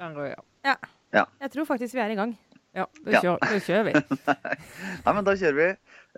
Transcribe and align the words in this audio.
Ja. 0.00 0.36
Ja. 0.64 0.76
Ja. 1.12 1.26
Jeg 1.42 1.50
tror 1.52 1.64
faktisk 1.68 1.94
vi 1.96 2.00
er 2.00 2.12
i 2.14 2.16
gang. 2.18 2.34
Ja, 2.72 2.86
da 3.04 3.20
kjører, 3.20 3.50
det 3.52 3.58
kjører 3.66 3.84
vi. 3.84 3.92
Nei, 5.04 5.12
men 5.12 5.26
da 5.26 5.34
kjører 5.36 5.56
vi 5.58 5.66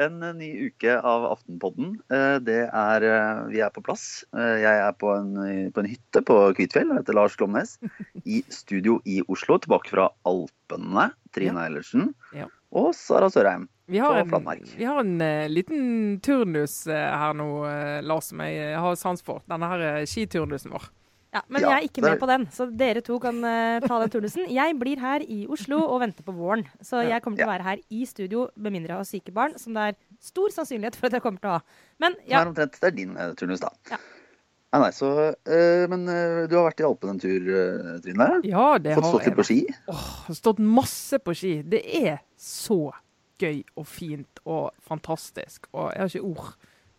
en 0.04 0.20
eh, 0.22 0.34
ny 0.38 0.50
uke 0.68 0.92
av 1.00 1.24
Aftenpodden. 1.32 1.96
Eh, 2.14 2.36
Det 2.46 2.60
er, 2.68 3.06
eh, 3.08 3.40
vi 3.50 3.58
er 3.64 3.72
på 3.74 3.82
plass. 3.82 4.22
Eh, 4.30 4.60
Jeg 4.62 4.82
er 4.84 4.92
på 4.98 5.10
en, 5.16 5.32
på 5.74 5.82
en 5.82 5.88
hytte 5.90 6.22
på 6.28 6.36
Kvitfjell 6.54 6.92
og 6.94 7.00
heter 7.00 7.18
Lars 7.18 7.34
Glomnes. 7.40 7.74
I 8.22 8.44
studio 8.54 9.00
i 9.02 9.18
Oslo, 9.26 9.58
tilbake 9.64 9.90
fra 9.90 10.06
Alpene. 10.30 11.08
Trine 11.34 11.64
Eilertsen 11.66 12.12
Ja. 12.38 12.46
Og 12.74 12.90
Sara 12.98 13.30
Sørheim. 13.30 13.68
Vi 13.86 14.00
har 14.00 14.24
På 14.24 14.40
en, 14.40 14.60
vi 14.76 14.84
har 14.88 15.00
en 15.00 15.20
uh, 15.20 15.46
liten 15.48 16.20
turnus 16.24 16.86
uh, 16.88 16.94
her 16.94 17.34
nå, 17.36 17.48
eh, 17.68 18.02
Lars, 18.02 18.30
som 18.32 18.40
jeg 18.40 18.78
har 18.80 18.94
sans 18.96 19.20
for. 19.22 19.42
Denne 19.50 19.68
her 19.68 20.06
skiturnusen 20.08 20.72
vår. 20.72 20.86
Ja, 21.34 21.42
Men 21.50 21.64
Ja, 21.64 21.74
jeg 21.74 21.76
er 21.76 21.86
ikke 21.88 22.00
det 22.00 22.10
med 22.14 22.20
på 22.22 22.28
den, 22.30 22.46
så 22.54 22.68
dere 22.70 23.02
to 23.04 23.18
kan 23.20 23.42
uh, 23.44 23.84
ta 23.84 23.98
den 24.00 24.12
turnusen. 24.14 24.48
Jeg 24.54 24.78
blir 24.80 25.02
her 25.02 25.24
i 25.26 25.44
Oslo 25.50 25.82
og 25.82 26.00
venter 26.00 26.24
på 26.24 26.32
våren. 26.32 26.64
Så 26.80 27.02
jeg 27.04 27.20
kommer 27.22 27.42
til 27.42 27.48
å 27.48 27.52
være 27.52 27.68
her 27.68 27.84
i 27.90 28.04
studio 28.08 28.48
med 28.56 28.72
mindre 28.72 28.94
jeg 28.94 29.02
har 29.02 29.10
syke 29.10 29.34
barn, 29.34 29.58
som 29.60 29.76
det 29.76 29.88
er 29.90 30.00
stor 30.22 30.54
sannsynlighet 30.54 30.96
for 30.96 31.10
at 31.10 31.18
jeg 31.18 31.26
kommer 31.26 31.42
til 31.42 31.52
å 31.52 31.56
ha. 31.58 31.64
Men 32.00 32.16
ja. 32.24 32.38
Det 32.38 32.40
er 32.40 32.52
omtrent, 32.54 32.80
det 32.80 32.92
er 32.92 32.98
din 33.02 33.16
uh, 33.18 33.32
turnus, 33.36 33.60
da. 33.66 33.74
Ja. 33.92 34.00
Nei, 34.74 34.80
nei, 34.82 34.90
så, 34.90 35.08
eh, 35.46 35.84
men 35.86 36.08
eh, 36.10 36.48
du 36.50 36.56
har 36.58 36.64
vært 36.66 36.80
i 36.82 36.86
Alpen 36.88 37.12
en 37.12 37.18
tur, 37.22 37.44
eh, 37.46 37.92
Trine. 38.02 38.26
Ja, 38.42 38.64
det 38.82 38.96
Fått 38.96 39.04
har 39.06 39.12
stått 39.12 39.26
litt 39.28 39.36
på 39.38 39.44
ski. 39.46 39.58
Åh, 39.92 40.06
har 40.26 40.34
stått 40.34 40.58
masse 40.58 41.20
på 41.22 41.34
ski. 41.38 41.52
Det 41.62 41.82
er 42.00 42.16
så 42.36 42.80
gøy 43.38 43.60
og 43.78 43.86
fint 43.86 44.40
og 44.44 44.72
fantastisk. 44.82 45.68
Og 45.74 45.92
jeg 45.94 46.00
har 46.02 46.10
ikke 46.10 46.26
ord. 46.26 46.48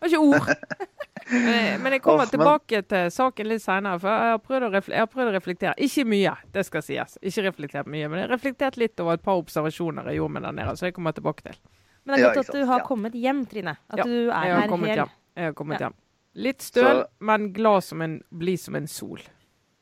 har 0.00 0.08
ikke 0.08 0.24
ord. 0.24 0.48
men, 1.32 1.52
jeg, 1.52 1.76
men 1.84 1.92
jeg 1.98 2.02
kommer 2.06 2.24
Åh, 2.24 2.24
men- 2.24 2.32
tilbake 2.32 2.80
til 2.88 3.10
saken 3.12 3.50
litt 3.52 3.64
senere, 3.66 4.00
for 4.00 4.08
jeg 4.14 4.32
har, 4.32 4.40
prøvd 4.48 4.66
å 4.70 4.72
jeg 4.80 5.02
har 5.02 5.12
prøvd 5.12 5.32
å 5.32 5.36
reflektere. 5.36 5.74
Ikke 5.88 6.06
mye, 6.08 6.32
det 6.56 6.64
skal 6.70 6.84
sies. 6.88 7.18
Ikke 7.20 7.44
reflektert 7.50 7.92
mye, 7.92 8.08
men 8.08 8.22
jeg 8.22 8.28
har 8.30 8.34
reflektert 8.38 8.80
litt 8.80 9.04
over 9.04 9.20
et 9.20 9.24
par 9.28 9.36
observasjoner 9.42 10.08
jeg 10.14 10.22
gjorde 10.22 10.36
med 10.38 10.48
der 10.48 10.56
nede, 10.62 10.76
så 10.80 10.88
jeg 10.88 10.96
kommer 10.96 11.12
tilbake 11.16 11.44
til. 11.50 11.60
men 12.06 12.16
det 12.16 12.22
er 12.24 12.28
godt 12.30 12.40
ja, 12.40 12.48
at 12.48 12.56
du 12.56 12.64
har 12.72 12.80
Ja. 12.80 12.86
kommet 12.88 13.12
hjem, 13.20 13.44
Trine. 13.50 13.76
At 13.90 13.98
Ja, 13.98 14.04
du 14.04 14.12
er 14.16 14.24
Jeg 14.24 14.32
har 14.32 14.46
her 14.64 14.76
hel. 14.86 14.96
hjem. 14.96 15.10
Jeg 15.36 15.44
har 15.44 15.52
kommet 15.52 15.80
Ja. 15.80 15.88
hjem. 15.90 15.94
Litt 16.36 16.60
støl, 16.64 17.04
Så- 17.04 17.24
men 17.24 17.52
glad 17.56 17.84
som 17.84 18.02
en, 18.04 18.20
blid 18.30 18.60
som 18.60 18.76
en 18.76 18.86
sol. 18.90 19.24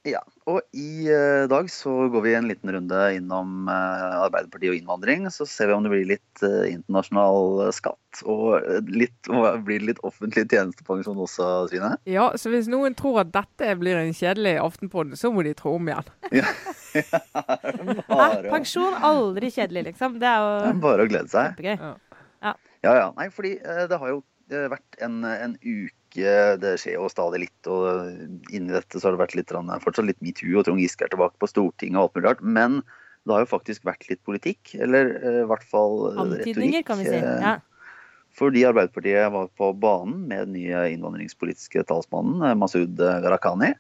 Ja, 0.05 0.21
og 0.45 0.61
i 0.77 1.09
uh, 1.09 1.47
dag 1.49 1.71
så 1.73 2.11
går 2.13 2.23
vi 2.27 2.35
en 2.37 2.49
liten 2.51 2.69
runde 2.75 2.99
innom 3.17 3.71
uh, 3.73 4.27
Arbeiderpartiet 4.27 4.75
og 4.75 4.77
innvandring. 4.77 5.25
Så 5.33 5.47
ser 5.49 5.71
vi 5.71 5.73
om 5.73 5.87
det 5.87 5.93
blir 5.95 6.05
litt 6.11 6.43
uh, 6.45 6.67
internasjonal 6.69 7.71
skatt, 7.73 8.21
og 8.29 8.61
litt, 8.85 9.17
blir 9.65 9.81
det 9.81 9.95
litt 9.95 10.03
offentlig 10.05 10.45
tjenestepensjon 10.53 11.23
også, 11.25 11.49
Svine? 11.73 11.95
Ja, 12.05 12.27
så 12.37 12.53
hvis 12.53 12.69
noen 12.69 12.93
tror 12.99 13.23
at 13.25 13.33
dette 13.33 13.73
blir 13.81 13.97
en 13.97 14.13
kjedelig 14.13 14.59
aftenpodden, 14.61 15.17
så 15.17 15.33
må 15.33 15.47
de 15.47 15.57
tro 15.57 15.73
om 15.79 15.89
igjen. 15.89 16.13
Ja. 16.37 16.53
Hæ? 16.93 17.07
bare, 18.13 18.45
Pensjon 18.53 19.01
aldri 19.01 19.49
kjedelig, 19.57 19.89
liksom. 19.89 20.21
Det 20.21 20.29
er 20.29 20.45
det 20.53 20.69
er 20.69 20.77
jo 20.77 20.85
bare 20.85 21.09
å 21.09 21.13
glede 21.15 21.33
seg. 21.33 21.57
kjempegøy. 21.57 21.97
Ja, 22.45 22.55
ja. 22.85 23.09
Nei, 23.17 23.31
fordi 23.33 23.57
det 23.65 23.97
har 23.97 24.13
jo 24.13 24.21
vært 24.53 25.01
en, 25.01 25.23
en 25.25 25.57
uke 25.65 26.04
Det 26.15 26.75
skjer 26.79 26.95
jo 26.99 27.09
stadig 27.11 27.41
litt, 27.47 27.67
og 27.67 27.89
eh, 27.91 28.27
inni 28.55 28.71
dette 28.75 29.01
så 29.01 29.09
har 29.09 29.17
det 29.17 29.23
vært 29.25 29.35
litt, 29.39 29.51
fortsatt 29.83 30.07
litt 30.07 30.21
metoo, 30.23 30.61
og 30.61 30.67
Trond 30.69 30.83
Giske 30.83 31.07
er 31.07 31.13
tilbake 31.15 31.39
på 31.43 31.49
Stortinget 31.51 31.99
og 31.99 32.05
alt 32.07 32.15
mulig 32.17 32.29
rart. 32.29 32.43
Men 32.45 32.81
det 33.25 33.33
har 33.35 33.45
jo 33.45 33.51
faktisk 33.55 33.87
vært 33.89 34.07
litt 34.11 34.21
politikk, 34.27 34.75
eller 34.79 35.15
eh, 35.19 35.41
i 35.43 35.47
hvert 35.51 35.65
fall 35.67 35.95
eh, 36.13 36.21
Antydninger, 36.25 36.83
kan 36.87 37.01
vi 37.01 37.09
si. 37.09 37.17
eh, 37.19 37.41
Ja. 37.43 37.55
Fordi 38.35 38.65
Arbeiderpartiet 38.67 39.31
var 39.31 39.47
på 39.55 39.69
banen 39.79 40.25
med 40.27 40.49
den 40.49 40.57
nye 40.59 40.81
innvandringspolitiske 40.95 41.85
talsmannen 41.87 42.43
eh, 42.43 42.57
Masud 42.59 42.99
Gharahkhani. 42.99 43.75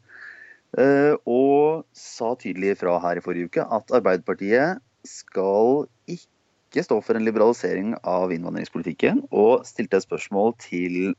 eh, 0.79 1.15
Og 1.27 1.83
sa 1.95 2.35
tydelig 2.39 2.77
fra 2.79 3.01
her 3.03 3.19
i 3.19 3.25
forrige 3.25 3.51
uke 3.51 3.67
at 3.67 3.91
Arbeiderpartiet 3.99 4.79
skal 5.05 5.85
ikke 6.07 6.87
stå 6.87 7.01
for 7.05 7.19
en 7.19 7.27
liberalisering 7.27 7.97
av 8.07 8.31
innvandringspolitikken. 8.35 9.25
Og 9.35 9.67
stilte 9.67 9.99
et 9.99 10.07
spørsmål 10.07 10.55
til 10.63 11.13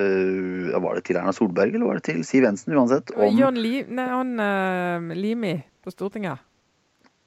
eh, 0.00 0.78
Var 0.80 0.94
det 0.98 1.04
til 1.08 1.16
Erna 1.20 1.32
Solberg 1.36 1.74
eller 1.74 1.86
var 1.90 2.00
det 2.00 2.06
til 2.10 2.22
Siv 2.24 2.46
Jensen? 2.46 2.74
Uansett. 2.76 3.12
Om, 3.16 3.36
John 3.38 3.58
Li, 3.60 3.82
nei, 3.88 4.06
han 4.08 4.32
uh, 4.40 5.14
Limi 5.18 5.56
på 5.82 5.92
Stortinget. 5.94 6.38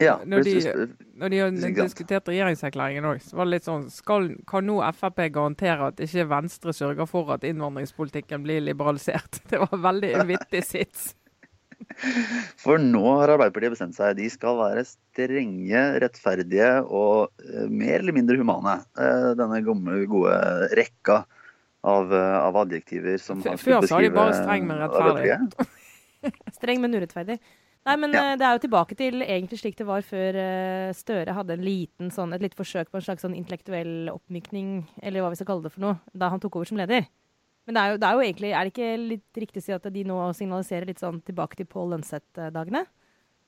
ja, 0.04 0.18
når 0.28 0.44
de- 0.44 0.88
Når 1.16 1.30
de 1.32 1.38
har 1.40 1.52
diskutert 1.78 2.28
regjeringserklæringen 2.28 3.06
òg, 3.08 3.22
så 3.24 3.38
var 3.38 3.46
det 3.48 3.52
litt 3.58 3.68
sånn 3.68 3.86
skal, 3.92 4.32
Kan 4.48 4.66
nå 4.68 4.80
Frp 4.96 5.22
garantere 5.32 5.88
at 5.92 6.02
ikke 6.04 6.26
Venstre 6.28 6.74
sørger 6.76 7.08
for 7.08 7.32
at 7.32 7.44
innvandringspolitikken 7.48 8.44
blir 8.44 8.60
liberalisert? 8.66 9.40
Det 9.50 9.60
var 9.60 9.78
veldig 9.92 10.16
en 10.20 10.28
vittig 10.28 10.64
sits. 10.68 11.14
For 12.64 12.80
nå 12.82 13.02
har 13.20 13.34
Arbeiderpartiet 13.34 13.74
bestemt 13.76 13.96
seg. 13.98 14.16
De 14.18 14.28
skal 14.32 14.58
være 14.60 14.84
strenge, 14.88 15.82
rettferdige 16.02 16.70
og 16.88 17.32
eh, 17.44 17.68
mer 17.70 18.00
eller 18.00 18.16
mindre 18.16 18.38
humane. 18.40 18.78
Eh, 19.00 19.32
denne 19.38 19.60
gode 19.68 20.38
rekka 20.80 21.22
av, 21.86 22.12
eh, 22.14 22.38
av 22.48 22.58
adjektiver 22.66 23.20
som 23.22 23.40
F- 23.44 23.52
har 23.54 23.58
skulle 23.62 23.82
før 23.82 23.88
sa 23.88 24.00
de 24.02 24.10
beskrive 24.10 24.16
bare 24.18 24.34
streng, 24.42 24.66
men 24.68 24.82
rettferdig. 24.82 25.68
Streng, 26.56 26.82
men 26.82 26.96
urettferdig. 26.98 27.40
Nei, 27.86 27.96
men 28.02 28.14
Ja. 28.16 28.22
eh, 28.32 28.36
det 28.42 28.46
er 28.48 28.56
jo 28.58 28.62
tilbake 28.68 28.96
til 28.98 29.22
egentlig 29.22 29.60
slik 29.62 29.76
det 29.78 29.86
var 29.86 30.02
før 30.02 30.34
eh, 30.42 30.94
Støre 30.98 31.36
hadde 31.38 31.54
en 31.54 31.62
liten 31.66 32.10
sånn, 32.10 32.34
et 32.34 32.42
lite 32.42 32.58
forsøk 32.58 32.90
på 32.90 32.98
en 32.98 33.06
slags 33.06 33.22
sånn 33.22 33.36
intellektuell 33.38 34.10
oppmykning, 34.10 34.88
eller 35.04 35.22
hva 35.22 35.30
vi 35.30 35.36
skal 35.38 35.46
kalle 35.52 35.64
det 35.68 35.72
for 35.76 35.82
noe, 35.86 36.00
da 36.18 36.30
han 36.34 36.40
tok 36.42 36.56
over 36.58 36.66
som 36.66 36.78
leder. 36.82 37.06
Men 37.68 37.78
det 37.78 37.82
er 37.84 37.92
jo, 37.94 37.98
det 38.02 38.08
er 38.10 38.14
jo 38.18 38.26
egentlig, 38.26 38.50
er 38.54 38.64
det 38.66 38.74
ikke 38.74 39.08
litt 39.10 39.40
riktig 39.42 39.62
å 39.62 39.66
si 39.66 39.74
at 39.74 39.86
de 39.94 40.04
nå 40.06 40.18
signaliserer 40.38 40.86
litt 40.90 41.00
sånn 41.02 41.22
tilbake 41.26 41.56
til 41.58 41.66
Pål 41.70 41.94
Lønseth-dagene? 41.96 42.84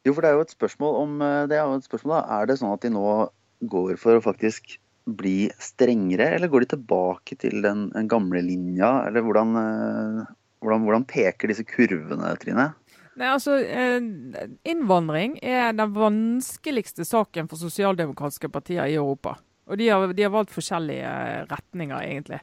Jo, 0.06 0.14
for 0.14 0.22
det 0.22 0.30
er 0.30 0.38
jo 0.38 0.46
et 0.46 0.54
spørsmål 0.54 0.96
om 1.02 1.22
eh, 1.22 1.48
Det 1.50 1.58
er 1.58 1.66
jo 1.66 1.76
et 1.82 1.86
spørsmål 1.90 2.14
da. 2.22 2.22
Er 2.42 2.46
det 2.50 2.60
sånn 2.62 2.74
at 2.74 2.82
de 2.86 2.90
nå 2.94 3.04
går 3.74 3.98
for 3.98 4.18
å 4.18 4.22
faktisk 4.22 4.78
bli 5.08 5.50
strengere, 5.60 6.30
eller 6.36 6.52
går 6.52 6.66
de 6.66 6.74
tilbake 6.76 7.38
til 7.40 7.62
den, 7.64 7.88
gamle 8.10 8.42
linja? 8.44 9.08
Eller 9.08 9.24
hvordan, 9.26 9.56
eh, 9.62 10.36
hvordan, 10.60 10.84
hvordan 10.84 11.08
peker 11.08 11.52
disse 11.52 11.66
kurvene, 11.68 12.36
Trine? 12.42 12.70
Nei, 13.18 13.32
altså, 13.34 13.58
eh, 13.58 13.98
Innvandring 14.70 15.40
er 15.42 15.74
den 15.74 15.96
vanskeligste 15.96 17.06
saken 17.08 17.50
for 17.50 17.58
sosialdemokratiske 17.58 18.50
partier 18.50 18.86
i 18.86 18.96
Europa. 19.00 19.38
Og 19.68 19.78
de 19.78 19.90
har, 19.90 20.14
de 20.14 20.24
har 20.24 20.32
valgt 20.32 20.54
forskjellige 20.54 21.08
eh, 21.08 21.46
retninger, 21.50 21.98
egentlig. 22.04 22.42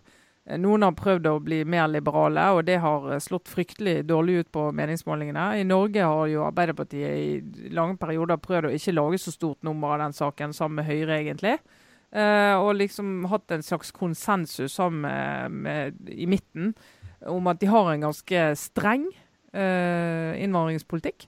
Noen 0.61 0.83
har 0.85 0.93
prøvd 0.93 1.27
å 1.31 1.39
bli 1.41 1.63
mer 1.65 1.87
liberale, 1.89 2.43
og 2.53 2.67
det 2.69 2.77
har 2.83 3.07
slått 3.25 3.49
fryktelig 3.49 4.03
dårlig 4.05 4.43
ut 4.43 4.51
på 4.53 4.67
meningsmålingene. 4.77 5.47
I 5.57 5.65
Norge 5.65 6.05
har 6.05 6.27
jo 6.29 6.43
Arbeiderpartiet 6.45 7.15
i 7.17 7.71
lange 7.73 7.97
perioder 7.97 8.37
prøvd 8.37 8.69
å 8.69 8.75
ikke 8.77 8.93
lage 8.93 9.23
så 9.23 9.33
stort 9.33 9.65
nummer 9.65 9.95
av 9.95 10.03
den 10.03 10.19
saken, 10.19 10.53
sammen 10.53 10.83
med 10.83 10.91
Høyre, 10.91 11.17
egentlig. 11.23 11.55
Eh, 12.15 12.55
og 12.55 12.77
liksom 12.79 13.25
hatt 13.27 13.51
en 13.51 13.65
slags 13.67 13.91
konsensus 13.95 14.77
sammen 14.79 15.63
med, 15.65 15.97
i 16.09 16.29
midten 16.31 16.75
om 17.27 17.47
at 17.51 17.59
de 17.61 17.67
har 17.67 17.89
en 17.91 18.05
ganske 18.05 18.41
streng 18.61 19.07
uh, 19.57 20.33
innvandringspolitikk. 20.37 21.25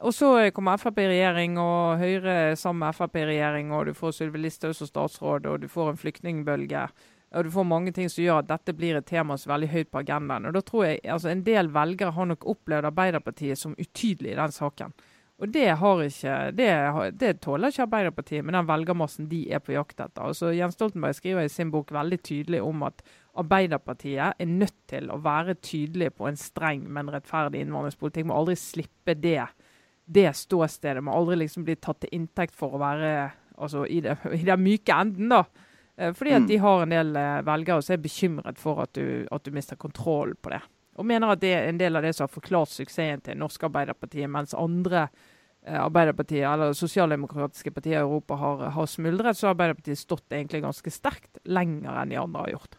Og 0.00 0.14
så 0.16 0.30
kommer 0.56 0.80
Frp 0.80 1.02
i 1.02 1.08
regjering, 1.10 1.58
og 1.60 2.00
Høyre 2.00 2.56
sammen 2.56 2.86
med 2.86 2.96
Frp 2.96 3.18
i 3.20 3.26
regjering, 3.34 3.72
og 3.76 3.90
du 3.90 3.92
får 3.96 4.14
Sylvi 4.16 4.40
Listhaug 4.40 4.72
som 4.78 4.88
statsråd, 4.88 5.48
og 5.50 5.60
du 5.60 5.68
får 5.68 5.90
en 5.90 6.00
flyktningbølge. 6.00 6.86
Og 7.36 7.44
du 7.46 7.50
får 7.52 7.68
mange 7.68 7.92
ting 7.94 8.08
som 8.10 8.24
gjør 8.24 8.40
at 8.40 8.48
dette 8.48 8.74
blir 8.74 8.96
et 8.98 9.06
tema 9.06 9.36
som 9.38 9.50
er 9.50 9.58
veldig 9.58 9.70
høyt 9.74 9.90
på 9.92 10.00
agendaen. 10.00 10.48
Og 10.48 10.56
da 10.56 10.64
tror 10.66 10.86
jeg 10.88 11.04
altså 11.04 11.30
En 11.30 11.44
del 11.46 11.68
velgere 11.70 12.16
har 12.16 12.26
nok 12.26 12.46
opplevd 12.48 12.88
Arbeiderpartiet 12.88 13.60
som 13.60 13.76
utydelig 13.78 14.32
i 14.32 14.40
den 14.40 14.56
saken. 14.56 14.96
Og 15.40 15.48
det, 15.48 15.70
har 15.80 16.02
ikke, 16.04 16.32
det, 16.52 16.68
det 17.16 17.30
tåler 17.40 17.72
ikke 17.72 17.86
Arbeiderpartiet 17.86 18.44
med 18.44 18.52
den 18.58 18.66
velgermassen 18.68 19.28
de 19.30 19.38
er 19.56 19.62
på 19.64 19.72
jakt 19.72 20.00
etter. 20.04 20.26
Altså 20.26 20.50
Jens 20.52 20.74
Stoltenberg 20.76 21.16
skriver 21.16 21.46
i 21.46 21.52
sin 21.52 21.70
bok 21.72 21.92
veldig 21.96 22.18
tydelig 22.28 22.60
om 22.60 22.82
at 22.84 23.00
Arbeiderpartiet 23.40 24.34
er 24.38 24.50
nødt 24.50 24.76
til 24.90 25.08
å 25.10 25.16
være 25.24 25.54
tydelig 25.64 26.10
på 26.18 26.28
en 26.28 26.36
streng, 26.36 26.84
men 26.92 27.08
rettferdig 27.12 27.62
innvandringspolitikk. 27.64 28.26
Må 28.28 28.36
aldri 28.36 28.56
slippe 28.60 29.14
det, 29.16 29.46
det 30.04 30.28
ståstedet. 30.36 31.02
Må 31.06 31.14
aldri 31.16 31.38
liksom 31.42 31.64
bli 31.64 31.76
tatt 31.80 32.02
til 32.04 32.12
inntekt 32.20 32.54
for 32.58 32.76
å 32.76 32.82
være 32.82 33.14
altså, 33.56 33.86
i, 33.88 34.00
det, 34.04 34.18
i 34.36 34.44
den 34.44 34.62
myke 34.64 34.92
enden, 35.04 35.32
da. 35.32 35.44
Eh, 35.96 36.12
Fordi 36.16 36.32
at 36.36 36.42
Mm. 36.42 36.48
de 36.48 36.56
har 36.66 36.82
en 36.82 36.94
del 36.98 37.16
eh, 37.16 37.40
velgere 37.48 37.82
som 37.82 37.94
er 37.96 38.04
bekymret 38.04 38.58
for 38.58 38.82
at 38.84 38.92
du, 38.94 39.26
at 39.30 39.44
du 39.44 39.50
mister 39.56 39.76
kontroll 39.76 40.34
på 40.36 40.50
det. 40.52 40.60
Og 41.00 41.06
mener 41.06 41.32
at 41.32 41.40
det 41.40 41.52
er 41.54 41.68
en 41.68 41.78
del 41.80 41.96
av 41.96 42.02
det 42.04 42.14
som 42.16 42.26
har 42.26 42.32
forklart 42.34 42.68
suksessen 42.68 43.20
til 43.24 43.38
norske 43.40 43.64
Arbeiderpartiet, 43.68 44.28
mens 44.28 44.52
andre 44.54 45.06
eh, 45.08 45.29
Arbeiderpartiet, 45.66 46.46
eller 46.48 46.72
sosialdemokratiske 46.76 47.72
partier 47.76 47.98
i 47.98 48.02
Europa 48.02 48.38
har, 48.40 48.62
har 48.72 48.86
smuldret, 48.88 49.36
så 49.36 49.48
har 49.48 49.56
Arbeiderpartiet 49.56 50.00
stått 50.00 50.32
egentlig 50.32 50.62
ganske 50.64 50.92
sterkt 50.94 51.42
lenger 51.44 52.00
enn 52.00 52.14
de 52.14 52.20
andre 52.20 52.46
har 52.46 52.54
gjort. 52.54 52.78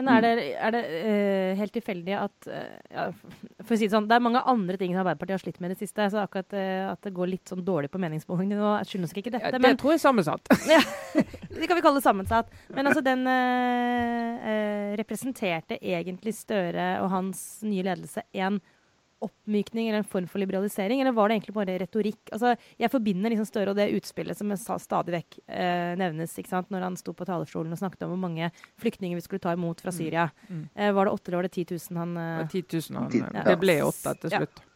Men 0.00 0.08
er 0.08 0.22
det, 0.24 0.44
er 0.56 0.72
det 0.72 0.80
uh, 0.88 1.58
helt 1.58 1.74
tilfeldig 1.76 2.14
at 2.16 2.46
uh, 2.48 2.76
ja, 2.88 3.02
For 3.60 3.74
å 3.74 3.76
si 3.76 3.84
det 3.84 3.92
sånn, 3.92 4.06
det 4.08 4.16
er 4.16 4.24
mange 4.24 4.40
andre 4.48 4.78
ting 4.80 4.94
som 4.94 5.02
Arbeiderpartiet 5.02 5.36
har 5.36 5.42
slitt 5.42 5.58
med 5.60 5.68
i 5.68 5.74
det 5.74 5.82
siste. 5.82 6.06
så 6.14 6.22
akkurat 6.22 6.56
uh, 6.56 6.92
At 6.94 7.04
det 7.04 7.12
går 7.16 7.28
litt 7.34 7.52
sånn 7.52 7.64
dårlig 7.66 7.92
på 7.92 8.00
meningsmålingene 8.00 8.60
nå, 8.60 8.72
skyldes 8.88 9.12
ikke 9.12 9.34
dette. 9.34 9.50
Ja, 9.50 9.52
det 9.52 9.60
men, 9.60 9.76
tror 9.80 9.92
jeg 9.92 10.00
er 10.00 10.04
sammensatt. 10.06 10.52
ja, 10.72 10.80
det 11.52 11.68
kan 11.68 11.76
vi 11.76 11.84
kalle 11.84 12.00
det 12.00 12.06
sammensatt. 12.06 12.52
Men 12.72 12.88
altså, 12.88 13.04
den 13.04 13.28
representerte 14.98 15.76
egentlig 15.76 16.34
Støre 16.36 16.86
og 17.02 17.10
hans 17.12 17.42
nye 17.66 17.84
ledelse 17.84 18.24
en 18.32 18.58
oppmykning 19.26 19.88
eller 19.88 20.02
en 20.02 20.08
form 20.08 20.26
for 20.30 20.42
liberalisering, 20.42 21.02
eller 21.02 21.14
var 21.16 21.28
det 21.28 21.38
egentlig 21.38 21.54
bare 21.56 21.76
retorikk? 21.82 22.20
Altså, 22.32 22.54
jeg 22.80 22.92
forbinder 22.92 23.32
liksom 23.32 23.48
Støre 23.52 23.74
og 23.74 23.78
det 23.78 23.90
utspillet 23.96 24.38
som 24.38 24.52
stadig 24.56 25.14
vekk 25.16 25.38
eh, 25.46 25.92
nevnes, 26.00 26.34
ikke 26.38 26.52
sant? 26.52 26.70
når 26.72 26.86
han 26.86 26.98
sto 27.00 27.14
på 27.16 27.26
talerstolen 27.28 27.74
og 27.74 27.80
snakket 27.80 28.06
om 28.06 28.14
hvor 28.14 28.22
mange 28.24 28.50
flyktninger 28.80 29.18
vi 29.18 29.24
skulle 29.24 29.42
ta 29.42 29.54
imot 29.56 29.82
fra 29.84 29.92
mm. 29.92 29.98
Syria. 29.98 30.28
Mm. 30.48 30.58
Mm. 30.58 30.66
Eh, 30.74 30.92
var 30.96 31.08
det 31.08 31.16
åtte 31.16 31.30
eller 31.30 31.42
var 31.42 31.48
det 31.48 31.56
10 31.56 31.78
000 31.92 32.02
han 32.02 32.20
eh... 32.20 32.44
10 32.48 32.64
000 32.90 33.00
han, 33.00 33.16
ja. 33.36 33.46
Det 33.50 33.58
ble 33.62 33.80
åtte 33.86 34.14
til 34.22 34.36
slutt. 34.36 34.62
Ja. 34.62 34.68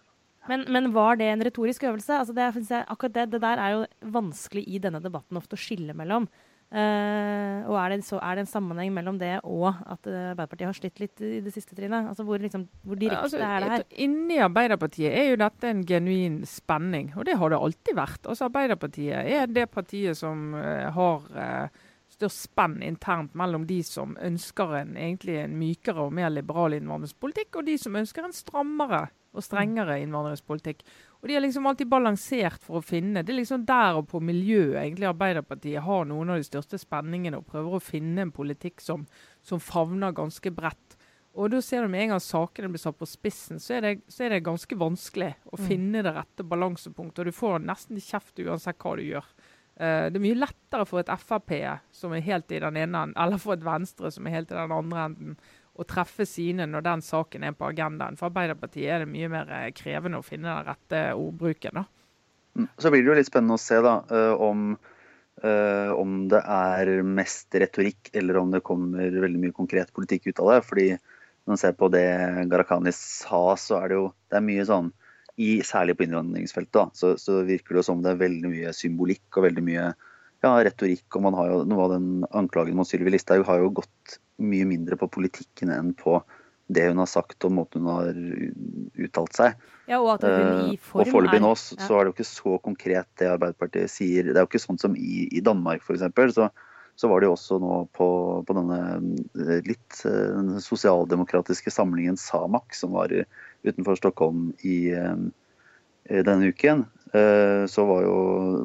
Men, 0.46 0.64
men, 0.70 0.92
var 0.94 1.16
det 1.18 1.26
en 1.30 1.42
retorisk 1.42 1.82
øvelse? 1.88 2.20
Altså 2.20 2.34
det, 2.36 2.84
akkurat 2.86 3.14
det, 3.14 3.30
det 3.32 3.40
der 3.42 3.62
er 3.62 3.72
jo 3.74 4.10
vanskelig 4.14 4.62
i 4.68 4.78
denne 4.82 5.00
debatten 5.02 5.38
ofte 5.40 5.58
å 5.58 5.60
skille 5.60 5.96
mellom. 5.96 6.28
Uh, 6.66 7.62
og 7.70 7.76
er 7.78 7.92
det, 7.92 8.00
så, 8.02 8.18
er 8.18 8.34
det, 8.34 8.42
en 8.42 8.50
sammenheng 8.50 8.90
mellom 8.90 9.20
det 9.20 9.36
og 9.46 9.68
at 9.70 10.08
uh, 10.10 10.32
Arbeiderpartiet 10.32 10.66
har 10.66 10.74
slitt 10.74 10.98
litt 10.98 11.22
i 11.22 11.38
det 11.44 11.52
siste 11.54 11.76
trinnet? 11.78 12.08
Altså 12.10 12.26
hvor, 12.26 12.42
liksom, 12.42 12.64
hvor 12.82 12.98
direkte 12.98 13.28
altså, 13.28 13.38
er 13.38 13.62
det 13.62 13.70
her? 13.70 13.84
Inni 14.02 14.40
Arbeiderpartiet 14.42 15.14
er 15.14 15.30
jo 15.30 15.38
dette 15.44 15.70
en 15.70 15.84
genuin 15.86 16.40
spenning, 16.48 17.12
og 17.14 17.28
det 17.28 17.38
har 17.38 17.54
det 17.54 17.60
alltid 17.68 17.98
vært. 17.98 18.26
Altså 18.26 18.48
Arbeiderpartiet 18.48 19.30
er 19.38 19.46
det 19.46 19.68
partiet 19.70 20.18
som 20.18 20.56
uh, 20.58 20.88
har 20.96 21.70
størst 22.16 22.48
spenn 22.48 22.80
internt 22.82 23.34
mellom 23.38 23.66
de 23.68 23.78
som 23.86 24.16
ønsker 24.22 24.74
en, 24.80 24.96
egentlig 24.98 25.38
en 25.42 25.56
mykere 25.58 26.08
og 26.08 26.14
mer 26.18 26.32
liberal 26.34 26.74
innvandringspolitikk, 26.74 27.60
og 27.60 27.70
de 27.70 27.78
som 27.78 27.98
ønsker 27.98 28.26
en 28.26 28.34
strammere 28.34 29.06
og 29.36 29.44
strengere 29.44 30.00
innvandringspolitikk. 30.02 30.82
Og 31.26 31.30
de 31.30 31.34
har 31.34 31.42
liksom 31.42 31.64
alltid 31.66 31.88
balansert 31.90 32.62
for 32.62 32.78
å 32.78 32.86
finne 32.86 33.24
Det 33.26 33.32
er 33.32 33.40
liksom 33.40 33.64
der 33.66 33.96
og 33.98 34.04
på 34.12 34.20
miljøet 34.22 34.76
egentlig 34.78 35.08
Arbeiderpartiet 35.08 35.82
har 35.82 36.04
noen 36.06 36.28
av 36.30 36.38
de 36.38 36.46
største 36.46 36.78
spenningene 36.78 37.40
og 37.40 37.48
prøver 37.48 37.74
å 37.74 37.80
finne 37.82 38.22
en 38.22 38.30
politikk 38.30 38.78
som, 38.78 39.02
som 39.42 39.58
favner 39.58 40.14
ganske 40.14 40.52
bredt. 40.54 40.94
Og 41.34 41.50
da 41.50 41.58
ser 41.58 41.82
du 41.82 41.90
med 41.90 42.04
en 42.04 42.14
gang 42.14 42.22
sakene 42.22 42.70
blir 42.70 42.84
satt 42.84 43.00
på 43.00 43.10
spissen, 43.10 43.58
så 43.58 43.74
er 43.74 43.82
det, 43.82 43.92
så 44.06 44.22
er 44.22 44.36
det 44.36 44.46
ganske 44.46 44.78
vanskelig 44.78 45.32
å 45.50 45.58
mm. 45.58 45.66
finne 45.66 46.06
det 46.06 46.14
rette 46.14 46.46
balansepunktet. 46.46 47.24
Og 47.24 47.26
du 47.26 47.40
får 47.42 47.58
nesten 47.66 47.98
kjeft 48.06 48.46
uansett 48.46 48.78
hva 48.86 48.94
du 48.94 49.02
gjør. 49.08 49.26
Uh, 49.82 50.06
det 50.06 50.20
er 50.20 50.26
mye 50.28 50.38
lettere 50.44 50.86
for 50.86 51.02
et 51.02 51.10
Frp 51.26 51.58
som 51.90 52.14
er 52.14 52.22
helt 52.30 52.54
i 52.54 52.62
den 52.62 52.78
ene 52.84 53.02
enden, 53.02 53.18
eller 53.18 53.42
for 53.42 53.58
et 53.58 53.66
Venstre 53.66 54.14
som 54.14 54.30
er 54.30 54.38
helt 54.38 54.54
i 54.54 54.60
den 54.62 54.78
andre 54.78 55.08
enden, 55.10 55.38
å 55.76 55.84
treffe 55.88 56.26
sine 56.28 56.66
når 56.68 56.84
den 56.86 57.04
saken 57.04 57.44
er 57.46 57.54
på 57.56 57.68
agendaen. 57.68 58.16
For 58.18 58.30
Arbeiderpartiet 58.30 58.90
er 58.92 59.04
det 59.04 59.10
mye 59.12 59.30
mer 59.32 59.52
eh, 59.52 59.70
krevende 59.76 60.20
å 60.20 60.26
finne 60.26 60.48
den 60.48 60.68
rette 60.70 61.02
ordbruken. 61.14 61.82
da. 61.82 61.84
Mm. 62.56 62.68
Så 62.80 62.92
blir 62.92 63.04
det 63.04 63.10
jo 63.10 63.18
litt 63.18 63.28
spennende 63.28 63.58
å 63.58 63.60
se 63.60 63.80
da, 63.84 63.98
eh, 64.08 64.44
om, 64.48 64.70
eh, 65.42 65.92
om 65.92 66.22
det 66.32 66.40
er 66.40 66.92
mest 67.04 67.52
retorikk, 67.52 68.10
eller 68.16 68.40
om 68.40 68.54
det 68.54 68.64
kommer 68.64 69.20
veldig 69.26 69.42
mye 69.42 69.56
konkret 69.56 69.92
politikk 69.96 70.30
ut 70.30 70.44
av 70.44 70.54
det. 70.54 70.62
fordi 70.64 70.88
når 71.46 71.52
man 71.54 71.62
ser 71.62 71.72
på 71.78 71.90
det 71.92 72.06
Gharahkhani 72.50 72.92
sa, 72.92 73.54
så 73.54 73.82
er 73.82 73.88
det 73.88 73.98
jo 74.00 74.06
det 74.30 74.40
er 74.40 74.48
mye 74.48 74.64
sånn 74.66 74.92
i, 75.36 75.60
Særlig 75.60 75.98
på 75.98 76.06
innvandringsfeltet 76.06 76.72
da, 76.72 76.90
så, 76.96 77.12
så, 77.20 77.42
virker 77.44 77.76
det 77.76 77.84
som 77.84 78.00
det 78.02 78.14
er 78.14 78.22
veldig 78.22 78.48
mye 78.48 78.70
symbolikk 78.72 79.36
og 79.36 79.44
veldig 79.44 79.64
mye 79.66 79.90
ja, 79.92 80.52
retorikk. 80.64 81.04
og 81.12 81.26
man 81.26 81.36
har 81.36 81.50
jo 81.50 81.58
Noe 81.68 81.84
av 81.84 81.92
den 81.92 82.24
anklagen 82.32 82.78
mot 82.78 82.88
Sylvi 82.88 83.12
Listhaug 83.12 83.44
har 83.44 83.60
jo 83.60 83.74
gått 83.82 84.16
mye 84.42 84.66
mindre 84.68 84.98
på 85.00 85.08
politikken 85.12 85.72
enn 85.72 85.94
på 85.96 86.20
det 86.66 86.88
hun 86.88 86.98
har 86.98 87.08
sagt 87.08 87.44
og 87.46 87.54
måten 87.54 87.86
hun 87.86 87.92
har 87.94 88.20
uttalt 89.06 89.36
seg. 89.38 89.66
Ja, 89.86 90.00
Og 90.00 90.16
at 90.16 90.24
hun 90.26 90.72
i 90.72 90.78
form 90.82 91.04
uh, 91.04 91.06
Og 91.06 91.12
foreløpig 91.12 91.42
nå 91.44 91.52
så, 91.54 91.76
ja. 91.78 91.86
er 91.86 92.00
det 92.00 92.10
jo 92.10 92.16
ikke 92.16 92.28
så 92.28 92.56
konkret 92.64 93.10
det 93.20 93.28
Arbeiderpartiet 93.30 93.92
sier. 93.92 94.26
Det 94.26 94.34
er 94.34 94.42
jo 94.42 94.50
ikke 94.50 94.64
sånn 94.64 94.80
som 94.82 94.96
i, 94.98 95.28
i 95.30 95.42
Danmark 95.44 95.86
f.eks. 95.86 96.02
Så, 96.34 96.48
så 96.98 97.10
var 97.12 97.22
det 97.22 97.30
jo 97.30 97.36
også 97.36 97.60
nå 97.62 97.78
på, 97.94 98.08
på 98.48 98.58
denne 98.58 98.80
eh, 98.98 99.62
litt 99.68 100.00
den 100.02 100.56
sosialdemokratiske 100.64 101.70
samlingen 101.70 102.18
Samak, 102.18 102.74
som 102.74 102.96
var 102.98 103.14
utenfor 103.66 104.00
Stockholm 104.00 104.50
i 104.66 104.78
i 106.10 106.22
denne 106.22 106.52
uken. 106.54 106.84
Uh, 107.14 107.66
så 107.70 107.84
var 107.86 108.02
jo, 108.04 108.16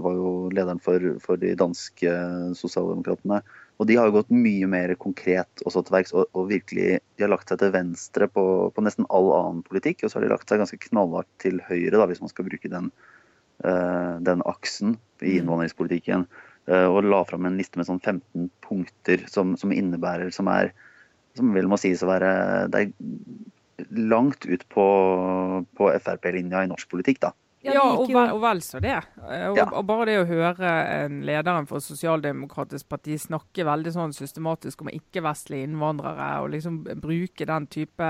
var 0.03 0.17
jo 0.17 0.31
lederen 0.53 0.81
for, 0.83 1.03
for 1.23 1.39
de 1.41 1.53
danske 1.57 2.11
sosialdemokratene 2.57 3.41
og 3.81 3.87
de 3.89 3.95
har 3.97 4.07
jo 4.07 4.13
gått 4.19 4.29
mye 4.29 4.67
mer 4.69 4.91
konkret 5.01 5.63
også 5.65 5.81
til 5.81 5.95
verks 5.95 6.11
og, 6.13 6.27
og, 6.37 6.43
virkelig 6.51 6.99
de 7.01 7.23
har 7.23 7.31
lagt 7.31 7.49
seg 7.49 7.57
til 7.63 7.71
venstre 7.73 8.27
på, 8.29 8.43
på, 8.75 8.83
nesten 8.85 9.07
all 9.09 9.31
annen 9.33 9.63
politikk. 9.65 10.03
Og 10.03 10.11
så 10.11 10.19
har 10.19 10.27
de 10.27 10.29
lagt 10.29 10.51
seg 10.51 10.61
ganske 10.61 10.77
knallhardt 10.83 11.29
til 11.41 11.57
høyre, 11.65 11.95
da, 11.97 12.05
hvis 12.11 12.21
man 12.21 12.29
skal 12.29 12.45
bruke 12.45 12.69
den, 12.69 12.91
uh, 13.65 14.21
den 14.21 14.45
aksen 14.45 14.99
i 15.23 15.31
mm. 15.31 15.39
innvandringspolitikken. 15.39 16.27
Uh, 16.69 16.85
og 16.91 17.09
la 17.09 17.23
fram 17.25 17.49
en 17.49 17.57
liste 17.57 17.81
med 17.81 17.89
sånn 17.89 18.03
15 18.03 18.51
punkter 18.61 19.25
som, 19.33 19.55
som 19.57 19.73
innebærer 19.73 20.29
Som 20.35 20.51
er 20.53 20.75
som 21.33 21.49
vel 21.55 21.65
må 21.71 21.79
sies 21.81 22.03
å 22.05 22.09
være 22.11 22.31
Det 22.69 22.83
er 22.83 22.91
langt 23.97 24.45
ut 24.45 24.67
på, 24.69 24.85
på 25.73 25.87
Frp-linja 26.05 26.61
i 26.61 26.69
norsk 26.69 26.91
politikk, 26.91 27.23
da. 27.23 27.31
Ja, 27.61 27.81
og, 27.83 28.07
vel, 28.09 28.31
og 28.33 28.39
vel 28.41 28.61
så 28.65 28.79
det. 28.81 28.95
Eh, 29.21 29.47
og, 29.51 29.57
ja. 29.59 29.67
og, 29.69 29.83
bare 29.85 30.07
det 30.09 30.17
å 30.21 30.27
høre 30.29 30.69
en 31.03 31.19
lederen 31.27 31.67
for 31.69 31.83
Sosialdemokratisk 31.83 32.87
parti 32.89 33.17
snakke 33.21 33.65
veldig 33.67 33.93
sånn 33.93 34.15
systematisk 34.17 34.81
om 34.81 34.89
ikke-vestlige 34.93 35.67
innvandrere, 35.69 36.29
og 36.41 36.55
liksom 36.55 36.81
bruke 37.03 37.45
den 37.45 37.67
type 37.71 38.07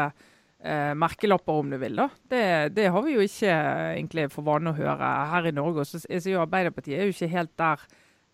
eh, 0.63 0.93
merkelapper, 0.95 1.63
om 1.63 1.73
du 1.73 1.79
vil, 1.81 1.99
da. 1.99 2.07
Det, 2.31 2.45
det, 2.77 2.87
har 2.95 3.03
vi 3.03 3.17
jo 3.17 3.25
ikke 3.25 3.57
egentlig 3.97 4.29
for 4.31 4.47
vane 4.47 4.71
å 4.71 4.77
høre 4.77 5.11
her 5.33 5.49
i 5.49 5.55
Norge. 5.55 5.83
Og 5.83 5.89
så 5.89 6.01
er 6.07 6.31
jo 6.31 6.45
Arbeiderpartiet 6.45 6.99
er 6.99 7.09
jo 7.09 7.17
ikke 7.17 7.33
helt 7.35 7.53
der. 7.59 7.83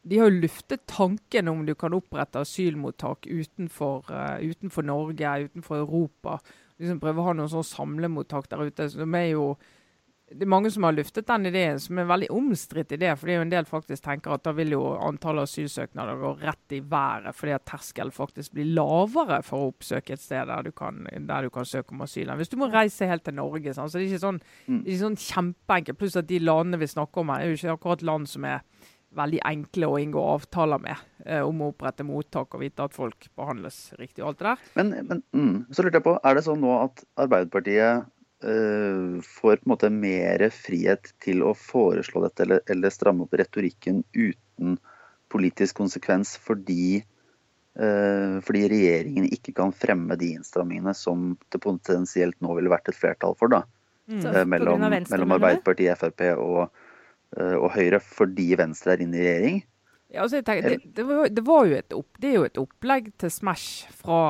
De 0.08 0.20
har 0.22 0.30
jo 0.30 0.44
luftet 0.44 0.86
tanken 0.88 1.50
om 1.52 1.66
du 1.68 1.74
kan 1.76 1.96
opprette 1.98 2.40
asylmottak 2.40 3.26
utenfor, 3.28 4.06
uh, 4.14 4.38
utenfor 4.40 4.86
Norge, 4.88 5.34
utenfor 5.50 5.82
Europa. 5.82 6.38
Liksom 6.78 7.02
prøve 7.02 7.24
å 7.24 7.26
ha 7.28 7.34
noen 7.36 7.52
sånn 7.52 7.66
samlemottak 7.68 8.48
der 8.54 8.70
ute. 8.70 8.88
som 8.94 9.18
er 9.18 9.32
jo 9.34 9.50
det 10.28 10.44
er 10.44 10.50
mange 10.52 10.68
som 10.72 10.84
har 10.84 10.92
luftet 10.92 11.28
den 11.30 11.48
ideen, 11.48 11.78
som 11.80 11.96
er 11.96 12.04
en 12.04 12.10
veldig 12.10 12.28
omstridt 12.36 12.92
idé. 12.98 13.14
fordi 13.16 13.38
en 13.40 13.52
del 13.52 13.66
faktisk 13.66 14.04
tenker 14.04 14.34
at 14.36 14.44
da 14.44 14.52
vil 14.58 14.74
jo 14.76 14.82
antallet 15.00 15.48
asylsøknader 15.48 16.20
gå 16.20 16.32
rett 16.42 16.76
i 16.76 16.82
været, 16.84 17.36
fordi 17.36 17.54
at 17.56 17.66
terskelen 17.70 18.12
faktisk 18.12 18.52
blir 18.58 18.74
lavere 18.76 19.40
for 19.48 19.58
å 19.64 19.70
oppsøke 19.72 20.18
et 20.18 20.22
sted 20.22 20.52
der 20.52 20.68
du 20.68 20.72
kan, 20.76 21.08
der 21.30 21.48
du 21.48 21.50
kan 21.50 21.66
søke 21.66 21.96
om 21.96 22.04
asyl. 22.04 22.34
Hvis 22.36 22.52
du 22.52 22.58
må 22.60 22.68
reise 22.74 23.08
helt 23.08 23.24
til 23.24 23.38
Norge, 23.40 23.72
sånn, 23.74 23.88
så 23.88 23.98
det 23.98 24.04
er 24.04 24.12
ikke 24.12 24.26
sånn, 24.26 24.42
mm. 24.68 24.82
det 24.82 24.84
er 24.84 24.98
ikke 24.98 25.06
sånn 25.06 25.24
kjempeenkelt. 25.24 26.00
Pluss 26.02 26.20
at 26.20 26.28
de 26.28 26.42
landene 26.44 26.82
vi 26.82 26.92
snakker 26.92 27.24
om 27.24 27.32
her, 27.32 27.46
er 27.46 27.54
jo 27.54 27.62
ikke 27.62 27.78
akkurat 27.78 28.06
land 28.12 28.28
som 28.28 28.50
er 28.52 28.68
veldig 29.18 29.40
enkle 29.48 29.88
å 29.88 29.98
inngå 30.02 30.28
avtaler 30.34 30.84
med 30.84 31.08
eh, 31.24 31.40
om 31.40 31.64
å 31.64 31.72
opprette 31.72 32.04
mottak 32.04 32.52
og 32.52 32.62
vite 32.66 32.84
at 32.84 32.94
folk 32.94 33.30
behandles 33.40 33.94
riktig 33.98 34.26
og 34.26 34.34
alt 34.34 34.42
det 34.42 34.50
der. 34.50 34.68
Men, 34.76 34.94
men 35.08 35.24
mm, 35.32 35.58
så 35.72 35.86
lurte 35.86 36.02
jeg 36.02 36.08
på, 36.10 36.18
er 36.20 36.36
det 36.36 36.44
sånn 36.46 36.60
nå 36.62 36.76
at 36.84 37.08
Arbeiderpartiet 37.24 38.12
får 38.38 39.56
på 39.56 39.66
en 39.66 39.72
måte 39.72 39.90
mer 39.90 40.44
frihet 40.54 41.10
til 41.24 41.42
å 41.42 41.56
foreslå 41.58 42.22
dette 42.22 42.44
eller, 42.46 42.60
eller 42.70 42.94
stramme 42.94 43.26
opp 43.26 43.34
retorikken 43.34 44.04
uten 44.14 44.76
politisk 45.34 45.80
konsekvens 45.80 46.36
fordi, 46.38 47.02
uh, 47.82 48.38
fordi 48.46 48.62
regjeringen 48.72 49.26
ikke 49.34 49.56
kan 49.58 49.74
fremme 49.74 50.20
de 50.22 50.36
innstrammingene 50.38 50.94
som 50.98 51.32
det 51.50 51.62
potensielt 51.64 52.38
nå 52.44 52.54
ville 52.60 52.72
vært 52.72 52.92
et 52.94 53.00
flertall 53.00 53.34
for. 53.40 53.52
da. 53.56 53.64
Mm. 54.08 54.22
Uh, 54.22 54.44
mellom, 54.46 54.86
mellom 54.86 55.36
Arbeiderpartiet, 55.40 55.98
Frp 56.00 56.28
og, 56.38 56.70
og 57.38 57.68
Høyre, 57.74 58.00
fordi 58.00 58.52
Venstre 58.60 58.94
er 58.94 59.04
inne 59.04 59.20
i 59.20 59.26
regjering. 59.26 59.60
Ja, 60.08 60.22
altså 60.24 60.40
tenker, 60.40 60.70
det, 60.70 60.94
det, 60.96 61.04
var, 61.04 61.28
det, 61.28 61.44
var, 61.44 61.74
opp, 61.98 62.20
det 62.22 62.30
er 62.30 62.38
jo 62.38 62.46
et 62.48 62.60
opplegg 62.62 63.10
til 63.20 63.32
Smash 63.34 63.90
fra, 63.92 64.22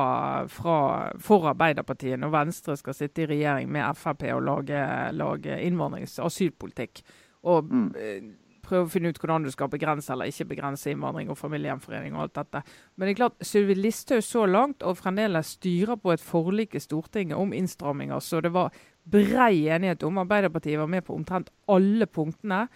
fra, 0.50 0.78
for 1.22 1.46
Arbeiderpartiet 1.52 2.18
når 2.18 2.32
Venstre 2.34 2.74
skal 2.80 2.96
sitte 2.98 3.22
i 3.22 3.28
regjering 3.30 3.70
med 3.70 3.86
Frp 3.94 4.26
og 4.34 4.42
lage, 4.42 4.82
lage 5.14 5.60
innvandrings- 5.62 6.18
og 6.18 6.32
asylpolitikk. 6.32 7.04
Og 7.46 7.70
mm. 7.70 7.88
Eh, 7.94 8.28
prøve 8.68 8.88
å 8.88 8.90
finne 8.90 9.12
ut 9.12 9.22
hvordan 9.22 9.46
du 9.46 9.52
skal 9.54 9.70
begrense 9.72 10.10
eller 10.12 10.28
ikke 10.28 10.50
begrense 10.50 10.90
innvandring 10.90 11.30
og 11.32 11.38
familiegjenforening 11.40 12.16
og 12.16 12.26
alt 12.26 12.36
dette. 12.40 12.64
Men 12.96 13.06
det 13.06 13.14
er 13.14 13.20
klart, 13.22 13.38
Sylvi 13.46 13.78
Listhaug 13.78 14.26
så 14.26 14.44
langt 14.50 14.84
og 14.84 14.98
fremdeles 14.98 15.54
styrer 15.56 15.98
på 16.02 16.12
et 16.12 16.24
forlik 16.24 16.74
i 16.76 16.82
Stortinget 16.82 17.38
om 17.38 17.54
innstramminger. 17.56 18.18
Så 18.18 18.42
det 18.44 18.52
var 18.56 18.74
brei 19.08 19.68
enighet 19.70 20.02
om. 20.04 20.20
Arbeiderpartiet 20.20 20.82
var 20.82 20.90
med 20.90 21.06
på 21.06 21.16
omtrent 21.16 21.52
alle 21.70 22.10
punktene. 22.10 22.66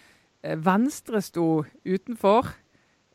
Eh, 0.42 0.56
Venstre 0.56 1.20
sto 1.24 1.64
utenfor 1.84 2.54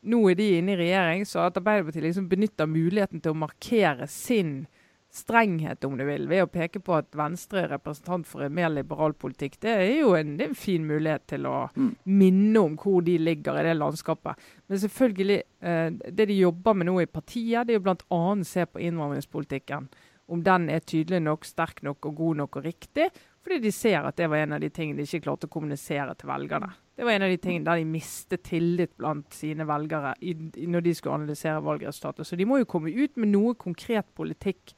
nå 0.02 0.20
er 0.30 0.38
de 0.38 0.48
inne 0.58 0.74
i 0.74 0.80
regjering, 0.80 1.24
så 1.26 1.46
at 1.46 1.58
Arbeiderpartiet 1.58 2.04
liksom 2.04 2.28
benytter 2.30 2.68
muligheten 2.70 3.22
til 3.22 3.34
å 3.34 3.40
markere 3.46 4.06
sin 4.10 4.66
strenghet, 5.10 5.84
om 5.84 5.96
du 5.96 6.04
vil, 6.04 6.26
ved 6.28 6.44
å 6.44 6.50
peke 6.52 6.80
på 6.84 6.92
at 6.98 7.16
Venstre 7.16 7.62
er 7.62 7.72
representant 7.72 8.26
for 8.28 8.44
en 8.44 8.54
mer 8.54 8.68
liberal 8.70 9.14
politikk. 9.16 9.56
Det 9.62 9.72
er 9.72 9.92
jo 10.02 10.12
en, 10.18 10.34
er 10.36 10.50
en 10.50 10.58
fin 10.58 10.84
mulighet 10.84 11.24
til 11.32 11.48
å 11.48 11.56
mm. 11.72 11.88
minne 12.12 12.60
om 12.60 12.76
hvor 12.78 13.00
de 13.06 13.16
ligger 13.20 13.58
i 13.58 13.64
det 13.66 13.74
landskapet. 13.78 14.44
Men 14.68 14.82
selvfølgelig, 14.84 15.38
eh, 15.64 15.88
det 16.12 16.28
de 16.28 16.36
jobber 16.42 16.76
med 16.76 16.90
nå 16.90 16.98
i 17.02 17.08
partiet, 17.10 17.64
det 17.66 17.74
er 17.74 17.80
jo 17.80 17.86
bl.a. 17.88 18.20
se 18.44 18.66
på 18.68 18.84
innvandringspolitikken. 18.84 19.88
Om 20.28 20.44
den 20.44 20.68
er 20.68 20.84
tydelig 20.84 21.22
nok, 21.24 21.48
sterk 21.48 21.80
nok 21.86 22.10
og 22.10 22.20
god 22.20 22.42
nok 22.42 22.60
og 22.60 22.68
riktig. 22.68 23.08
Fordi 23.40 23.62
de 23.64 23.72
ser 23.72 24.04
at 24.04 24.18
det 24.20 24.28
var 24.28 24.44
en 24.44 24.58
av 24.58 24.60
de 24.60 24.68
tingene 24.68 25.00
de 25.00 25.08
ikke 25.08 25.24
klarte 25.24 25.48
å 25.48 25.54
kommunisere 25.56 26.12
til 26.20 26.28
velgerne. 26.28 26.68
Det 26.98 27.06
var 27.06 27.14
en 27.14 27.24
av 27.28 27.30
de 27.30 27.38
tingene 27.38 27.68
der 27.68 27.78
de 27.78 27.86
mistet 27.86 28.42
tillit 28.48 28.96
blant 28.98 29.34
sine 29.34 29.62
velgere 29.68 30.16
i, 30.18 30.34
i, 30.58 30.66
når 30.66 30.82
de 30.88 30.94
skulle 30.98 31.20
analysere 31.20 31.62
valgresultatet. 31.62 32.26
Så 32.26 32.36
de 32.36 32.46
må 32.48 32.58
jo 32.58 32.66
komme 32.70 32.90
ut 32.90 33.14
med 33.20 33.30
noe 33.30 33.54
konkret 33.58 34.08
politikk 34.18 34.74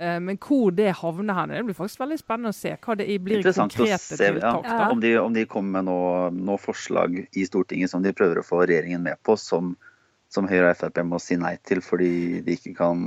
Eh, 0.00 0.20
men 0.20 0.38
hvor 0.40 0.70
det 0.72 0.94
havner 0.96 1.36
hen, 1.36 1.50
det 1.52 1.64
blir 1.68 1.76
faktisk 1.76 2.00
veldig 2.00 2.16
spennende 2.22 2.54
å 2.54 2.56
se. 2.56 2.72
hva 2.80 2.94
det 2.96 3.06
blir 3.20 3.42
Interessant 3.42 3.74
konkrete 3.76 4.00
å 4.00 4.16
se, 4.16 4.30
tiltak. 4.30 4.64
Ja. 4.64 4.86
Om, 4.88 5.02
de, 5.02 5.10
om, 5.20 5.34
de, 5.36 5.44
kommer 5.44 5.76
med 5.76 5.90
noe, 5.90 6.30
noe, 6.32 6.60
forslag 6.60 7.18
i 7.20 7.44
Stortinget 7.44 7.92
som 7.92 8.04
de 8.04 8.14
prøver 8.16 8.40
å 8.40 8.46
få 8.46 8.62
regjeringen 8.64 9.04
med 9.04 9.20
på, 9.26 9.36
som, 9.36 9.74
som 10.32 10.48
Høyre 10.48 10.72
og 10.72 10.80
Frp 10.80 11.02
må 11.04 11.20
si 11.20 11.36
nei 11.40 11.58
til 11.68 11.82
fordi 11.84 12.40
de 12.46 12.56
ikke 12.56 12.72
kan 12.80 13.04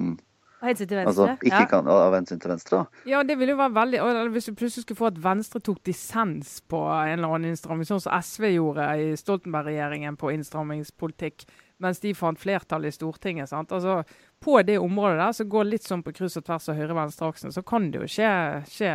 av 0.63 0.69
hensyn 0.71 0.87
til 0.87 0.99
Venstre? 0.99 1.25
Altså, 1.27 1.47
ikke 1.49 1.59
ja. 1.59 1.69
kan, 1.69 1.89
av 1.91 2.15
hensyn 2.15 2.39
til 2.41 2.53
Venstre, 2.53 2.79
da. 2.79 3.01
Ja, 3.09 3.21
det 3.27 3.35
ville 3.39 3.53
jo 3.53 3.59
være 3.59 3.75
veldig 3.75 4.31
Hvis 4.33 4.47
du 4.47 4.53
plutselig 4.55 4.85
skulle 4.85 5.01
få 5.01 5.09
at 5.11 5.19
Venstre 5.23 5.61
tok 5.63 5.81
dissens 5.85 6.55
på 6.71 6.79
en 6.87 7.17
eller 7.17 7.35
annen 7.35 7.51
innstramming, 7.51 7.87
sånn 7.89 8.01
som 8.03 8.15
SV 8.15 8.47
gjorde 8.55 8.87
i 9.03 9.11
Stoltenberg-regjeringen 9.19 10.17
på 10.19 10.31
innstrammingspolitikk, 10.37 11.45
mens 11.83 11.99
de 12.03 12.13
fant 12.15 12.39
flertall 12.39 12.87
i 12.87 12.93
Stortinget. 12.95 13.51
sant? 13.51 13.71
Altså, 13.75 14.03
På 14.43 14.61
det 14.63 14.79
området 14.79 15.19
der, 15.19 15.31
som 15.35 15.49
går 15.49 15.69
litt 15.69 15.87
sånn 15.87 16.03
på 16.03 16.15
kryss 16.15 16.39
og 16.39 16.47
tvers 16.47 16.69
av 16.71 16.79
høyre-venstre-aksen, 16.79 17.51
så 17.55 17.63
kan 17.65 17.91
det 17.91 18.03
jo 18.03 18.11
skje, 18.11 18.31
skje 18.71 18.93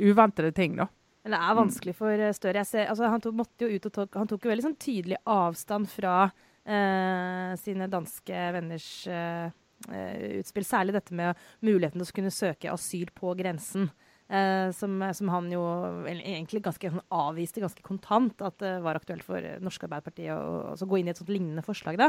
uventede 0.00 0.52
ting, 0.56 0.78
da. 0.80 0.88
Men 1.24 1.36
det 1.36 1.40
er 1.40 1.56
vanskelig 1.56 1.94
for 1.96 2.20
eh, 2.20 2.34
Støre. 2.36 2.64
Ser, 2.68 2.88
altså, 2.92 3.08
han, 3.08 3.20
tok, 3.24 3.36
måtte 3.36 3.64
jo 3.64 3.76
ut 3.76 3.86
og 3.88 3.94
tok, 3.96 4.16
han 4.20 4.28
tok 4.28 4.44
jo 4.44 4.52
veldig 4.52 4.66
sånn 4.66 4.80
tydelig 4.80 5.20
avstand 5.24 5.88
fra 5.88 6.16
eh, 6.28 7.52
sine 7.60 7.88
danske 7.92 8.48
venners 8.58 8.88
Eh, 9.08 9.52
utspill. 9.84 10.66
Særlig 10.66 10.96
dette 10.96 11.16
med 11.16 11.38
muligheten 11.64 12.00
til 12.00 12.08
å 12.08 12.16
kunne 12.16 12.34
søke 12.34 12.72
asyl 12.72 13.12
på 13.14 13.34
grensen. 13.38 13.90
Eh, 14.24 14.70
som, 14.72 14.96
som, 15.12 15.28
han 15.28 15.50
jo 15.52 15.62
egentlig 16.08 16.62
ganske 16.64 16.88
sånn 16.94 17.02
avviste 17.12 17.60
ganske 17.60 17.84
kontant 17.84 18.40
at 18.40 18.56
det 18.62 18.78
var 18.80 18.96
aktuelt 18.96 19.24
for 19.26 19.44
Norske 19.60 19.84
Arbeiderparti 19.84 20.30
å, 20.32 20.38
å 20.72 20.88
gå 20.88 20.96
inn 21.00 21.10
i 21.10 21.12
et 21.12 21.20
sånt 21.20 21.32
lignende 21.32 21.64
forslag. 21.66 22.00
da. 22.00 22.08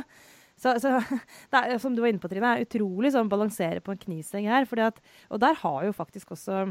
Så, 0.55 0.77
så 0.79 0.95
er, 1.59 1.75
som 1.83 1.95
du 1.95 1.99
var 1.99 2.13
inne 2.13 2.23
på, 2.23 2.31
Trine, 2.31 2.55
er 2.55 2.67
utrolig 2.67 3.11
sånn 3.15 3.31
balansere 3.31 3.83
på 3.83 3.91
en 3.91 3.99
knivsegg 3.99 4.47
her. 4.47 4.67
At, 4.85 5.03
og 5.27 5.43
der 5.43 5.59
har 5.59 5.79
jo 5.89 5.95
faktisk 5.95 6.35
også 6.37 6.63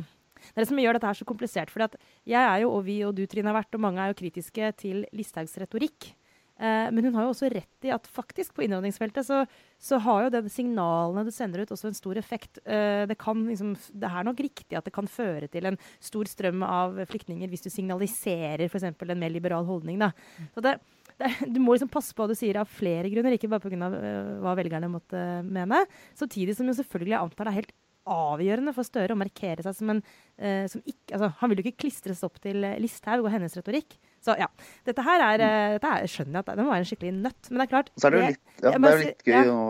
det 0.44 0.58
er 0.58 0.64
det 0.64 0.68
som 0.68 0.80
gjør 0.80 0.96
dette 0.96 1.08
her 1.08 1.16
så 1.16 1.24
komplisert. 1.28 1.70
at 1.80 1.94
jeg 2.26 2.40
er 2.40 2.58
jo, 2.64 2.72
og 2.74 2.84
vi 2.84 2.98
og 3.06 3.14
du, 3.16 3.24
Trine, 3.26 3.48
har 3.48 3.56
vært, 3.56 3.76
og 3.76 3.84
mange 3.84 4.02
er 4.02 4.10
jo 4.10 4.18
kritiske 4.18 4.72
til 4.80 5.04
Listhaugs 5.12 5.56
retorikk. 5.60 6.10
Eh, 6.54 6.88
men 6.94 7.08
hun 7.08 7.16
har 7.16 7.26
jo 7.26 7.32
også 7.32 7.48
rett 7.50 7.86
i 7.86 7.90
at 7.90 8.06
faktisk 8.06 8.54
på 8.54 8.62
innvandringsfeltet 8.62 9.26
så, 9.26 9.40
så 9.82 9.98
har 10.04 10.26
jo 10.26 10.32
de 10.36 10.52
signalene 10.52 11.24
du 11.26 11.32
sender 11.34 11.64
ut, 11.64 11.72
også 11.74 11.90
en 11.90 11.98
stor 11.98 12.20
effekt. 12.20 12.60
Eh, 12.62 13.02
det, 13.10 13.16
liksom, 13.18 13.72
det, 13.90 14.10
er 14.10 14.28
nok 14.28 14.42
riktig 14.46 14.78
at 14.78 14.86
det 14.86 14.94
kan 14.94 15.10
føre 15.10 15.48
til 15.50 15.66
en 15.70 15.78
stor 15.98 16.30
strøm 16.30 16.62
av 16.66 17.00
flyktninger 17.10 17.50
hvis 17.50 17.66
du 17.66 17.70
signaliserer 17.74 18.68
f.eks. 18.68 18.86
en 18.86 19.18
mer 19.18 19.34
liberal 19.34 19.66
holdning. 19.66 19.98
Da. 20.04 20.12
Så 20.54 20.62
det, 20.64 20.76
det, 21.18 21.32
du 21.54 21.58
må 21.62 21.74
liksom 21.74 21.90
passe 21.92 22.14
på 22.14 22.22
hva 22.22 22.30
du 22.30 22.38
sier 22.38 22.60
av 22.62 22.70
flere 22.70 23.10
grunner, 23.10 23.34
ikke 23.34 23.50
bare 23.50 23.64
pga. 23.66 23.90
Uh, 23.90 24.34
hva 24.44 24.54
velgerne 24.54 24.92
måtte 24.92 25.24
mene. 25.42 25.82
Samtidig 26.18 26.54
som 26.54 26.70
jo 26.70 26.76
selvfølgelig 26.78 27.16
jeg 27.16 27.22
antar 27.26 27.48
det 27.48 27.54
er 27.54 27.62
helt 27.64 27.76
avgjørende 28.14 28.74
for 28.76 28.86
Støre 28.86 29.16
å 29.16 29.18
markere 29.18 29.64
seg 29.64 29.74
som 29.74 29.90
en 29.90 30.00
uh, 30.04 30.66
som 30.70 30.82
ikke, 30.84 31.16
altså, 31.16 31.34
Han 31.40 31.50
vil 31.50 31.60
jo 31.60 31.66
ikke 31.66 31.86
klistres 31.86 32.22
opp 32.26 32.38
til 32.44 32.62
Listhaug 32.78 33.24
og 33.26 33.32
hennes 33.34 33.58
retorikk. 33.58 33.98
Så 34.24 34.36
ja. 34.40 34.48
Dette 34.88 35.04
her 35.04 35.22
er, 35.22 35.44
uh, 35.44 35.76
dette 35.76 35.92
er 35.92 36.10
skjønner 36.10 36.40
jeg 36.40 36.46
at 36.46 36.50
det 36.54 36.64
må 36.64 36.72
være 36.72 36.84
en 36.84 36.90
skikkelig 36.90 37.14
nøtt. 37.18 37.50
Men 37.50 37.60
det 37.60 37.66
er 37.66 37.72
klart 37.74 37.92
Så 37.94 38.08
er 38.08 38.14
det 38.14 38.20
jo 38.20 38.32
litt, 38.32 38.42
ja, 38.56 38.74
det 38.74 38.90
er 38.90 39.02
litt 39.02 39.26
gøy 39.28 39.36
ja. 39.36 39.44
å, 39.52 39.62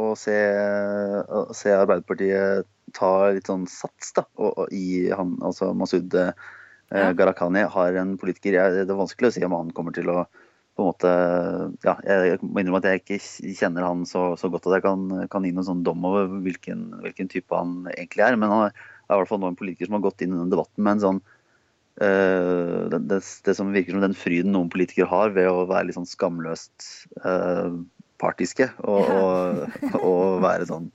å, 0.00 0.12
se, 0.18 0.36
å, 1.40 1.42
se, 1.56 1.74
Arbeiderpartiet 1.76 2.70
ta 2.96 3.10
litt 3.36 3.46
sånn 3.46 3.68
sats 3.70 4.14
da, 4.16 4.26
og, 4.40 4.64
og 4.64 4.74
i 4.74 5.10
han, 5.14 5.36
altså 5.46 5.70
Masud 5.78 6.14
uh, 6.18 6.32
Gharahkhani 6.90 7.68
har 7.70 7.98
en 8.00 8.16
politiker 8.18 8.56
jeg, 8.56 8.80
Det 8.82 8.90
er 8.90 8.98
vanskelig 8.98 9.30
å 9.30 9.34
si 9.36 9.44
om 9.46 9.54
han 9.54 9.74
kommer 9.74 9.94
til 9.94 10.10
å 10.10 10.24
på 10.80 10.84
en 10.84 10.88
måte, 10.88 11.10
ja, 11.84 11.96
Jeg 12.06 12.38
må 12.42 12.62
innrømme 12.62 12.80
at 12.80 12.88
jeg 12.88 13.02
ikke 13.02 13.18
kjenner 13.58 13.84
han 13.84 14.06
så, 14.08 14.30
så 14.40 14.48
godt 14.52 14.68
at 14.70 14.78
jeg 14.78 14.86
kan, 14.86 15.02
kan, 15.32 15.44
gi 15.44 15.52
noen 15.52 15.66
sånn 15.66 15.82
dom 15.86 16.06
over 16.08 16.30
hvilken, 16.44 16.86
hvilken, 17.02 17.28
type 17.28 17.56
han 17.56 17.84
egentlig 17.92 18.24
er. 18.24 18.38
Men 18.40 18.54
han 18.54 18.62
er, 18.68 18.86
i 19.10 19.18
hvert 19.18 19.28
fall 19.28 19.42
nå 19.42 19.50
en 19.50 19.58
politiker 19.58 19.90
som 19.90 19.98
har 19.98 20.06
gått 20.06 20.24
inn 20.24 20.32
i 20.32 20.38
den 20.38 20.52
debatten 20.52 20.86
med 20.86 20.96
en 20.96 21.04
sånn 21.04 21.20
det, 22.00 23.00
det, 23.10 23.20
det, 23.44 23.54
som 23.56 23.72
virker 23.74 23.96
som 23.96 24.04
den 24.04 24.16
fryden 24.16 24.54
noen 24.56 24.70
politikere 24.72 25.10
har 25.10 25.34
ved 25.36 25.50
å 25.50 25.66
være 25.68 25.88
litt 25.88 25.98
sånn 25.98 26.08
skamløst 26.08 26.86
uh, 27.24 27.76
partiske. 28.20 28.70
Og, 28.80 29.10
og, 29.10 29.98
og, 30.00 30.40
være 30.44 30.68
sånn 30.70 30.88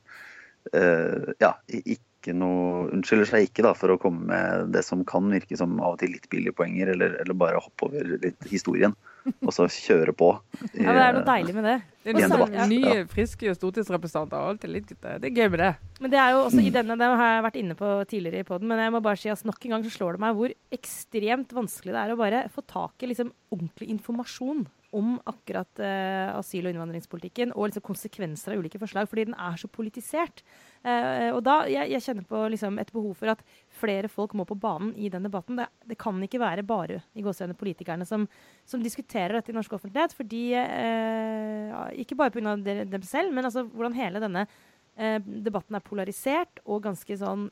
uh, 0.74 1.34
Ja, 1.42 1.56
ikke 1.70 2.34
noe 2.34 2.88
Unnskylder 2.96 3.30
seg 3.30 3.50
ikke 3.50 3.68
da 3.68 3.76
for 3.78 3.94
å 3.94 4.00
komme 4.02 4.26
med 4.32 4.74
det 4.74 4.82
som 4.88 5.04
kan 5.06 5.30
virke 5.30 5.58
som 5.60 5.78
av 5.78 5.98
og 5.98 6.02
til 6.02 6.16
litt 6.16 6.26
billige 6.32 6.58
poenger, 6.58 6.96
eller, 6.96 7.20
eller 7.22 7.38
bare 7.38 7.62
hoppe 7.62 7.92
over 7.92 8.16
litt 8.26 8.50
historien 8.50 8.98
og 9.34 9.52
så 9.56 9.66
kjøre 9.72 10.14
på. 10.18 10.32
I, 10.74 10.84
ja, 10.84 10.92
men 10.92 11.00
Det 11.00 11.06
er 11.06 11.18
noe 11.18 11.28
deilig 11.28 11.56
med 11.58 11.68
det. 11.70 11.76
Det 12.06 12.14
er 12.22 12.30
sånn, 12.30 12.56
Nye, 12.70 12.96
friske 13.10 13.56
stortingsrepresentanter. 13.58 14.38
alltid 14.52 14.70
litt, 14.72 14.94
Det 15.02 15.30
er 15.32 15.34
gøy 15.34 15.50
med 15.50 15.60
det. 15.64 15.72
Men 16.00 16.14
det 16.14 16.20
er 16.22 16.36
jo 16.36 16.44
også 16.44 16.62
i 16.62 16.74
denne, 16.74 16.98
det 17.00 17.10
har 17.10 17.32
jeg 17.34 17.46
vært 17.48 17.60
inne 17.62 17.78
på 17.80 17.92
tidligere 18.12 18.44
i 18.44 18.48
poden, 18.48 18.70
men 18.70 18.84
jeg 18.84 18.94
må 18.94 19.02
bare 19.02 19.18
si 19.18 19.32
at 19.34 19.46
nok 19.48 19.66
en 19.66 19.76
gang 19.76 19.86
så 19.86 19.94
slår 19.96 20.18
det 20.18 20.24
meg 20.26 20.38
hvor 20.38 20.56
ekstremt 20.78 21.56
vanskelig 21.58 21.96
det 21.96 22.02
er 22.04 22.14
å 22.14 22.20
bare 22.20 22.46
få 22.54 22.66
tak 22.70 23.02
i 23.02 23.10
liksom 23.10 23.34
ordentlig 23.56 23.90
informasjon 23.96 24.66
om 24.96 25.16
akkurat 25.28 25.82
uh, 25.82 26.38
asyl- 26.40 26.70
og 26.70 26.72
innvandringspolitikken 26.72 27.52
og 27.56 27.68
liksom 27.68 27.84
konsekvenser 27.84 28.54
av 28.54 28.62
ulike 28.62 28.80
forslag, 28.80 29.10
fordi 29.12 29.28
den 29.28 29.36
er 29.36 29.58
så 29.60 29.68
politisert. 29.72 30.44
Uh, 30.86 31.34
og 31.34 31.42
da, 31.48 31.64
jeg, 31.72 31.92
jeg 31.96 32.06
kjenner 32.06 32.28
på 32.30 32.46
liksom, 32.54 32.80
et 32.80 32.94
behov 32.96 33.18
for 33.20 33.34
at 33.34 33.44
flere 33.76 34.10
folk 34.12 34.36
må 34.38 34.46
på 34.48 34.58
banen 34.60 34.94
i 34.96 35.10
den 35.12 35.28
debatten. 35.28 35.60
Det, 35.60 35.68
det 35.92 36.00
kan 36.02 36.22
ikke 36.24 36.42
være 36.42 36.66
bare 36.68 37.02
i 37.14 37.26
gåsehudene 37.26 37.60
politikerne 37.60 38.08
som, 38.08 38.28
som, 38.68 38.84
diskuterer 38.84 39.38
dette 39.38 39.54
i 39.54 39.58
norsk 39.58 39.76
offentlighet. 39.78 40.16
fordi, 40.16 40.46
eh, 40.60 41.76
Ikke 42.04 42.18
bare 42.18 42.34
pga. 42.34 42.56
dem 42.86 43.04
selv, 43.04 43.34
men 43.34 43.46
altså 43.46 43.66
hvordan 43.68 43.98
hele 43.98 44.24
denne 44.24 44.48
debatten 44.96 45.76
er 45.76 45.84
polarisert 45.84 46.62
og 46.64 46.86
ganske 46.86 47.18
sånn 47.20 47.50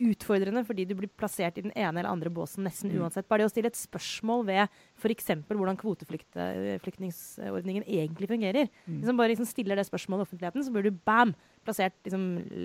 utfordrende 0.00 0.62
fordi 0.66 0.86
du 0.88 0.94
blir 0.98 1.10
plassert 1.20 1.58
i 1.58 1.62
den 1.64 1.72
ene 1.74 2.00
eller 2.00 2.10
andre 2.10 2.30
båsen 2.32 2.64
nesten 2.66 2.90
mm. 2.92 3.00
uansett. 3.02 3.28
Bare 3.28 3.40
det 3.42 3.48
å 3.50 3.52
stille 3.52 3.70
et 3.70 3.78
spørsmål 3.78 4.40
ved 4.48 4.62
f.eks. 5.00 5.28
hvordan 5.48 5.80
kvoteflyktningsordningen 5.80 7.84
egentlig 7.84 8.28
fungerer. 8.30 8.66
Mm. 8.86 8.98
Liksom 9.00 9.16
bare 9.20 9.32
liksom 9.34 9.48
stiller 9.48 9.74
det 9.78 9.86
spørsmålet 9.88 10.22
i 10.24 10.26
offentligheten, 10.28 10.64
så 10.64 10.70
blir 10.74 10.84
du 10.88 10.92
bam! 11.04 11.30
plassert 11.60 11.96
liksom 12.06 12.22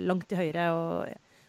langt 0.08 0.26
til 0.30 0.40
høyre. 0.40 0.64
og 0.72 0.80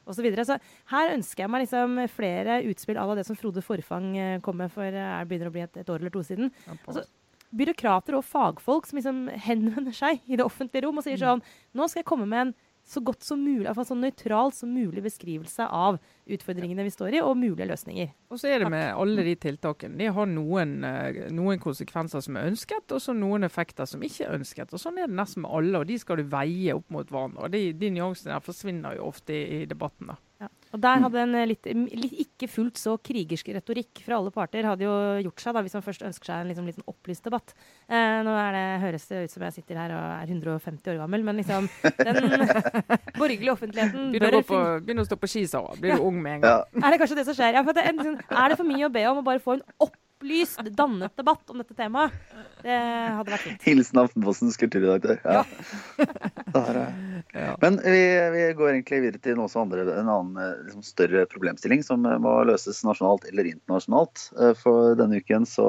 og 0.07 0.15
så, 0.15 0.23
videre. 0.23 0.45
så 0.47 0.57
her 0.93 1.13
ønsker 1.13 1.43
jeg 1.43 1.51
meg 1.51 1.65
liksom 1.65 2.01
flere 2.13 2.61
utspill 2.71 2.99
à 2.99 3.05
la 3.07 3.17
det 3.19 3.27
som 3.27 3.37
Frode 3.37 3.63
Forfang 3.65 4.09
eh, 4.17 4.39
kom 4.43 4.57
med 4.61 4.71
for 4.73 4.87
eh, 4.87 5.15
det 5.19 5.29
begynner 5.29 5.51
å 5.51 5.55
bli 5.55 5.65
et, 5.65 5.79
et 5.83 5.91
år 5.91 6.01
eller 6.01 6.13
to 6.13 6.23
siden. 6.25 6.51
Altså, 6.79 7.03
byråkrater 7.57 8.17
og 8.17 8.25
fagfolk 8.27 8.87
som 8.87 8.99
liksom 8.99 9.21
henvender 9.49 9.95
seg 9.95 10.23
i 10.27 10.39
det 10.39 10.47
offentlige 10.47 10.87
rom 10.87 10.99
og 10.99 11.05
sier 11.07 11.19
mm. 11.19 11.25
sånn 11.25 11.45
Nå 11.77 11.87
skal 11.87 12.03
jeg 12.03 12.09
komme 12.09 12.27
med 12.29 12.47
en 12.47 12.55
så 12.87 13.01
godt 13.03 13.23
som 13.23 13.41
mulig, 13.43 13.65
i 13.65 13.67
hvert 13.67 13.75
fall 13.75 13.89
så 13.89 13.97
nøytral 13.99 14.53
som 14.55 14.71
mulig 14.71 15.03
beskrivelse 15.03 15.65
av 15.67 15.97
utfordringene 16.27 16.85
vi 16.87 16.93
står 16.93 17.17
i, 17.17 17.21
og 17.23 17.35
mulige 17.39 17.67
løsninger. 17.67 18.13
Og 18.31 18.39
så 18.39 18.51
er 18.51 18.63
det 18.63 18.71
med 18.71 18.85
alle 18.95 19.25
de 19.27 19.33
tiltakene. 19.43 19.99
De 19.99 20.07
har 20.15 20.29
noen, 20.31 20.77
eh, 20.87 21.19
noen 21.35 21.59
konsekvenser 21.63 22.23
som 22.23 22.39
er 22.39 22.47
ønsket, 22.51 22.95
og 22.95 23.03
så 23.03 23.15
noen 23.15 23.43
effekter 23.47 23.89
som 23.89 24.03
ikke 24.03 24.27
er 24.27 24.39
ønsket. 24.39 24.71
Og 24.71 24.79
Sånn 24.79 25.01
er 25.01 25.07
det 25.11 25.19
nesten 25.19 25.43
med 25.43 25.51
alle, 25.51 25.81
og 25.81 25.87
de 25.87 25.99
skal 25.99 26.21
du 26.21 26.29
veie 26.31 26.75
opp 26.75 26.87
mot 26.93 27.07
hverandre. 27.07 27.43
Og 27.43 27.51
De, 27.51 27.73
de 27.73 27.91
nyansene 27.91 28.33
der 28.33 28.45
forsvinner 28.45 28.95
jo 28.95 29.11
ofte 29.11 29.35
i, 29.35 29.63
i 29.63 29.65
debatten. 29.65 30.13
da. 30.13 30.19
Og 30.75 30.81
Der 30.83 31.03
hadde 31.03 31.21
en 31.23 31.35
litt, 31.47 31.67
litt, 31.67 32.15
ikke 32.25 32.49
fullt 32.51 32.79
så 32.79 32.95
krigersk 32.99 33.49
retorikk 33.55 34.01
fra 34.05 34.17
alle 34.19 34.33
parter 34.35 34.67
hadde 34.67 34.85
jo 34.85 34.93
gjort 35.27 35.43
seg, 35.43 35.55
da, 35.55 35.63
hvis 35.65 35.77
man 35.77 35.85
først 35.85 36.05
ønsker 36.09 36.31
seg 36.31 36.43
en 36.43 36.51
liksom, 36.51 36.67
litt 36.67 36.81
opplyst 36.89 37.27
debatt. 37.27 37.53
Eh, 37.87 38.17
nå 38.27 38.33
det, 38.55 38.65
høres 38.83 39.07
det 39.11 39.23
ut 39.25 39.35
som 39.35 39.45
jeg 39.47 39.57
sitter 39.59 39.79
her 39.79 39.95
og 39.95 40.07
er 40.17 40.33
150 40.33 40.93
år 40.93 40.99
gammel, 41.03 41.23
men 41.27 41.39
liksom 41.41 41.69
den 42.01 42.19
borgerlige 43.21 43.53
offentligheten 43.53 44.17
å, 44.17 44.43
på, 44.47 44.63
å 44.97 45.07
stå 45.07 45.19
på 45.21 45.31
ski, 45.31 45.45
Sara. 45.49 45.77
Blir 45.79 45.95
ja. 45.95 46.01
du 46.01 46.09
ung 46.09 46.19
med 46.21 46.39
en 46.39 46.47
gang. 46.47 46.65
Ja. 46.67 46.83
Er 46.83 46.95
det 46.95 47.01
kanskje 47.03 47.21
det 47.21 47.29
som 47.29 47.37
skjer? 47.37 47.59
Ja, 47.59 47.63
det, 47.63 47.87
er 47.87 48.51
det 48.51 48.59
for 48.59 48.67
mye 48.67 48.89
å 48.89 48.93
be 48.93 49.07
om 49.11 49.21
å 49.23 49.25
bare 49.25 49.43
få 49.43 49.57
en 49.57 49.65
opp 49.87 49.95
opplyst, 50.17 50.59
dannet 50.71 51.17
debatt 51.17 51.49
om 51.49 51.57
dette 51.61 51.75
temaet. 51.77 52.11
Det 52.63 52.73
hadde 52.73 53.31
vært 53.31 53.45
fint. 53.45 53.65
Hilsen 53.67 53.99
Aftenpostens 54.01 54.57
kulturredaktør. 54.57 55.19
Ja. 55.23 55.43
ja. 57.33 57.53
Men 57.63 57.77
vi, 57.83 58.01
vi, 58.33 58.43
går 58.57 58.71
egentlig 58.71 59.01
videre 59.05 59.21
til 59.21 59.37
noe 59.37 59.51
andre, 59.61 59.85
en 59.93 60.09
annen 60.09 60.61
liksom, 60.65 60.83
større 60.85 61.25
problemstilling 61.29 61.83
som 61.85 62.01
må 62.01 62.33
løses 62.49 62.81
nasjonalt 62.87 63.27
eller 63.29 63.49
internasjonalt. 63.51 64.29
Eh, 64.41 64.53
for 64.57 64.97
denne 64.97 65.21
uken 65.21 65.45
så 65.49 65.67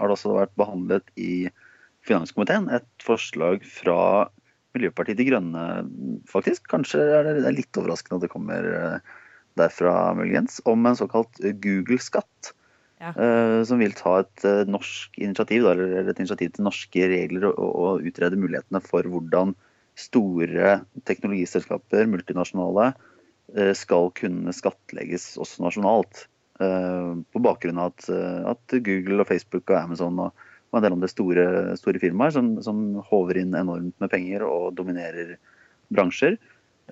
har 0.00 0.08
det 0.08 0.16
også 0.16 0.36
vært 0.38 0.56
behandlet 0.60 1.12
i 1.20 1.50
finanskomiteen 2.08 2.70
et 2.72 2.88
forslag 3.04 3.66
fra 3.68 4.30
Miljøpartiet 4.76 5.18
De 5.18 5.26
Grønne, 5.28 5.66
faktisk. 6.30 6.70
Kanskje 6.72 7.02
er 7.18 7.28
det 7.28 7.52
litt 7.52 7.76
overraskende 7.76 8.20
at 8.20 8.24
det 8.24 8.32
kommer 8.32 8.70
eh, 8.78 9.12
derfra, 9.60 10.14
muligens. 10.16 10.62
Om 10.64 10.88
en 10.88 10.96
såkalt 10.96 11.42
Google-skatt. 11.60 12.54
Ja. 13.00 13.14
Uh, 13.16 13.62
som 13.64 13.80
vil 13.80 13.94
ta 13.96 14.18
et 14.20 14.42
uh, 14.44 14.66
norsk 14.68 15.14
initiativ, 15.16 15.64
eller 15.70 16.10
et 16.10 16.18
initiativ 16.20 16.52
til 16.52 16.66
norske 16.66 17.06
regler 17.08 17.46
og, 17.48 17.68
og, 17.70 18.02
utrede 18.04 18.36
mulighetene 18.36 18.82
for 18.84 19.08
hvordan 19.08 19.54
store 19.96 20.74
teknologiselskaper, 21.08 22.04
multinasjonale, 22.12 22.90
uh, 23.56 23.72
skal 23.78 24.12
kunne 24.20 24.52
skattlegges 24.56 25.32
også 25.40 25.66
nasjonalt. 25.68 26.26
på 26.60 27.40
bakgrunn 27.40 27.78
av 27.80 27.94
at, 27.94 28.06
at, 28.50 28.72
Google 28.84 29.22
og 29.22 29.28
Facebook 29.30 29.70
og 29.70 29.78
Amazon 29.78 30.18
og, 30.20 30.42
og 30.68 30.76
en 30.76 30.84
del 30.84 30.96
det 31.00 31.08
store, 31.08 31.44
store 31.80 32.02
firmaer 32.02 32.34
som, 32.34 32.50
som, 32.60 32.82
håver 33.06 33.38
inn 33.40 33.56
enormt 33.56 33.96
med 33.96 34.12
penger 34.12 34.44
og 34.44 34.74
dominerer 34.76 35.38
bransjer, 35.88 36.36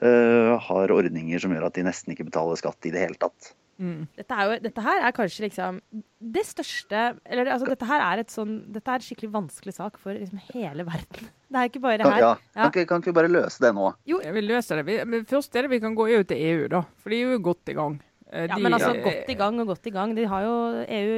har 0.01 0.95
ordninger 0.97 1.45
som 1.45 1.53
gjør 1.53 1.69
at 1.69 1.77
de 1.77 1.85
nesten 1.85 2.17
ikke 2.17 2.31
betaler 2.31 2.57
skatt 2.57 2.89
i 2.89 2.95
det 2.97 3.05
hele 3.05 3.21
tatt. 3.21 3.53
Mm. 3.79 4.09
Dette, 4.19 4.37
jo, 4.43 4.55
dette, 4.65 4.83
her 4.83 5.05
er 5.07 5.15
kanskje 5.15 5.45
liksom 5.45 5.77
det 6.19 6.43
største 6.49 7.03
Eller 7.23 7.47
altså, 7.55 7.69
dette 7.71 7.87
her 7.87 8.03
er 8.03 8.23
et 8.25 8.33
sånn 8.35 8.57
Dette 8.75 8.91
er 8.91 8.99
en 8.99 9.05
skikkelig 9.07 9.31
vanskelig 9.37 9.77
sak 9.77 10.01
for 10.03 10.19
liksom 10.19 10.41
hele 10.49 10.83
verden. 10.89 11.29
Det 11.49 11.61
er 11.61 11.71
ikke 11.71 11.81
bare 11.81 12.05
her. 12.05 12.21
Ja, 12.21 12.33
ja. 12.35 12.57
Kan, 12.59 12.73
ikke, 12.73 12.89
kan, 12.91 13.01
ikke, 13.01 13.13
vi 13.13 13.17
bare 13.17 13.31
løse 13.31 13.63
det 13.63 13.71
nå? 13.79 13.87
Jo, 14.11 14.19
vi 14.21 14.43
løser 14.43 14.51
løse 14.51 14.77
det. 14.81 14.83
Vi, 14.85 14.97
men 15.09 15.23
først 15.31 15.55
er 15.57 15.65
det 15.65 15.71
vi 15.73 15.79
kan 15.81 15.95
gå 15.97 16.05
ut 16.11 16.29
til 16.29 16.43
EU, 16.45 16.67
da. 16.75 16.83
For 17.01 17.15
de 17.15 17.21
er 17.23 17.31
jo 17.33 17.39
godt 17.47 17.73
i 17.73 17.77
gang. 17.79 17.95
De, 18.29 18.43
ja, 18.51 18.59
men 18.61 18.77
altså 18.77 18.91
godt 19.01 19.31
i 19.33 19.37
gang 19.39 19.63
og 19.63 19.71
godt 19.71 19.89
i 19.89 19.93
gang. 19.95 20.13
De 20.19 20.27
har 20.29 20.45
jo 20.45 20.57
EU 20.85 21.15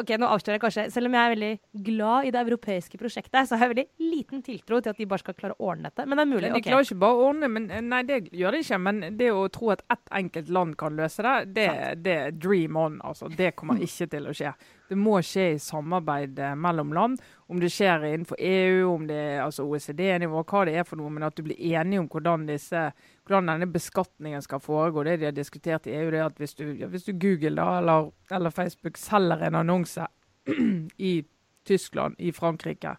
Ok, 0.00 0.12
nå 0.20 0.28
avslører 0.32 0.56
jeg 0.56 0.62
kanskje. 0.62 0.84
Selv 0.94 1.10
om 1.10 1.16
jeg 1.16 1.20
er 1.20 1.34
veldig 1.34 1.84
glad 1.86 2.26
i 2.26 2.32
det 2.34 2.40
europeiske 2.40 3.00
prosjektet, 3.00 3.48
så 3.48 3.58
har 3.58 3.68
jeg 3.68 3.74
veldig 3.74 4.10
liten 4.10 4.42
tiltro 4.46 4.80
til 4.80 4.94
at 4.94 5.00
de 5.00 5.06
bare 5.10 5.22
skal 5.22 5.36
klare 5.36 5.56
å 5.58 5.70
ordne 5.72 5.90
dette. 5.90 6.06
Men 6.08 6.18
det 6.18 6.24
er 6.24 6.30
mulig. 6.30 6.50
ok. 6.50 6.56
de 6.56 6.64
klarer 6.66 6.88
ikke 6.88 7.00
bare 7.04 7.18
å 7.18 7.28
ordne 7.30 7.50
men, 7.52 7.68
Nei, 7.90 8.02
det 8.08 8.20
gjør 8.36 8.56
de 8.56 8.62
ikke. 8.64 8.80
Men 8.86 9.00
det 9.20 9.30
å 9.34 9.46
tro 9.52 9.72
at 9.74 9.84
ett 9.92 10.14
enkelt 10.20 10.52
land 10.56 10.76
kan 10.80 10.96
løse 10.98 11.24
det, 11.26 11.36
det, 11.56 11.68
det 12.04 12.16
er 12.26 12.36
dream 12.36 12.78
on. 12.80 13.00
Altså. 13.04 13.30
Det 13.36 13.52
kommer 13.58 13.82
ikke 13.86 14.08
til 14.14 14.30
å 14.30 14.36
skje. 14.36 14.54
Det 14.90 14.98
må 14.98 15.20
skje 15.22 15.52
i 15.52 15.60
samarbeid 15.62 16.40
eh, 16.42 16.56
mellom 16.58 16.94
land. 16.96 17.20
Om 17.50 17.60
det 17.62 17.70
skjer 17.74 18.08
innenfor 18.08 18.40
EU, 18.42 18.88
om 18.90 19.06
det 19.06 19.18
er 19.18 19.44
altså 19.44 19.66
OECD-nivå, 19.66 20.42
hva 20.42 20.64
det 20.66 20.74
er 20.80 20.86
for 20.88 20.98
noe. 20.98 21.12
Men 21.14 21.28
at 21.28 21.36
du 21.36 21.44
blir 21.46 21.60
enige 21.74 22.02
om 22.02 22.08
hvordan, 22.10 22.48
disse, 22.48 22.88
hvordan 23.30 23.52
denne 23.52 23.68
beskatningen 23.70 24.42
skal 24.42 24.60
foregå. 24.62 25.04
Det 25.06 25.20
de 25.20 25.28
har 25.28 25.36
diskutert 25.36 25.86
i 25.86 25.94
EU, 25.94 26.10
det 26.10 26.20
er 26.20 26.26
at 26.26 26.40
hvis 26.40 26.54
du, 26.58 26.64
ja, 26.74 26.88
hvis 26.90 27.06
du 27.06 27.12
Google 27.12 27.56
da, 27.56 27.78
eller, 27.78 28.10
eller 28.30 28.50
Facebook 28.50 28.98
selger 28.98 29.46
en 29.46 29.58
annonse 29.60 30.06
i 31.10 31.22
Tyskland, 31.66 32.16
i 32.18 32.32
Frankrike, 32.32 32.96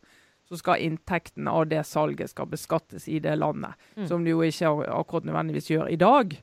så 0.48 0.58
skal 0.60 0.84
inntekten 0.84 1.48
av 1.48 1.68
det 1.72 1.84
salget 1.88 2.32
skal 2.32 2.50
beskattes 2.52 3.08
i 3.08 3.20
det 3.24 3.38
landet. 3.40 3.76
Mm. 3.96 4.08
Som 4.08 4.24
det 4.24 4.34
jo 4.34 4.42
ikke 4.44 4.72
akkurat 4.92 5.28
nødvendigvis 5.28 5.70
gjør 5.72 5.92
i 5.92 6.00
dag. 6.00 6.36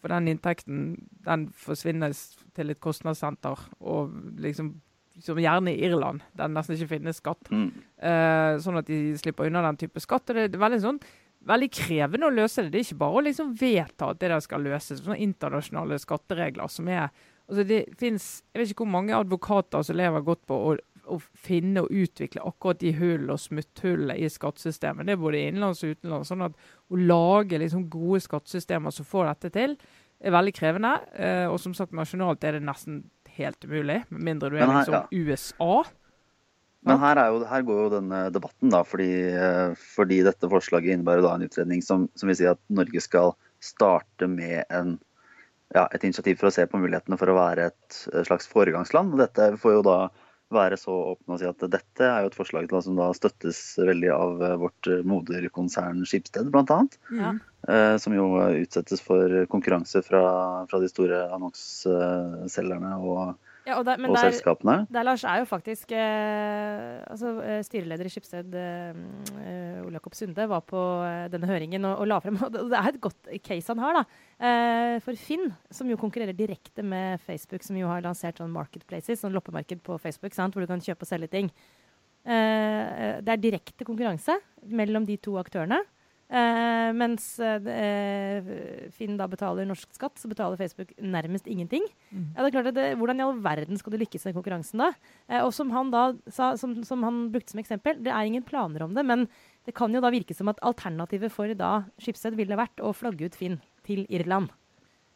For 0.00 0.08
den 0.08 0.30
inntekten 0.32 0.84
den 1.26 1.50
forsvinner 1.52 2.14
til 2.56 2.72
et 2.72 2.80
kostnadssenter, 2.80 3.68
og 3.80 4.14
liksom 4.40 4.78
som 5.20 5.36
gjerne 5.36 5.74
i 5.74 5.82
Irland, 5.84 6.22
der 6.32 6.48
det 6.48 6.54
nesten 6.54 6.76
ikke 6.76 6.94
finnes 6.94 7.18
skatt. 7.20 7.50
Mm. 7.52 7.66
Uh, 8.00 8.56
sånn 8.62 8.80
at 8.80 8.88
de 8.88 9.18
slipper 9.20 9.50
unna 9.50 9.60
den 9.66 9.80
type 9.82 10.00
skatt. 10.00 10.30
og 10.30 10.38
Det 10.38 10.46
er 10.48 10.62
veldig, 10.62 10.80
sånn, 10.80 11.00
veldig 11.48 11.70
krevende 11.72 12.28
å 12.28 12.34
løse 12.34 12.64
det. 12.64 12.72
Det 12.72 12.80
er 12.80 12.86
ikke 12.88 13.00
bare 13.00 13.20
å 13.20 13.24
liksom 13.26 13.52
vedta 13.60 14.10
at 14.12 14.20
det 14.20 14.30
der 14.32 14.44
skal 14.44 14.64
løses. 14.66 15.02
Sånne 15.04 15.20
internasjonale 15.24 15.98
skatteregler 16.02 16.72
som 16.72 16.90
er 16.90 17.08
altså 17.50 17.64
det 17.66 17.80
finnes, 17.98 18.28
Jeg 18.52 18.60
vet 18.60 18.72
ikke 18.72 18.84
hvor 18.84 18.94
mange 18.94 19.16
advokater 19.16 19.82
som 19.82 19.98
lever 19.98 20.22
godt 20.26 20.44
på 20.46 20.58
å, 20.70 20.74
å 21.10 21.16
finne 21.34 21.82
og 21.82 21.90
utvikle 21.90 22.44
akkurat 22.46 22.82
de 22.82 22.92
hullene 22.94 23.34
og 23.34 23.42
smutthullene 23.42 24.18
i 24.20 24.28
skattesystemet. 24.30 25.08
Det 25.08 25.16
er 25.16 25.24
både 25.24 25.40
innenlands 25.48 25.82
og 25.82 25.96
utenlands. 25.96 26.30
sånn 26.30 26.46
at 26.46 26.54
Å 26.90 27.00
lage 27.00 27.58
liksom 27.58 27.88
gode 27.90 28.22
skattesystemer 28.26 28.94
som 28.94 29.08
får 29.08 29.32
dette 29.32 29.52
til, 29.56 29.76
er 30.20 30.36
veldig 30.36 30.52
krevende. 30.54 30.92
Uh, 31.16 31.46
og 31.50 31.58
som 31.62 31.74
sagt, 31.74 31.96
nasjonalt 31.96 32.44
er 32.44 32.58
det 32.58 32.66
nesten 32.68 33.02
helt 33.40 33.64
umulig, 33.64 34.02
med 34.10 34.26
mindre 34.26 34.50
du 34.52 34.58
er 34.58 34.68
liksom. 34.68 35.08
USA. 35.10 35.74
Men 36.88 37.00
her, 37.02 37.20
jo, 37.28 37.42
her, 37.44 37.64
går 37.68 37.80
jo 37.82 37.92
denne 37.92 38.20
debatten, 38.32 38.70
da, 38.72 38.80
fordi, 38.88 39.10
eh, 39.36 39.74
fordi 39.96 40.22
dette 40.24 40.48
forslaget 40.48 40.94
innebærer 40.94 41.24
da 41.26 41.34
en 41.36 41.44
utredning 41.44 41.82
som, 41.84 42.06
som 42.16 42.30
vil 42.30 42.38
si 42.38 42.48
at 42.48 42.60
Norge 42.72 43.02
skal 43.04 43.34
starte 43.60 44.28
med 44.30 44.62
en, 44.72 44.94
ja, 45.76 45.84
et 45.92 46.06
initiativ 46.08 46.40
for 46.40 46.48
å 46.48 46.54
se 46.54 46.64
på 46.70 46.80
mulighetene 46.80 47.20
for 47.20 47.28
å 47.28 47.36
være 47.36 47.68
et 47.68 48.00
slags 48.24 48.48
foregangsland. 48.48 49.12
og 49.12 49.20
Dette 49.20 49.52
får 49.60 49.76
jo 49.76 49.86
da 49.90 49.98
være 50.54 50.78
så 50.80 50.94
åpne 51.12 51.36
og 51.36 51.40
si 51.40 51.48
at 51.48 51.62
dette 51.70 52.06
er 52.06 52.24
jo 52.24 52.30
et 52.30 52.38
forslag 52.38 52.72
som 52.82 52.96
da 52.98 53.10
støttes 53.14 53.60
veldig 53.78 54.10
av 54.14 54.42
eh, 54.42 54.56
vårt 54.60 54.90
eh, 54.90 55.04
moderkonsern 55.06 56.02
Skipsted, 56.08 56.50
bl.a. 56.50 56.80
Ja. 57.14 57.34
Eh, 57.68 57.94
som 58.02 58.16
jo 58.16 58.26
utsettes 58.48 59.02
for 59.04 59.44
konkurranse 59.52 60.02
fra, 60.06 60.24
fra 60.70 60.82
de 60.82 60.90
store 60.90 61.22
annonseselgerne 61.36 62.96
og 62.98 63.36
ja, 63.66 63.76
og, 63.76 63.84
der, 63.84 64.00
og 64.00 64.14
der, 64.14 64.30
selskapene. 64.30 64.76
Der, 64.92 65.04
Lars, 65.04 65.24
er 65.28 65.42
jo 65.42 65.46
faktisk 65.48 65.92
eh, 65.92 67.00
altså, 67.04 67.32
eh, 67.44 67.60
Styreleder 67.66 68.08
i 68.08 68.12
Skipsted, 68.12 68.54
eh, 68.56 69.00
eh, 69.36 69.82
Ole 69.84 69.98
Jakob 69.98 70.16
Sunde, 70.16 70.46
var 70.48 70.64
på 70.64 70.80
eh, 71.04 71.26
denne 71.32 71.50
høringen 71.50 71.84
og, 71.84 72.00
og, 72.00 72.08
la 72.08 72.20
frem 72.24 72.40
og 72.46 72.56
Det 72.56 72.78
er 72.78 72.88
et 72.92 73.00
godt 73.04 73.30
case 73.44 73.72
han 73.74 73.84
har. 73.84 74.00
da. 74.00 74.04
Eh, 74.40 74.96
for 75.04 75.20
Finn, 75.20 75.50
som 75.70 75.90
jo 75.92 76.00
konkurrerer 76.00 76.36
direkte 76.36 76.84
med 76.86 77.20
Facebook, 77.26 77.66
som 77.66 77.76
jo 77.76 77.90
har 77.90 78.04
lansert 78.06 78.40
sånn 78.40 78.54
marketplaces, 78.54 79.20
sånn 79.20 79.36
loppemarked 79.36 79.84
på 79.86 80.00
Facebook, 80.00 80.36
sant, 80.36 80.56
hvor 80.56 80.64
du 80.64 80.70
kan 80.70 80.82
kjøpe 80.84 81.04
og 81.04 81.12
selge 81.12 81.30
ting. 81.32 81.52
det 82.20 83.32
er 83.32 83.40
direkte 83.40 83.84
konkurranse 83.88 84.34
mellom 84.68 85.06
de 85.08 85.16
to 85.16 85.38
aktørene. 85.40 85.78
Uh, 86.30 86.92
mens 86.94 87.24
uh, 87.42 87.56
Finn 88.94 89.16
da 89.18 89.26
betaler 89.26 89.66
norsk 89.66 89.96
skatt, 89.96 90.14
så 90.20 90.28
betaler 90.30 90.60
Facebook 90.60 90.92
nærmest 91.02 91.48
ingenting. 91.50 91.82
Mm. 92.12 92.28
Ja, 92.36 92.44
det 92.44 92.50
er 92.50 92.54
klart 92.54 92.68
at 92.70 92.76
det, 92.76 92.84
Hvordan 93.00 93.18
i 93.18 93.24
all 93.24 93.40
verden 93.42 93.80
skal 93.80 93.96
du 93.96 93.98
lykkes 93.98 94.28
i 94.30 94.34
konkurransen 94.36 94.84
da? 94.84 94.92
Uh, 95.26 95.40
og 95.40 95.50
som 95.56 95.72
han 95.74 95.90
da 95.90 96.04
sa, 96.30 96.52
som, 96.60 96.76
som, 96.86 97.02
han 97.02 97.24
brukte 97.34 97.56
som 97.56 97.64
eksempel, 97.64 97.98
det 97.98 98.14
er 98.14 98.30
ingen 98.30 98.46
planer 98.46 98.86
om 98.86 98.94
det, 98.94 99.02
men 99.06 99.26
det 99.66 99.74
kan 99.74 99.90
jo 99.90 100.02
da 100.04 100.12
virke 100.14 100.36
som 100.36 100.52
at 100.52 100.62
alternativet 100.62 101.34
for 101.34 101.50
da 101.58 101.80
Schibsted 101.98 102.38
ville 102.38 102.58
vært 102.58 102.78
å 102.78 102.94
flagge 102.94 103.26
ut 103.26 103.38
Finn 103.38 103.58
til 103.86 104.06
Irland. 104.06 104.54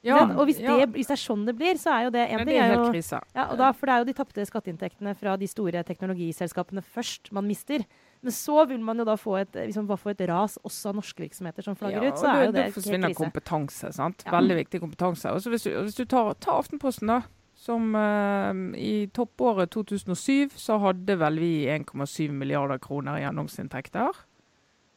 Ja, 0.05 0.19
og 0.37 0.45
hvis, 0.51 0.59
det, 0.61 0.73
hvis, 0.93 1.09
det, 1.09 1.15
er 1.15 1.21
sånn 1.23 1.47
det 1.49 1.55
blir, 1.57 1.79
så 1.81 1.95
er 1.95 2.03
jo 2.09 2.11
det 2.13 2.27
en 2.27 2.43
ting. 2.45 2.59
er 2.61 2.75
jo, 2.75 2.91
ja, 3.33 3.47
da, 3.57 3.71
For 3.73 3.89
det 3.89 3.95
er 3.95 4.03
jo 4.03 4.09
de 4.11 4.15
tapte 4.19 4.45
skatteinntektene 4.51 5.15
fra 5.17 5.39
de 5.41 5.49
store 5.49 5.81
teknologiselskapene 5.89 6.83
først 6.85 7.31
man 7.33 7.49
mister. 7.49 7.87
Men 8.25 8.33
så 8.33 8.65
vil 8.71 8.81
man 8.81 9.01
jo 9.01 9.05
da 9.05 9.15
få 9.21 9.37
et, 9.43 9.57
liksom 9.69 9.89
få 10.01 10.15
et 10.15 10.23
ras 10.31 10.57
også 10.65 10.91
av 10.91 11.01
norske 11.03 11.21
virksomheter 11.27 11.67
som 11.67 11.77
flagger 11.77 12.07
ja, 12.07 12.11
ut. 12.11 12.21
så 12.21 12.31
er 12.31 12.47
jo 12.47 12.53
det 12.55 12.63
Da 12.71 12.75
forsvinner 12.75 13.17
kompetanse. 13.19 13.91
sant? 13.93 14.25
Ja. 14.25 14.33
Veldig 14.39 14.57
viktig 14.63 14.81
kompetanse. 14.81 15.33
Og 15.35 15.45
hvis, 15.53 15.67
hvis, 15.69 15.99
du 15.99 16.07
tar, 16.09 16.33
tar, 16.41 16.63
Aftenposten, 16.63 17.13
da. 17.13 17.21
Som 17.65 17.93
uh, 17.95 18.51
i 18.81 19.07
toppåret 19.15 19.71
2007 19.77 20.57
så 20.59 20.81
hadde 20.83 21.19
vel 21.21 21.37
vi 21.39 21.53
1,7 21.71 22.33
milliarder 22.35 22.81
kroner 22.83 23.21
i 23.21 23.27
annonseinntekter. 23.29 24.25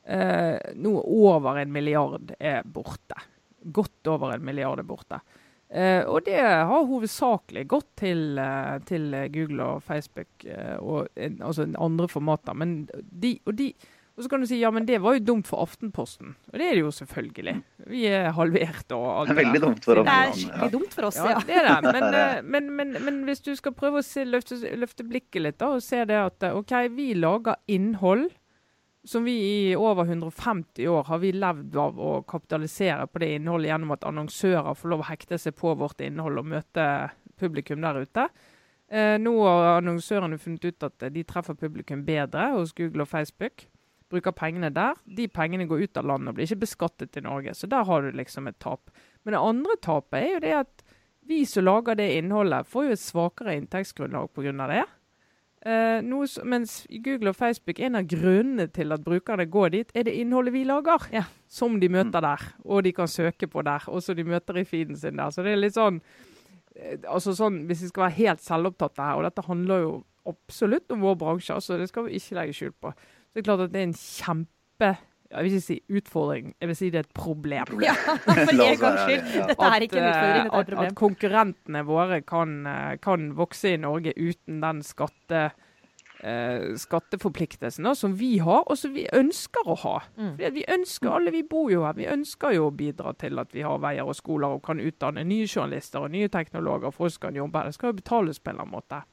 Uh, 0.08 0.56
noe 0.80 1.04
over 1.04 1.60
en 1.60 1.76
milliard 1.76 2.32
er 2.40 2.64
borte. 2.64 3.20
Godt 3.76 4.08
over 4.08 4.38
en 4.38 4.48
milliard 4.48 4.80
er 4.80 4.88
borte. 4.88 5.20
Uh, 5.68 6.08
og 6.08 6.24
det 6.24 6.40
har 6.40 6.88
hovedsakelig 6.88 7.66
gått 7.68 7.90
til, 8.00 8.40
uh, 8.40 8.78
til 8.88 9.12
Google 9.34 9.66
og 9.76 9.84
Facebook 9.84 10.46
uh, 10.48 10.78
og 10.80 11.10
altså 11.20 11.68
andre 11.76 12.08
formater. 12.08 12.56
Men 12.56 12.86
de, 12.96 13.34
og, 13.44 13.58
de, 13.60 13.74
og, 14.16 14.24
så 14.24 14.32
kan 14.32 14.46
du 14.46 14.48
si 14.48 14.62
ja, 14.62 14.72
men 14.72 14.88
det 14.88 15.02
var 15.04 15.18
jo 15.18 15.26
dumt 15.28 15.50
for 15.50 15.60
Aftenposten. 15.66 16.38
Og 16.54 16.56
det 16.56 16.70
er 16.70 16.80
det 16.80 16.86
jo 16.86 16.94
selvfølgelig. 16.96 17.58
Vi 17.92 18.06
er 18.08 18.32
halvert 18.38 18.96
og 18.96 19.06
alt 19.12 19.34
det 19.34 19.36
er 19.36 19.42
veldig 19.44 19.64
dumt 19.66 19.84
for 19.90 20.00
Det 20.08 20.16
er 20.16 20.34
skikkelig 20.40 20.74
dumt 20.78 20.96
for 20.96 21.10
oss, 21.10 21.20
ja. 21.20 21.36
ja. 21.36 21.44
det 21.44 21.60
er 21.60 21.70
det. 22.16 22.26
Men, 22.48 22.72
men, 22.72 22.74
men, 22.80 22.98
men, 23.04 23.22
hvis 23.28 23.44
du 23.44 23.52
skal 23.60 23.76
prøve 23.76 24.00
å 24.00 24.08
se, 24.08 24.24
løfte, 24.24 24.62
løfte, 24.80 25.04
blikket 25.08 25.44
litt 25.44 25.60
da, 25.60 25.76
og 25.76 25.84
se 25.84 26.06
det 26.08 26.22
at 26.22 26.52
OK, 26.54 26.78
vi 26.96 27.12
lager 27.20 27.60
innhold 27.68 28.30
som 29.08 29.24
vi 29.24 29.36
i 29.40 29.76
over 29.76 30.06
150 30.06 30.88
år 30.88 31.04
har 31.08 31.20
vi 31.22 31.32
levd 31.32 31.76
av 31.80 32.00
å 32.00 32.12
kapitalisere 32.28 33.08
på 33.08 33.22
det 33.24 33.30
innholdet 33.38 33.72
gjennom 33.72 33.94
at 33.96 34.06
annonsører 34.08 34.76
får 34.76 34.92
lov 34.92 35.04
å 35.06 35.08
hekte 35.08 35.40
seg 35.40 35.56
på 35.56 35.72
vårt 35.80 36.04
innhold 36.04 36.42
og 36.42 36.50
møte 36.52 36.86
publikum 37.40 37.84
der 37.86 38.02
ute. 38.04 38.28
Eh, 38.88 39.16
nå 39.20 39.34
har 39.44 39.78
annonsørene 39.78 40.40
funnet 40.40 40.68
ut 40.68 40.88
at 40.88 41.08
de 41.14 41.24
treffer 41.28 41.58
publikum 41.60 42.04
bedre 42.08 42.50
hos 42.56 42.76
Google 42.76 43.06
og 43.06 43.12
Facebook. 43.12 43.68
Bruker 44.12 44.36
pengene 44.36 44.72
der. 44.72 45.00
De 45.04 45.28
pengene 45.28 45.68
går 45.68 45.88
ut 45.88 46.00
av 46.00 46.08
landet 46.08 46.32
og 46.32 46.38
blir 46.38 46.48
ikke 46.48 46.64
beskattet 46.64 47.20
i 47.20 47.24
Norge. 47.24 47.56
Så 47.56 47.68
der 47.68 47.88
har 47.88 48.04
du 48.04 48.12
liksom 48.16 48.48
et 48.48 48.60
tap. 48.64 48.92
Men 49.24 49.36
det 49.36 49.44
andre 49.44 49.80
tapet 49.84 50.22
er 50.22 50.30
jo 50.34 50.44
det 50.44 50.54
at 50.62 50.86
vi 51.28 51.42
som 51.46 51.66
lager 51.68 51.98
det 52.00 52.14
innholdet, 52.16 52.68
får 52.72 52.86
jo 52.88 52.96
et 52.96 53.04
svakere 53.04 53.58
inntektsgrunnlag 53.60 54.30
pga. 54.32 54.68
det. 54.72 54.86
Uh, 55.68 56.00
noe, 56.06 56.28
mens 56.48 56.86
Google 57.04 57.34
og 57.34 57.36
Facebook, 57.36 57.82
en 57.84 57.98
av 58.00 58.06
grunnene 58.08 58.70
til 58.72 58.96
at 58.96 59.02
brukerne 59.04 59.50
går 59.52 59.74
dit, 59.74 59.90
er 59.92 60.06
det 60.08 60.14
innholdet 60.16 60.54
vi 60.56 60.64
lager. 60.68 61.10
Ja. 61.12 61.26
Som 61.52 61.82
de 61.82 61.90
møter 61.92 62.24
der, 62.24 62.46
og 62.64 62.86
de 62.86 62.94
kan 62.96 63.10
søke 63.12 63.50
på 63.52 63.64
der, 63.68 63.84
og 63.92 64.00
som 64.04 64.16
de 64.16 64.24
møter 64.28 64.62
i 64.62 64.64
feeden 64.68 64.96
sin 64.96 65.20
der. 65.20 65.34
Så 65.34 65.44
det 65.44 65.56
er 65.56 65.60
litt 65.60 65.76
sånn, 65.76 66.00
uh, 66.00 66.96
altså 67.12 67.36
sånn 67.36 67.66
Hvis 67.68 67.84
vi 67.84 67.92
skal 67.92 68.08
være 68.08 68.20
helt 68.22 68.46
selvopptatte 68.46 69.10
her, 69.10 69.20
og 69.20 69.28
dette 69.28 69.48
handler 69.50 69.84
jo 69.84 69.92
absolutt 70.28 70.92
om 70.96 71.04
vår 71.04 71.20
bransje, 71.20 71.56
altså 71.56 71.80
det 71.80 71.90
skal 71.92 72.08
vi 72.08 72.20
ikke 72.20 72.40
legge 72.40 72.56
skjul 72.56 72.74
på, 72.76 72.94
så 72.94 73.36
det 73.36 73.44
er 73.44 73.48
klart 73.48 73.68
at 73.68 73.76
det 73.76 73.84
er 73.84 73.90
en 73.90 74.00
kjempe 74.00 74.92
jeg 75.28 75.44
vil 75.44 75.54
ikke 75.54 75.66
si 75.66 75.78
utfordring, 76.00 76.52
jeg 76.56 76.70
vil 76.70 76.78
si 76.80 76.90
det 76.94 77.00
er 77.02 77.06
et 77.06 77.16
problem. 77.18 77.78
Ja, 77.84 77.94
for 78.24 78.40
en 78.40 78.82
gangs 78.82 79.04
skyld. 79.04 79.30
Dette 79.52 79.70
er 79.70 79.86
ikke 79.86 80.02
en 80.02 80.10
utfordring, 80.10 80.44
dette 80.48 80.58
er 80.58 80.66
et 80.66 80.74
problem. 80.74 80.84
at 80.84 81.00
konkurrentene 81.02 81.86
våre 81.88 82.20
kan, 82.28 82.60
eh, 82.72 82.98
kan 83.04 83.32
vokse 83.38 83.74
i 83.74 83.80
Norge 83.82 84.14
uten 84.16 84.62
den 84.64 84.84
skatte, 84.88 85.42
eh, 86.22 86.70
skatteforpliktelsen 86.80 87.90
da, 87.90 87.94
som 87.96 88.16
vi 88.20 88.38
har, 88.44 88.64
og 88.66 88.80
som 88.80 88.94
vi 88.96 89.08
ønsker 89.14 89.68
å 89.68 89.76
ha. 89.84 89.98
Mm. 90.16 90.32
Fordi 90.38 90.48
at 90.52 90.56
vi 90.56 90.66
ønsker, 90.78 91.12
Alle 91.18 91.36
vi 91.36 91.44
bor 91.44 91.68
jo 91.72 91.84
her, 91.84 91.98
vi 91.98 92.08
ønsker 92.08 92.56
jo 92.56 92.70
å 92.70 92.76
bidra 92.76 93.14
til 93.18 93.40
at 93.40 93.52
vi 93.52 93.66
har 93.68 93.84
veier 93.84 94.08
og 94.08 94.16
skoler 94.16 94.56
og 94.56 94.64
kan 94.64 94.80
utdanne 94.80 95.26
nye 95.28 95.48
journalister 95.48 96.08
og 96.08 96.12
nye 96.16 96.32
teknologer. 96.32 96.96
Folk 96.96 97.20
kan 97.20 97.36
jobbe 97.36 97.60
her. 97.60 97.68
Det 97.68 97.80
skal 97.80 97.92
jo 97.92 98.00
betales 98.00 98.40
på 98.40 98.50
en 98.50 98.56
eller 98.56 98.68
annen 98.68 98.80
måte. 98.80 99.04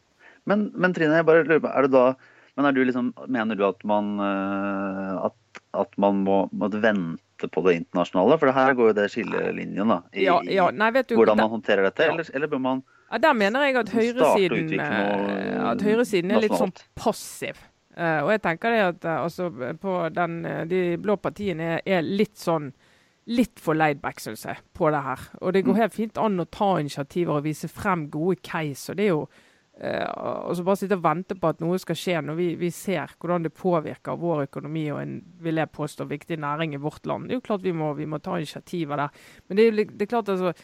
Men, 0.47 0.71
men 0.77 0.95
Trine, 0.95 1.19
jeg 1.19 1.27
bare 1.27 1.45
lurer 1.45 1.63
på, 1.65 1.73
er 1.73 1.87
det 1.87 1.95
da 1.95 2.07
men 2.55 2.69
er 2.69 2.75
du 2.75 2.85
liksom, 2.87 3.13
Mener 3.29 3.59
du 3.59 3.65
at 3.67 3.83
man, 3.89 4.15
eh, 4.23 5.15
at, 5.27 5.37
at 5.75 5.99
man 6.01 6.23
må, 6.27 6.39
må 6.53 6.69
vente 6.73 7.49
på 7.51 7.63
det 7.67 7.75
internasjonale? 7.81 8.39
For 8.41 8.55
her 8.57 8.75
går 8.79 8.91
jo 8.93 8.97
det 9.01 9.11
skillelinjen 9.13 9.91
da, 9.93 10.01
i, 10.13 10.25
Ja, 10.29 10.39
ja, 10.47 10.71
nei, 10.71 10.91
vet 10.95 11.11
du, 11.11 11.17
hvordan 11.19 11.41
man 11.43 11.53
håndterer 11.57 11.89
dette. 11.89 12.07
Eller, 12.13 12.31
eller 12.35 12.51
bør 12.53 12.63
man 12.65 12.83
Ja, 13.11 13.19
der 13.27 13.37
mener 13.39 13.67
jeg 13.67 13.77
at 13.83 13.93
høyresiden, 13.95 14.73
noe 14.73 15.37
eh, 15.37 15.61
at 15.71 15.83
høyresiden 15.85 16.33
er 16.35 16.43
litt 16.47 16.57
sånn 16.57 16.73
passiv. 16.99 17.61
Uh, 17.95 18.25
og 18.25 18.33
jeg 18.33 18.41
tenker 18.43 18.73
det 18.75 18.81
at 18.83 19.05
uh, 19.07 19.21
altså, 19.23 19.51
på 19.79 19.93
den, 20.11 20.41
de 20.67 20.81
blå 20.99 21.15
partiene 21.23 21.77
er, 21.77 21.85
er 21.87 22.03
litt 22.03 22.35
sånn 22.41 22.73
Litt 23.25 23.57
for 23.57 23.73
laidback, 23.73 24.19
syns 24.21 24.43
jeg, 24.45 24.59
på 24.77 24.91
det 24.93 24.99
her. 25.01 25.21
Og 25.41 25.55
det 25.57 25.63
går 25.65 25.73
Mm. 25.73 25.79
helt 25.81 25.95
fint 25.95 26.19
an 26.21 26.43
å 26.43 26.45
ta 26.45 26.67
initiativer 26.77 27.39
og 27.39 27.47
vise 27.47 27.71
frem 27.73 28.11
gode 28.13 28.37
case. 28.45 28.91
og 28.93 28.99
det 28.99 29.07
er 29.07 29.15
jo 29.15 29.23
eh, 29.81 30.53
så 30.55 30.67
Bare 30.67 30.81
sitte 30.81 30.99
og 30.99 31.05
vente 31.05 31.37
på 31.39 31.51
at 31.51 31.63
noe 31.65 31.81
skal 31.83 31.99
skje 31.99 32.21
når 32.25 32.39
vi, 32.39 32.49
vi 32.61 32.71
ser 32.75 33.17
hvordan 33.19 33.47
det 33.47 33.55
påvirker 33.57 34.21
vår 34.21 34.47
økonomi 34.49 34.87
og 34.93 35.03
en 35.03 35.19
vil 35.45 35.61
jeg 35.63 35.75
påstå, 35.75 36.07
viktig 36.11 36.39
næring 36.43 36.77
i 36.77 36.83
vårt 36.83 37.07
land. 37.11 37.29
Det 37.29 37.37
er 37.37 37.43
jo 37.43 37.49
klart 37.51 37.67
vi 37.67 37.75
må, 37.77 37.93
vi 37.99 38.09
må 38.11 38.21
ta 38.23 38.39
initiativer 38.39 39.05
der. 39.05 39.21
Men 39.49 39.61
det 39.61 39.67
er, 39.67 39.85
det 39.85 40.07
er 40.07 40.15
klart 40.17 40.33
altså 40.35 40.55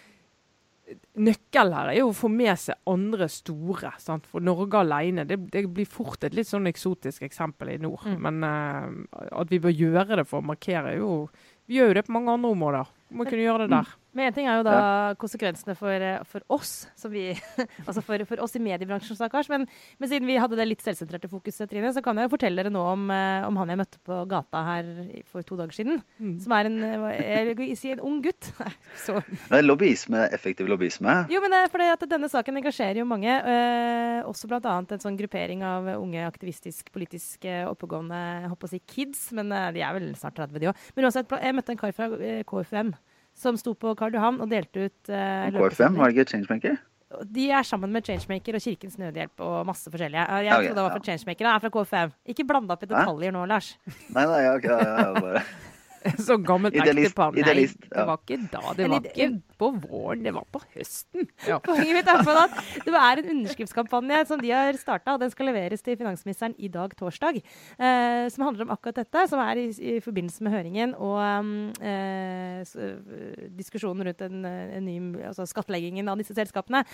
Nøkkelen 1.22 1.74
her 1.76 1.90
er 1.92 1.96
jo 2.00 2.08
å 2.10 2.16
få 2.16 2.26
med 2.32 2.56
seg 2.58 2.78
andre 2.90 3.28
store. 3.30 3.92
Sant? 4.02 4.24
For 4.26 4.42
Norge 4.42 4.80
alene 4.80 5.22
det, 5.28 5.36
det 5.52 5.64
blir 5.70 5.86
fort 5.86 6.24
et 6.26 6.34
litt 6.34 6.48
sånn 6.48 6.66
eksotisk 6.70 7.22
eksempel 7.26 7.74
i 7.74 7.78
nord. 7.82 8.08
Mm. 8.08 8.16
Men 8.26 8.46
uh, 8.46 9.28
at 9.38 9.52
vi 9.52 9.60
bør 9.62 9.74
gjøre 9.74 10.18
det 10.18 10.26
for 10.26 10.42
å 10.42 10.48
markere 10.50 10.94
er 10.94 10.98
jo 10.98 11.28
Vi 11.70 11.78
gjør 11.78 11.92
jo 11.92 11.98
det 12.00 12.06
på 12.08 12.16
mange 12.16 12.34
andre 12.34 12.50
områder. 12.56 12.94
Vi 13.10 13.20
må 13.20 13.26
kunne 13.28 13.44
gjøre 13.44 13.66
det 13.68 13.76
der. 13.76 13.92
Men 14.16 14.26
en 14.26 14.34
ting 14.34 14.48
er 14.50 14.58
jo 14.58 14.64
da 14.66 14.78
konsekvensene 15.20 15.76
for, 15.78 15.94
eh, 16.02 16.22
for 16.26 16.42
oss, 16.50 16.88
som 16.98 17.12
vi, 17.12 17.28
altså 17.86 18.02
for, 18.02 18.22
for 18.26 18.42
oss 18.42 18.56
i 18.58 18.62
mediebransjen, 18.62 19.18
stakkars. 19.18 19.50
Men, 19.52 19.66
men 20.00 20.10
siden 20.10 20.26
vi 20.26 20.38
hadde 20.40 20.58
det 20.58 20.66
litt 20.66 20.82
selvsentrerte 20.84 21.30
fokuset, 21.30 21.68
Trine, 21.70 21.92
så 21.94 22.02
kan 22.02 22.18
jeg 22.18 22.26
jo 22.26 22.32
fortelle 22.32 22.58
dere 22.58 22.72
nå 22.74 22.82
om, 22.92 23.04
eh, 23.14 23.46
om 23.46 23.58
han 23.60 23.70
jeg 23.70 23.80
møtte 23.82 24.00
på 24.06 24.22
gata 24.30 24.64
her 24.66 24.88
for 25.30 25.46
to 25.46 25.58
dager 25.60 25.76
siden. 25.78 26.00
Mm. 26.18 26.34
Som 26.42 26.56
er 26.56 26.70
en, 26.70 26.78
eh, 26.88 27.20
jeg 27.22 27.58
vil 27.60 27.74
si 27.78 27.92
en 27.94 28.02
ung 28.06 28.18
gutt. 28.24 28.50
Så 29.04 29.20
Det 29.22 29.60
er 29.60 29.66
lobbyisme, 29.66 30.26
effektiv 30.34 30.70
lobbyisme. 30.70 31.14
Jo, 31.30 31.42
men 31.44 31.54
det 31.54 31.62
er 31.62 31.72
fordi 31.72 31.90
at 31.94 32.06
denne 32.10 32.30
saken 32.32 32.58
engasjerer 32.58 33.02
jo 33.02 33.08
mange. 33.08 33.30
Øh, 33.30 34.18
også 34.30 34.50
bl.a. 34.50 34.74
en 34.80 35.02
sånn 35.02 35.18
gruppering 35.20 35.62
av 35.66 35.86
unge 35.96 36.26
aktivistisk, 36.26 36.90
politisk 36.94 37.46
oppegående 37.70 38.18
jeg 38.20 38.50
håper 38.50 38.66
å 38.66 38.72
si 38.72 38.80
kids, 38.90 39.22
men 39.36 39.52
de 39.74 39.82
er 39.84 39.94
vel 39.96 40.10
snart 40.18 40.36
30, 40.38 40.58
de 40.58 40.70
òg. 40.70 40.84
Men 40.96 41.06
uansett, 41.06 41.30
jeg 41.30 41.56
møtte 41.56 41.74
en 41.74 41.80
kar 41.80 41.94
fra 41.94 42.10
øh, 42.10 42.42
KFM 42.48 42.92
som 43.40 43.58
sto 43.60 43.74
på 43.78 43.94
Karl 43.98 44.16
Johan 44.18 44.40
og 44.44 44.50
delte 44.50 44.86
ut 44.88 45.10
øh, 45.12 45.50
KFM, 45.56 45.98
var 45.98 46.10
det 46.10 46.18
ikke 46.18 46.30
Changemaker? 46.34 46.78
De 47.26 47.48
er 47.50 47.66
sammen 47.66 47.90
med 47.90 48.06
Changemaker 48.06 48.54
og 48.54 48.62
Kirkens 48.62 48.94
Nødhjelp 49.00 49.42
og 49.42 49.64
masse 49.66 49.90
forskjellige. 49.90 50.22
Jeg 50.22 50.52
okay, 50.54 50.68
trodde 50.68 50.76
det 50.76 50.84
var 50.84 50.92
fra 50.94 51.00
ja. 51.00 51.06
Changemaker, 51.08 51.46
jeg 51.46 51.54
er 51.54 51.64
fra 51.64 51.72
KFM. 51.74 52.14
Ikke 52.34 52.46
bland 52.46 52.70
opp 52.70 52.86
i 52.86 52.90
detaljer 52.92 53.34
nå, 53.34 53.42
Lars. 53.50 53.72
Nei, 54.14 54.22
nei, 54.22 54.40
ja, 54.44 54.54
ok, 54.54 54.70
ja, 54.70 54.78
ja, 54.86 55.10
bare. 55.18 55.42
Så 56.26 56.36
gammelt 56.40 56.76
ektepar. 56.76 57.34
Nei, 57.34 57.42
idealist, 57.42 57.80
det 57.84 58.04
var 58.08 58.20
ikke 58.22 58.38
da. 58.52 58.74
Det 58.76 58.88
var 58.88 59.06
ikke 59.10 59.28
på 59.60 59.68
våren, 59.82 60.22
det 60.24 60.32
var 60.34 60.46
på 60.52 60.62
høsten. 60.74 61.28
Ja. 61.44 61.58
Poenget 61.66 61.98
mitt 61.98 62.10
er 62.10 62.22
at 62.24 62.56
det 62.86 62.94
er 63.02 63.22
en 63.22 63.30
underskriftskampanje 63.34 64.22
som 64.30 64.40
de 64.40 64.52
har 64.54 64.78
starta, 64.80 65.16
og 65.16 65.24
den 65.24 65.32
skal 65.32 65.50
leveres 65.50 65.84
til 65.84 65.98
finansministeren 66.00 66.56
i 66.58 66.70
dag, 66.72 66.94
torsdag. 66.98 67.40
Eh, 67.42 68.24
som 68.32 68.46
handler 68.46 68.66
om 68.66 68.74
akkurat 68.74 69.02
dette, 69.02 69.26
som 69.30 69.42
er 69.44 69.60
i, 69.60 69.66
i 69.68 69.94
forbindelse 70.04 70.46
med 70.46 70.56
høringen 70.56 70.96
og 70.96 71.18
um, 71.20 71.52
eh, 71.84 72.64
øh, 72.64 73.46
diskusjonen 73.58 74.08
rundt 74.08 74.24
en, 74.24 74.44
en 74.48 74.86
ny 74.86 74.98
altså 75.28 75.46
skattleggingen 75.48 76.08
av 76.08 76.20
disse 76.20 76.36
selskapene. 76.36 76.84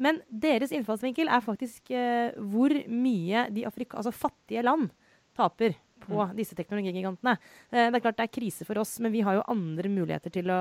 Men 0.00 0.22
deres 0.28 0.72
innfallsvinkel 0.74 1.28
er 1.28 1.44
faktisk 1.44 1.92
eh, 1.92 2.32
hvor 2.52 2.72
mye 2.88 3.48
de 3.54 3.66
Afrika, 3.68 4.00
altså 4.00 4.14
fattige 4.14 4.64
land 4.64 4.88
taper 5.34 5.74
på 6.04 6.24
disse 6.38 6.56
teknologigigantene. 6.58 7.36
Eh, 7.70 7.88
det 7.88 7.98
er 7.98 8.04
klart 8.04 8.18
det 8.20 8.26
er 8.28 8.32
krise 8.32 8.66
for 8.68 8.80
oss, 8.80 8.96
men 9.02 9.12
vi 9.14 9.22
har 9.26 9.38
jo 9.38 9.44
andre 9.50 9.90
muligheter 9.92 10.32
til 10.34 10.52
å 10.52 10.60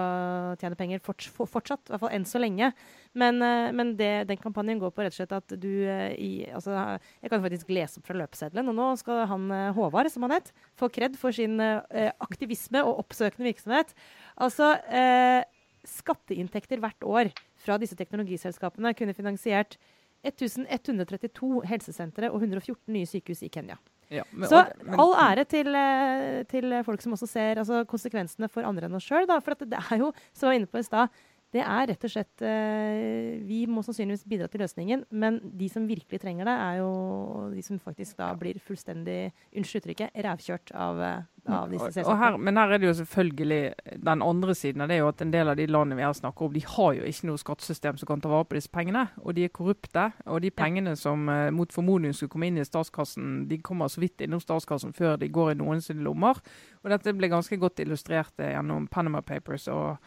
tjene 0.62 0.80
penger 0.80 1.04
forts 1.04 1.30
for, 1.34 1.50
fortsatt. 1.50 1.86
I 1.88 1.94
hvert 1.94 2.04
fall 2.06 2.16
enn 2.18 2.28
så 2.30 2.42
lenge. 2.42 2.72
Men, 3.20 3.42
eh, 3.46 3.70
men 3.76 3.96
det, 4.00 4.12
den 4.30 4.42
kampanjen 4.42 4.82
går 4.82 4.94
på 4.94 5.06
rett 5.06 5.16
og 5.16 5.20
slett 5.22 5.38
at 5.38 5.56
du 5.60 5.72
eh, 5.86 6.14
i 6.18 6.32
altså, 6.52 6.76
Jeg 7.22 7.32
kan 7.32 7.44
faktisk 7.44 7.74
lese 7.74 8.00
opp 8.00 8.10
fra 8.10 8.20
løpeseddelen. 8.20 8.72
Og 8.72 8.78
nå 8.78 8.92
skal 9.02 9.26
han 9.32 9.50
eh, 9.54 9.72
Håvard, 9.78 10.12
som 10.14 10.28
han 10.28 10.38
het, 10.38 10.54
få 10.80 10.92
kred 10.94 11.18
for 11.20 11.36
sin 11.36 11.60
eh, 11.64 12.12
aktivisme 12.24 12.84
og 12.88 13.04
oppsøkende 13.06 13.52
virksomhet. 13.52 13.94
Altså 14.42 14.76
eh, 14.90 15.42
Skatteinntekter 15.84 16.80
hvert 16.80 17.04
år 17.04 17.30
fra 17.60 17.76
disse 17.80 17.98
teknologiselskapene 18.00 18.94
kunne 18.96 19.16
finansiert 19.18 19.76
1132 20.24 21.66
helsesentre 21.68 22.30
og 22.32 22.40
114 22.40 22.78
nye 22.96 23.10
sykehus 23.10 23.44
i 23.44 23.52
Kenya. 23.52 23.76
Ja, 24.12 24.24
men- 24.32 24.50
Så 24.50 24.64
men- 24.84 25.00
all 25.00 25.14
ære 25.16 25.46
til, 25.48 25.68
eh, 25.76 26.44
til 26.44 26.84
folk 26.84 27.02
som 27.02 27.14
også 27.14 27.28
ser 27.28 27.56
altså, 27.56 27.86
konsekvensene 27.86 28.50
for 28.50 28.64
andre 28.64 28.88
enn 28.88 28.96
oss 28.96 29.06
sjøl. 29.08 29.26
For 29.42 29.52
at 29.52 29.60
det 29.70 29.80
er 29.80 29.98
jo, 29.98 30.12
som 30.34 30.50
jeg 30.50 30.52
var 30.52 30.60
inne 30.60 30.72
på 30.72 30.80
i 30.80 30.84
stad, 30.84 31.10
det 31.54 31.62
er 31.62 31.86
rett 31.88 32.04
og 32.04 32.10
slett 32.10 32.42
eh, 32.42 33.38
Vi 33.46 33.66
må 33.70 33.84
sannsynligvis 33.86 34.26
bidra 34.28 34.48
til 34.50 34.62
løsningen, 34.62 35.06
men 35.12 35.40
de 35.56 35.68
som 35.70 35.88
virkelig 35.88 36.20
trenger 36.20 36.46
det, 36.46 36.56
er 36.58 36.78
jo 36.82 37.52
de 37.54 37.62
som 37.62 37.78
faktisk 37.80 38.18
da 38.18 38.34
blir 38.34 38.60
fullstendig, 38.60 39.32
unnskyld 39.56 39.84
uttrykket, 39.86 40.12
rævkjørt 40.18 40.72
av, 40.74 41.00
eh, 41.00 41.22
av 41.46 41.72
disse 41.72 41.90
selskapene. 41.92 42.40
men 42.40 42.58
her 42.58 42.72
er 42.72 42.80
det 42.80 42.88
jo 42.88 42.94
selvfølgelig 43.02 43.74
den 44.06 44.22
andre 44.24 44.56
siden 44.56 44.82
av 44.82 44.88
det 44.88 44.96
er 44.96 45.02
jo 45.02 45.10
at 45.12 45.22
en 45.22 45.34
del 45.34 45.52
av 45.52 45.58
de 45.60 45.68
landene 45.68 45.98
vi 46.00 46.06
her 46.06 46.16
snakker 46.16 46.46
om, 46.46 46.54
de 46.54 46.64
har 46.64 46.94
jo 46.98 47.10
ikke 47.10 47.28
noe 47.28 47.42
skattesystem 47.42 48.00
som 48.00 48.08
kan 48.08 48.24
ta 48.24 48.32
vare 48.32 48.48
på 48.48 48.58
disse 48.58 48.72
pengene. 48.72 49.06
Og 49.24 49.36
de 49.36 49.46
er 49.46 49.54
korrupte. 49.54 50.06
Og 50.26 50.42
de 50.44 50.52
pengene 50.56 50.96
som 51.00 51.28
eh, 51.30 51.52
mot 51.52 51.72
formodning 51.74 52.16
skulle 52.16 52.32
komme 52.34 52.48
inn 52.48 52.62
i 52.62 52.68
statskassen, 52.68 53.46
de 53.50 53.60
kommer 53.60 53.92
så 53.92 54.04
vidt 54.04 54.24
innom 54.24 54.42
statskassen 54.44 54.96
før 54.96 55.18
de 55.20 55.32
går 55.34 55.54
i 55.54 55.60
noens 55.60 55.90
sine 55.92 56.06
lommer. 56.06 56.40
Og 56.84 56.92
dette 56.94 57.16
ble 57.18 57.32
ganske 57.32 57.60
godt 57.60 57.84
illustrert 57.84 58.40
eh, 58.40 58.56
gjennom 58.56 58.88
Panama 58.92 59.22
Papers. 59.22 59.68
og 59.68 59.98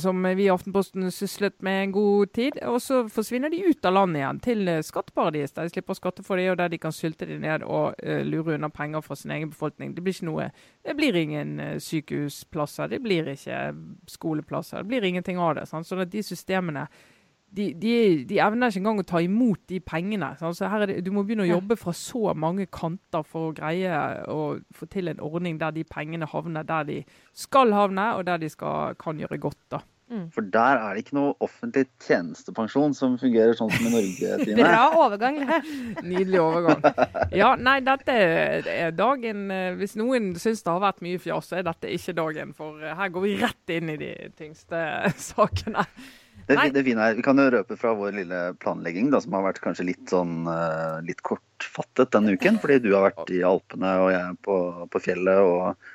som 0.00 0.22
vi 0.36 0.46
i 0.46 0.48
Aftenposten 0.48 1.10
syslet 1.12 1.62
med 1.62 1.82
en 1.82 1.92
god 1.92 2.32
tid. 2.32 2.58
Og 2.64 2.82
så 2.82 3.02
forsvinner 3.12 3.50
de 3.52 3.64
ut 3.66 3.84
av 3.84 3.92
landet 3.92 4.22
igjen 4.22 4.38
til 4.44 4.68
eh, 4.72 4.82
skatteparadis, 4.84 5.52
der 5.52 5.68
de 5.68 5.74
slipper 5.74 5.92
å 5.92 5.98
skatte 5.98 6.24
for 6.24 6.40
det, 6.40 6.46
og 6.52 6.56
der 6.60 6.70
de 6.72 6.80
kan 6.80 6.94
sylte 6.96 7.28
de 7.28 7.36
ned 7.42 7.64
og 7.66 7.98
uh, 8.00 8.22
lure 8.24 8.56
unna 8.56 8.70
penger 8.72 9.04
fra 9.04 9.16
sin 9.18 9.34
egen 9.36 9.52
befolkning. 9.52 9.92
Det 9.94 10.04
blir 10.04 10.16
ikke 10.16 10.30
noe 10.30 10.48
det 10.86 10.94
blir 10.96 11.18
ingen 11.20 11.60
eh, 11.60 11.76
sykehusplasser, 11.82 12.88
det 12.88 13.02
blir 13.04 13.28
ikke 13.34 13.60
skoleplasser. 14.08 14.82
Det 14.82 14.94
blir 14.94 15.04
ingenting 15.04 15.38
av 15.42 15.56
det. 15.58 15.66
Sant? 15.68 15.88
Sånn 15.88 16.04
at 16.06 16.12
de 16.12 16.24
systemene 16.24 16.86
de, 17.56 17.70
de, 17.80 17.94
de 18.28 18.38
evner 18.44 18.70
ikke 18.70 18.82
engang 18.82 19.00
å 19.02 19.06
ta 19.08 19.22
imot 19.24 19.62
de 19.72 19.80
pengene. 19.80 20.32
Sant? 20.40 20.58
Så 20.58 20.68
her 20.70 20.84
er 20.84 20.92
det, 20.92 21.00
du 21.06 21.10
må 21.14 21.24
begynne 21.26 21.46
å 21.46 21.50
jobbe 21.50 21.78
fra 21.80 21.94
så 21.96 22.34
mange 22.36 22.68
kanter 22.68 23.24
for 23.26 23.50
å 23.50 23.56
greie 23.56 23.96
å 24.32 24.56
få 24.76 24.88
til 24.92 25.08
en 25.12 25.22
ordning 25.24 25.58
der 25.62 25.74
de 25.76 25.86
pengene 25.88 26.28
havner 26.30 26.66
der 26.68 26.86
de 26.88 27.02
skal 27.36 27.72
havne, 27.76 28.12
og 28.18 28.26
der 28.28 28.40
de 28.42 28.50
skal, 28.52 28.96
kan 29.00 29.20
gjøre 29.22 29.40
godt. 29.48 29.62
da. 29.72 29.82
For 30.30 30.44
der 30.54 30.78
er 30.78 30.94
det 30.94 31.02
ikke 31.02 31.16
noe 31.16 31.32
offentlig 31.42 31.88
tjenestepensjon 32.04 32.92
som 32.94 33.16
fungerer 33.18 33.56
sånn 33.58 33.72
som 33.74 33.88
i 33.88 33.90
Norge, 33.90 34.36
Trine. 34.44 34.60
Bra 34.60 34.84
overgang. 35.02 35.40
Nydelig 36.12 36.38
overgang. 36.44 36.84
Ja, 37.34 37.48
nei, 37.58 37.80
dette 37.82 38.14
er 38.14 38.94
dagen 38.94 39.48
eh, 39.50 39.72
Hvis 39.80 39.96
noen 39.98 40.36
syns 40.38 40.62
det 40.62 40.70
har 40.70 40.84
vært 40.84 41.02
mye 41.02 41.18
fjas, 41.22 41.50
så 41.50 41.58
er 41.58 41.66
dette 41.66 41.90
ikke 41.90 42.14
dagen. 42.20 42.54
For 42.54 42.78
eh, 42.84 42.94
her 43.00 43.10
går 43.16 43.26
vi 43.26 43.34
rett 43.42 43.74
inn 43.74 43.90
i 43.96 43.98
de 43.98 44.12
tyngste 44.38 44.84
sakene. 45.32 45.82
Det, 46.46 46.56
det 46.74 46.84
fine 46.86 47.02
er, 47.02 47.16
Vi 47.18 47.24
kan 47.26 47.40
jo 47.40 47.48
røpe 47.50 47.76
fra 47.78 47.92
vår 47.98 48.14
lille 48.20 48.40
planlegging, 48.62 49.10
da, 49.10 49.20
som 49.22 49.34
har 49.34 49.48
vært 49.48 49.62
kanskje 49.64 49.88
litt 49.88 50.12
sånn 50.12 50.46
eh, 50.50 51.02
litt 51.06 51.22
kortfattet 51.26 52.12
denne 52.14 52.36
uken. 52.36 52.60
Fordi 52.62 52.78
du 52.84 52.92
har 52.94 53.08
vært 53.08 53.34
i 53.34 53.42
Alpene 53.46 53.96
og 54.04 54.12
jeg 54.14 54.38
på, 54.46 54.56
på 54.92 55.02
fjellet 55.02 55.42
og 55.42 55.90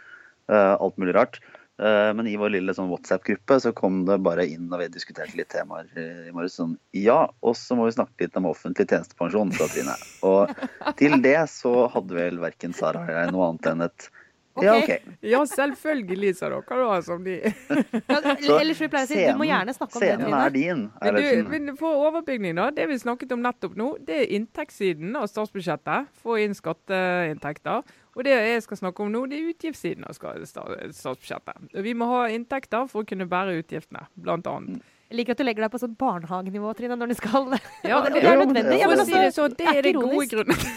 uh, 0.51 0.75
alt 0.75 0.99
mulig 0.99 1.15
rart. 1.15 1.39
Uh, 1.81 2.11
men 2.13 2.27
i 2.29 2.35
vår 2.37 2.51
lille 2.57 2.75
sånn 2.75 2.91
WhatsApp-gruppe 2.91 3.57
så 3.63 3.71
kom 3.73 4.03
det 4.09 4.19
bare 4.21 4.43
inn, 4.45 4.67
og 4.69 4.83
vi 4.83 4.89
diskuterte 4.91 5.39
litt 5.39 5.49
temaer 5.53 5.87
i 5.95 6.33
morges. 6.35 6.59
Sånn 6.59 6.75
ja, 6.99 7.23
og 7.39 7.55
så 7.57 7.77
må 7.79 7.87
vi 7.87 7.95
snakke 7.95 8.27
litt 8.27 8.35
om 8.37 8.51
offentlig 8.51 8.89
tjenestepensjon, 8.91 9.55
sa 9.55 9.69
Trine. 9.71 9.95
Og 10.27 10.51
til 10.99 11.15
det 11.23 11.39
så 11.53 11.87
hadde 11.95 12.19
vel 12.19 12.43
verken 12.43 12.75
Sara 12.75 13.07
eller 13.07 13.23
jeg 13.23 13.37
noe 13.37 13.53
annet 13.53 13.71
enn 13.71 13.87
et 13.87 14.11
Ok. 14.53 14.63
Ja, 14.65 14.73
okay. 14.81 14.97
Ja, 15.23 15.39
selvfølgelig, 15.47 16.33
sa 16.35 16.49
dere 16.51 16.77
da. 16.81 16.97
Som 17.05 17.23
de. 17.23 17.37
Ja, 17.39 18.17
Eller 18.19 18.73
som 18.75 18.83
vi 18.83 18.89
pleier 18.91 19.05
å 19.05 19.09
si, 19.09 19.19
du 19.23 19.39
må 19.39 19.47
gjerne 19.47 19.75
snakke 19.77 19.95
om 19.95 20.03
det. 20.03 20.09
Scenen 20.11 20.35
er 20.35 20.53
din. 20.55 20.81
Men, 21.01 21.15
du, 21.15 21.49
men 21.53 21.77
for 21.79 22.01
overbygning, 22.09 22.57
da. 22.59 22.67
Det 22.75 22.89
vi 22.91 22.97
snakket 22.99 23.31
om 23.31 23.43
nettopp 23.45 23.77
nå, 23.79 23.89
det 24.07 24.17
er 24.25 24.33
inntektssiden 24.35 25.15
av 25.15 25.29
statsbudsjettet. 25.31 26.11
Få 26.19 26.35
inn 26.43 26.57
skatteinntekter. 26.57 27.87
Og 28.11 28.25
det 28.27 28.33
jeg 28.35 28.63
skal 28.65 28.81
snakke 28.81 29.05
om 29.05 29.11
nå, 29.13 29.23
det 29.31 29.39
er 29.39 29.51
utgiftssiden 29.53 30.03
av 30.09 30.17
statsbudsjettet. 30.19 31.71
Vi 31.87 31.93
må 31.95 32.09
ha 32.11 32.25
inntekter 32.35 32.89
for 32.91 33.05
å 33.05 33.07
kunne 33.07 33.29
bære 33.31 33.55
utgiftene, 33.61 34.03
blant 34.19 34.49
annet. 34.51 34.83
Jeg 35.11 35.19
liker 35.19 35.35
at 35.35 35.41
du 35.41 35.43
legger 35.43 35.65
deg 35.65 35.71
på 35.73 35.79
sånn 35.79 35.95
barnehagenivå, 35.99 36.69
Trine, 36.75 36.95
når 36.99 37.11
du 37.11 37.17
skal 37.19 37.49
Ja, 37.87 37.99
det, 38.03 38.13
det- 38.19 38.23
er 38.27 38.37
nødvendig. 38.43 38.77
Ja, 38.79 38.87
men 38.91 38.99
altså, 38.99 39.15
det 39.15 39.33
så, 39.35 39.47
det 39.51 39.67
er 39.67 39.79
er 39.79 39.87
det 39.87 39.95
gode 39.95 40.27
grunner. 40.31 40.67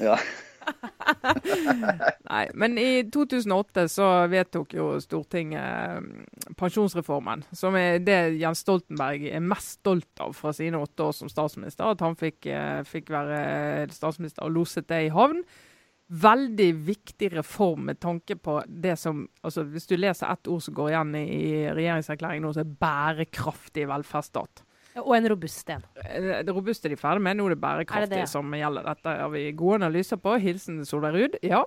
Ja. 0.00 0.16
Nei, 2.30 2.42
men 2.54 2.78
i 2.80 3.04
2008 3.12 3.86
så 3.92 4.08
vedtok 4.30 4.74
jo 4.76 4.88
Stortinget 5.02 6.02
mm, 6.02 6.26
pensjonsreformen, 6.58 7.44
som 7.56 7.76
er 7.78 8.02
det 8.04 8.18
Jens 8.40 8.64
Stoltenberg 8.64 9.28
er 9.30 9.44
mest 9.44 9.78
stolt 9.80 10.24
av 10.24 10.34
fra 10.36 10.52
sine 10.56 10.80
åtte 10.80 11.08
år 11.08 11.16
som 11.16 11.32
statsminister. 11.32 11.94
At 11.94 12.04
han 12.04 12.18
fikk, 12.18 12.46
eh, 12.52 12.82
fikk 12.88 13.12
være 13.14 13.88
statsminister 13.94 14.46
og 14.46 14.54
loset 14.58 14.88
det 14.90 15.06
i 15.06 15.14
havn. 15.14 15.42
Veldig 16.08 16.70
viktig 16.86 17.28
reform 17.34 17.90
med 17.90 18.00
tanke 18.00 18.38
på 18.40 18.62
det 18.66 18.94
som 18.96 19.26
altså 19.44 19.66
Hvis 19.68 19.86
du 19.90 19.98
leser 19.98 20.30
ett 20.32 20.48
ord 20.48 20.62
som 20.64 20.74
går 20.74 20.94
igjen 20.94 21.10
i 21.20 21.50
regjeringserklæringen 21.76 22.48
nå, 22.48 22.54
så 22.56 22.64
er 22.64 22.78
bærekraftig 22.80 23.84
velferdsstat. 23.90 24.64
Og 25.04 25.14
en 25.16 25.28
robust 25.30 25.70
en. 25.70 25.82
Eh, 26.04 26.42
Det 26.44 26.54
robuste 26.54 26.88
er 26.88 26.94
de 26.94 27.00
ferdig 27.00 27.22
med, 27.22 27.36
nå 27.38 27.46
er 27.46 27.54
det 27.56 27.60
bærekraftig 27.62 28.02
Er 28.02 28.12
det 28.12 28.20
det? 28.24 28.28
som 28.28 28.50
gjelder. 28.52 28.82
Dette 28.90 29.16
har 29.20 29.28
vi 29.32 29.46
gode 29.52 29.80
analyser 29.82 30.16
på. 30.20 30.38
Hilsen 30.40 30.84
Solveig 30.84 31.14
Ruud. 31.14 31.38
Ja. 31.42 31.64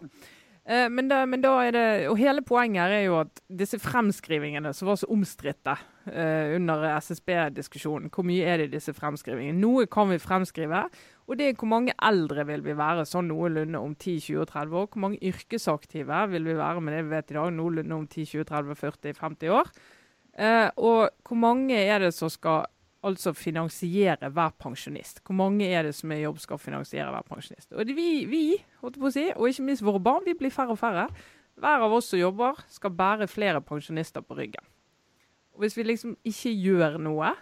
Eh, 0.66 0.88
Men, 0.90 1.08
da, 1.10 1.26
men 1.26 1.42
da 1.42 1.56
er 1.66 1.72
det, 1.72 1.86
og 2.10 2.18
hele 2.18 2.42
poenget 2.46 2.84
her 2.84 2.92
er 3.00 3.06
jo 3.08 3.16
at 3.24 3.42
disse 3.50 3.80
fremskrivingene 3.82 4.74
som 4.78 4.88
var 4.92 4.96
så 5.02 5.08
omstridte 5.10 5.74
uh, 5.74 6.56
under 6.56 6.84
SSB-diskusjonen, 7.00 8.12
hvor 8.14 8.24
mye 8.24 8.46
er 8.46 8.58
det 8.62 8.68
i 8.70 8.76
disse 8.76 8.94
fremskrivingene? 8.94 9.58
Noe 9.60 9.88
kan 9.90 10.10
vi 10.12 10.20
fremskrive, 10.22 10.84
og 11.28 11.38
det 11.40 11.48
er 11.50 11.56
hvor 11.58 11.68
mange 11.72 11.94
eldre 11.98 12.46
vil 12.46 12.62
vi 12.66 12.76
være 12.78 13.06
sånn 13.10 13.28
noenlunde 13.32 13.80
om 13.82 13.96
10, 13.96 14.20
20 14.20 14.42
og 14.44 14.48
30 14.52 14.78
år. 14.84 14.88
Hvor 14.92 15.02
mange 15.02 15.20
yrkesaktive 15.32 16.22
vil 16.34 16.44
vi 16.52 16.58
være 16.60 16.82
med 16.82 16.94
det 16.98 17.04
vi 17.08 17.16
vet 17.16 17.32
i 17.32 17.38
dag, 17.40 17.54
noenlunde 17.58 17.98
om 17.98 18.06
10, 18.08 18.26
20, 18.36 18.44
30, 18.54 18.76
40, 18.76 19.14
50 19.18 19.50
år. 19.58 19.72
Uh, 20.38 20.70
og 20.78 21.10
hvor 21.28 21.36
mange 21.42 21.76
er 21.82 22.00
det 22.06 22.14
som 22.16 22.30
skal 22.32 22.66
altså 23.04 23.34
finansiere 23.34 24.30
hver 24.30 24.54
pensjonist. 24.62 25.22
Hvor 25.26 25.36
mange 25.38 25.68
er 25.68 25.88
det 25.88 25.94
som 25.98 26.12
er 26.12 26.22
i 26.22 26.26
jobb 26.26 26.40
skal 26.42 26.62
finansiere 26.62 27.10
hver 27.14 27.26
pensjonist? 27.28 27.72
Og 27.74 27.90
vi, 27.98 28.10
vi 28.30 28.44
si, 29.14 29.28
og 29.36 29.48
ikke 29.50 29.66
minst 29.66 29.86
våre 29.86 30.02
barn, 30.04 30.26
vi 30.26 30.38
blir 30.38 30.54
færre 30.54 30.76
og 30.76 30.82
færre. 30.82 31.08
Hver 31.62 31.86
av 31.86 31.94
oss 31.94 32.12
som 32.12 32.22
jobber, 32.22 32.62
skal 32.70 32.94
bære 32.96 33.28
flere 33.30 33.62
pensjonister 33.62 34.24
på 34.26 34.38
ryggen. 34.38 34.66
Og 35.54 35.66
hvis 35.66 35.78
vi 35.78 35.86
liksom 35.86 36.16
ikke 36.26 36.54
gjør 36.56 36.98
noe, 37.02 37.34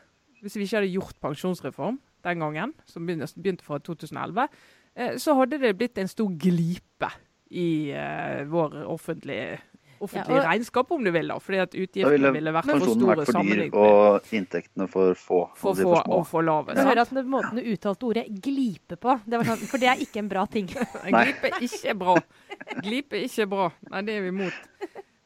hvis 0.42 0.58
vi 0.58 0.66
ikke 0.66 0.80
hadde 0.80 0.94
gjort 0.94 1.20
pensjonsreform 1.22 2.00
den 2.26 2.44
gangen, 2.44 2.74
som 2.88 3.06
begynte 3.08 3.66
fra 3.66 3.80
2011, 3.80 4.48
eh, 4.96 5.18
så 5.22 5.36
hadde 5.38 5.60
det 5.62 5.76
blitt 5.78 6.00
en 6.00 6.10
stor 6.10 6.32
glipe 6.40 7.12
i 7.50 7.92
eh, 7.96 8.46
vår 8.50 8.82
offentlige, 8.90 9.60
offentlige 10.00 10.36
Ja, 10.36 10.42
og- 10.42 10.48
regnskap, 10.50 10.92
om 10.92 11.04
du 11.04 11.12
vil. 11.12 11.28
da, 11.28 11.38
fordi 11.40 11.58
at 11.62 11.72
utgiftene 11.76 12.12
ville 12.12 12.32
ville 12.34 12.54
vært 12.54 12.66
for 12.66 12.80
store 12.80 13.16
vært 13.16 13.32
for 13.32 13.44
dyr 13.44 13.74
og 13.74 14.22
inntektene 14.32 14.88
for 14.90 15.14
få. 15.14 15.40
for 15.56 15.74
få 15.74 15.84
for 15.84 16.14
og 16.18 16.28
for 16.28 16.42
lave. 16.42 16.76
Ja. 16.76 16.84
hører 16.86 17.02
at 17.02 17.10
den 17.10 17.28
måten 17.30 17.56
du 17.56 17.62
uttalte 17.62 18.04
ordet 18.04 18.26
'glipe' 18.30 18.98
på, 19.00 19.20
det 19.28 19.38
var 19.40 19.44
sånn, 19.46 19.68
for 19.68 19.78
det 19.78 19.90
er 19.90 19.96
ikke 20.00 20.20
en 20.20 20.30
bra 20.30 20.46
ting. 20.46 20.68
Glipe 21.06 21.52
er 21.52 21.60
ikke 21.62 21.98
bra. 21.98 22.18
Glipe 22.82 23.14
er 23.14 23.24
ikke 23.28 23.50
bra. 23.50 23.72
Nei, 23.92 24.02
det 24.02 24.16
er 24.18 24.22
vi 24.22 24.28
imot. 24.30 24.54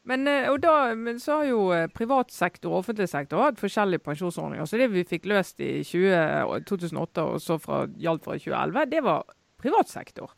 Men, 0.06 0.28
eh, 0.28 0.50
og 0.50 0.60
da, 0.60 0.94
men 0.94 1.16
så 1.16 1.38
har 1.38 1.44
jo 1.48 1.70
eh, 1.72 1.86
privat 1.86 2.30
sektor 2.30 2.72
og 2.74 2.82
offentlig 2.84 3.08
sektor 3.08 3.40
hatt 3.40 3.56
forskjellige 3.56 4.02
pensjonsordninger. 4.04 4.66
Så 4.68 4.76
det 4.76 4.90
vi 4.92 5.04
fikk 5.04 5.24
løst 5.24 5.60
i 5.64 5.82
20, 5.82 6.60
2008 6.68 7.24
og 7.24 7.40
så 7.40 7.56
fra, 7.58 7.86
gjaldt 7.86 8.24
fra 8.26 8.36
2011, 8.36 8.90
det 8.90 9.02
var 9.02 9.24
privat 9.58 9.88
sektor. 9.88 10.34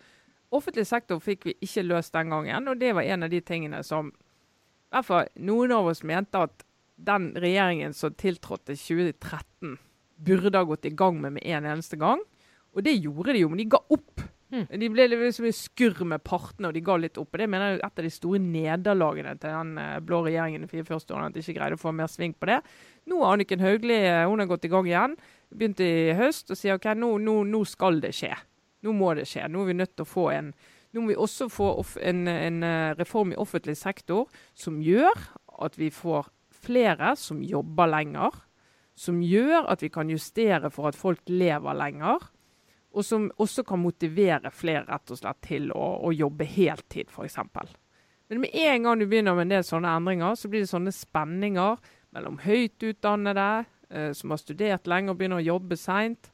Offentlig 0.54 0.86
sektor 0.86 1.18
fikk 1.18 1.48
vi 1.48 1.56
ikke 1.66 1.82
løst 1.82 2.12
den 2.14 2.30
gangen, 2.30 2.68
og 2.68 2.78
det 2.78 2.94
var 2.94 3.02
en 3.02 3.26
av 3.26 3.30
de 3.30 3.40
tingene 3.40 3.82
som 3.82 4.12
i 4.86 4.96
hvert 4.96 5.08
fall 5.08 5.28
noen 5.48 5.74
av 5.74 5.90
oss 5.90 6.04
mente 6.06 6.44
at 6.46 6.62
den 6.96 7.32
regjeringen 7.36 7.92
som 7.94 8.14
tiltrådte 8.16 8.76
2013, 8.76 9.76
burde 10.16 10.56
ha 10.56 10.64
gått 10.64 10.86
i 10.88 10.94
gang 10.96 11.20
med 11.20 11.36
med 11.36 11.44
en 11.44 11.66
eneste 11.68 11.98
gang. 12.00 12.22
Og 12.72 12.84
det 12.84 12.96
gjorde 12.96 13.34
de 13.34 13.42
jo, 13.42 13.50
men 13.52 13.60
de 13.60 13.68
ga 13.72 13.80
opp. 13.92 14.22
Mm. 14.52 14.66
De 14.80 14.88
ble 14.92 15.06
liksom 15.10 15.48
i 15.48 15.52
skurr 15.54 16.04
med 16.08 16.22
partene, 16.24 16.68
og 16.68 16.76
de 16.76 16.82
ga 16.84 16.96
litt 17.00 17.18
opp. 17.18 17.32
Og 17.32 17.40
det 17.40 17.48
mener 17.50 17.72
jeg 17.72 17.80
er 17.80 17.86
et 17.86 18.00
av 18.00 18.06
de 18.06 18.12
store 18.14 18.40
nederlagene 18.42 19.34
til 19.40 19.56
den 19.58 19.72
eh, 19.82 19.96
blå 20.04 20.22
regjeringen 20.26 20.64
de 20.64 20.70
fire 20.70 20.86
første 20.88 21.14
årene, 21.14 21.32
at 21.32 21.36
de 21.36 21.44
ikke 21.44 21.56
greide 21.58 21.78
å 21.78 21.82
få 21.82 21.92
mer 21.96 22.10
sving 22.12 22.36
på 22.36 22.48
det. 22.50 22.60
Nå 23.10 23.20
har 23.22 23.36
Anniken 23.36 23.64
Hauglie 23.64 24.12
hun 24.28 24.42
har 24.42 24.50
gått 24.50 24.68
i 24.68 24.72
gang 24.72 24.88
igjen. 24.88 25.16
Begynte 25.52 25.88
i 25.88 26.14
høst 26.16 26.52
og 26.52 26.60
sier 26.60 26.78
OK, 26.78 26.88
nå, 26.98 27.16
nå, 27.22 27.40
nå 27.48 27.64
skal 27.68 28.00
det 28.04 28.14
skje. 28.16 28.32
Nå 28.86 28.94
må 28.96 29.12
det 29.18 29.26
skje. 29.28 29.48
Nå 29.50 29.64
er 29.64 29.72
vi 29.72 29.80
nødt 29.80 29.96
til 29.96 30.06
å 30.06 30.10
få 30.10 30.30
en 30.34 30.52
nå 30.96 31.04
må 31.04 31.12
vi 31.12 31.18
også 31.20 31.50
få 31.52 31.68
en, 32.00 32.24
en 32.30 32.62
eh, 32.64 32.94
reform 32.96 33.34
i 33.34 33.40
offentlig 33.40 33.76
sektor 33.76 34.30
som 34.56 34.80
gjør 34.80 35.12
at 35.66 35.76
vi 35.76 35.90
får 35.92 36.30
flere 36.66 37.12
som 37.20 37.42
jobber 37.44 37.90
lenger. 37.92 38.42
Som 38.96 39.20
gjør 39.20 39.68
at 39.68 39.84
vi 39.84 39.90
kan 39.92 40.08
justere 40.08 40.70
for 40.72 40.88
at 40.88 40.96
folk 40.96 41.20
lever 41.28 41.76
lenger. 41.76 42.24
Og 42.96 43.04
som 43.04 43.28
også 43.36 43.66
kan 43.68 43.82
motivere 43.82 44.50
flere 44.54 44.86
rett 44.88 45.12
og 45.12 45.20
slett 45.20 45.42
til 45.44 45.68
å, 45.74 45.88
å 46.08 46.14
jobbe 46.16 46.46
heltid, 46.48 47.12
f.eks. 47.12 47.36
Men 48.32 48.40
med 48.42 48.56
en 48.56 48.88
gang 48.88 48.98
du 48.98 49.04
begynner 49.04 49.36
med 49.36 49.46
en 49.46 49.58
del 49.58 49.66
sånne 49.68 49.92
endringer, 49.98 50.34
så 50.34 50.48
blir 50.48 50.64
det 50.64 50.70
sånne 50.72 50.94
spenninger 50.94 51.76
mellom 52.16 52.40
høyt 52.40 52.80
utdannede 52.88 53.50
eh, 53.90 54.10
som 54.16 54.32
har 54.32 54.40
studert 54.40 54.88
lenge 54.88 55.12
og 55.12 55.20
begynner 55.20 55.44
å 55.44 55.50
jobbe 55.52 55.76
seint, 55.76 56.32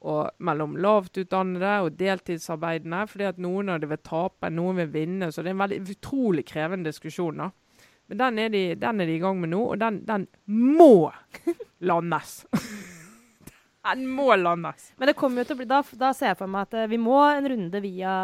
og 0.00 0.30
mellom 0.40 0.76
lavt 0.80 1.18
utdannede 1.20 1.72
og 1.84 1.96
deltidsarbeidende. 2.00 3.06
fordi 3.08 3.24
at 3.28 3.38
noen 3.38 3.68
av 3.68 3.80
dem 3.82 3.90
vil 3.92 3.98
tape, 4.04 4.50
noen 4.50 4.76
vil 4.82 4.92
vinne. 4.94 5.32
Så 5.32 5.42
det 5.42 5.52
er 5.52 5.58
en 5.58 5.64
veldig 5.64 5.80
utrolig 5.96 6.44
krevende 6.48 6.90
diskusjon. 6.90 7.36
da. 7.36 7.50
Men 8.08 8.18
den 8.18 8.38
er, 8.42 8.48
de, 8.50 8.62
den 8.74 9.00
er 9.00 9.06
de 9.06 9.14
i 9.14 9.22
gang 9.22 9.40
med 9.40 9.52
nå, 9.52 9.60
og 9.70 9.78
den, 9.78 10.00
den 10.06 10.26
må 10.50 11.12
landes. 11.90 12.40
den 13.86 14.06
må 14.10 14.32
landes. 14.36 14.88
Men 14.98 15.12
det 15.12 15.16
kommer 15.20 15.42
jo 15.44 15.50
til 15.50 15.58
å 15.58 15.60
bli, 15.60 15.68
da, 15.70 15.82
da 16.00 16.10
ser 16.16 16.32
jeg 16.32 16.40
for 16.40 16.50
meg 16.50 16.66
at 16.66 16.74
eh, 16.80 16.88
vi 16.90 16.98
må 17.00 17.20
en 17.28 17.46
runde 17.52 17.82
via 17.84 18.14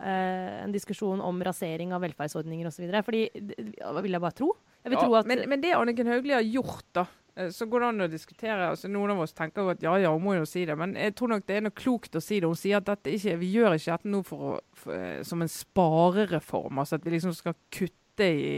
eh, 0.00 0.56
en 0.64 0.74
diskusjon 0.74 1.22
om 1.22 1.44
rasering 1.46 1.94
av 1.94 2.02
velferdsordninger 2.02 2.72
osv. 2.72 2.88
Fordi 3.06 3.22
det 3.36 4.02
vil 4.02 4.18
jeg 4.18 4.24
bare 4.24 4.38
tro. 4.40 4.50
Jeg 4.82 4.92
vil 4.92 4.98
Ja, 4.98 5.06
tro 5.06 5.20
at 5.20 5.30
men, 5.30 5.44
men 5.50 5.62
det 5.62 5.76
Anniken 5.78 6.10
Hauglie 6.10 6.40
har 6.40 6.46
gjort, 6.46 6.88
da, 6.96 7.06
så 7.52 7.66
går 7.68 7.82
det 7.82 7.88
an 7.88 8.04
å 8.06 8.08
diskutere. 8.08 8.70
altså 8.70 8.88
Noen 8.88 9.12
av 9.12 9.20
oss 9.26 9.34
tenker 9.36 9.64
jo 9.64 9.72
at 9.74 9.82
ja, 9.84 9.92
ja, 10.00 10.12
hun 10.14 10.24
må 10.24 10.36
jo 10.38 10.46
si 10.48 10.64
det. 10.68 10.76
Men 10.78 10.94
jeg 10.96 11.14
tror 11.18 11.34
nok 11.34 11.44
det 11.48 11.58
er 11.58 11.66
noe 11.66 11.76
klokt 11.76 12.16
å 12.16 12.22
si 12.24 12.40
det. 12.40 12.48
Hun 12.48 12.56
sier 12.56 12.80
at 12.80 13.10
ikke, 13.10 13.36
vi 13.42 13.50
gjør 13.58 13.76
ikke 13.76 13.92
dette 13.98 14.12
nå 14.12 14.22
for 14.24 14.46
å, 14.48 14.52
for, 14.76 14.96
eh, 14.96 15.20
som 15.26 15.44
en 15.44 15.52
sparereform. 15.52 16.80
altså 16.80 16.96
At 16.96 17.04
vi 17.04 17.12
liksom 17.16 17.34
skal 17.36 17.58
kutte 17.74 18.30
i, 18.30 18.54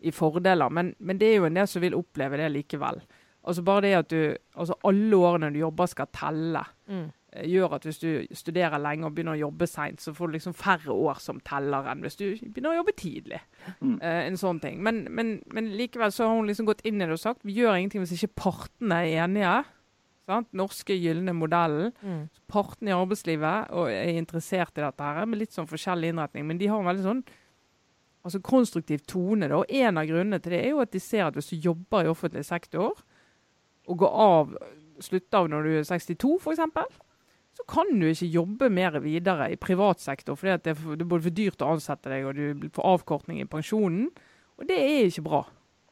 i 0.00 0.14
fordeler. 0.14 0.72
Men, 0.72 0.94
men 0.98 1.20
det 1.20 1.28
er 1.28 1.42
jo 1.42 1.50
en 1.50 1.60
del 1.60 1.68
som 1.68 1.84
vil 1.84 1.98
oppleve 1.98 2.40
det 2.40 2.48
likevel. 2.54 3.02
Altså 3.44 3.66
Bare 3.66 3.84
det 3.84 3.92
at 3.98 4.08
du 4.08 4.20
altså 4.56 4.78
alle 4.88 5.20
årene 5.20 5.52
du 5.52 5.60
jobber, 5.60 5.90
skal 5.92 6.08
telle. 6.14 6.64
mm. 6.88 7.06
Eh, 7.34 7.44
gjør 7.50 7.76
at 7.76 7.86
hvis 7.88 8.00
du 8.02 8.08
studerer 8.34 8.80
lenge 8.82 9.06
og 9.06 9.14
begynner 9.14 9.36
å 9.36 9.42
jobbe 9.44 9.68
seint, 9.70 10.02
så 10.02 10.14
får 10.16 10.30
du 10.30 10.36
liksom 10.38 10.56
færre 10.56 10.94
år 10.94 11.20
som 11.22 11.42
teller 11.44 11.90
enn 11.90 12.02
hvis 12.04 12.18
du 12.20 12.26
begynner 12.46 12.72
å 12.72 12.80
jobbe 12.80 12.96
tidlig. 12.98 13.42
Mm. 13.80 13.98
Uh, 14.00 14.20
en 14.24 14.40
sånn 14.40 14.60
ting. 14.62 14.80
Men, 14.84 15.04
men, 15.10 15.36
men 15.54 15.70
likevel 15.78 16.14
så 16.14 16.28
har 16.28 16.38
hun 16.38 16.50
liksom 16.50 16.68
gått 16.70 16.84
inn 16.88 17.00
i 17.00 17.06
det 17.06 17.16
og 17.16 17.22
sagt 17.22 17.46
vi 17.46 17.58
gjør 17.58 17.78
ingenting 17.78 18.04
hvis 18.04 18.16
ikke 18.18 18.34
partene 18.46 19.04
er 19.04 19.24
enige. 19.26 19.54
Sant? 20.24 20.48
Norske 20.56 20.96
gylne 20.96 21.34
modellen. 21.36 21.92
Mm. 22.00 22.26
Partene 22.48 22.92
i 22.92 22.96
arbeidslivet 22.96 23.72
og 23.76 23.90
er 23.92 24.14
interessert 24.16 24.78
i 24.78 24.84
dette 24.84 25.14
her, 25.16 25.26
med 25.28 25.42
litt 25.42 25.56
sånn 25.56 25.68
forskjellig 25.68 26.14
innretning. 26.14 26.46
Men 26.48 26.60
de 26.60 26.70
har 26.70 26.80
en 26.80 26.88
veldig 26.88 27.04
sånn 27.04 27.24
altså 28.24 28.40
konstruktiv 28.40 29.04
tone. 29.08 29.48
Da. 29.50 29.60
Og 29.60 29.68
en 29.68 30.00
av 30.00 30.08
grunnene 30.08 30.40
til 30.40 30.56
det 30.56 30.62
er 30.64 30.72
jo 30.72 30.80
at 30.84 30.94
de 30.94 31.02
ser 31.02 31.26
at 31.26 31.36
hvis 31.36 31.52
du 31.52 31.68
jobber 31.68 32.04
i 32.04 32.12
offentlig 32.12 32.44
sektor, 32.48 32.96
og 33.84 33.98
går 34.00 34.14
av, 34.24 34.54
slutter 35.04 35.42
av 35.42 35.50
når 35.52 35.66
du 35.66 35.72
er 35.76 35.88
62 35.88 36.36
f.eks., 36.40 37.02
så 37.54 37.64
kan 37.70 37.90
du 38.00 38.06
ikke 38.08 38.30
jobbe 38.34 38.68
mer 38.72 38.96
videre 39.02 39.50
i 39.52 39.58
privat 39.60 40.02
sektor, 40.02 40.38
fordi 40.38 40.56
det 40.64 40.72
er, 40.74 40.78
for, 40.78 40.98
det 40.98 41.06
er 41.06 41.10
både 41.10 41.26
for 41.28 41.36
dyrt 41.38 41.62
å 41.62 41.74
ansette 41.76 42.10
deg, 42.10 42.26
og 42.26 42.38
du 42.38 42.70
får 42.74 42.88
avkortning 42.96 43.42
i 43.42 43.50
pensjonen. 43.50 44.08
Og 44.58 44.66
det 44.66 44.78
er 44.78 45.06
ikke 45.06 45.26
bra. 45.28 45.44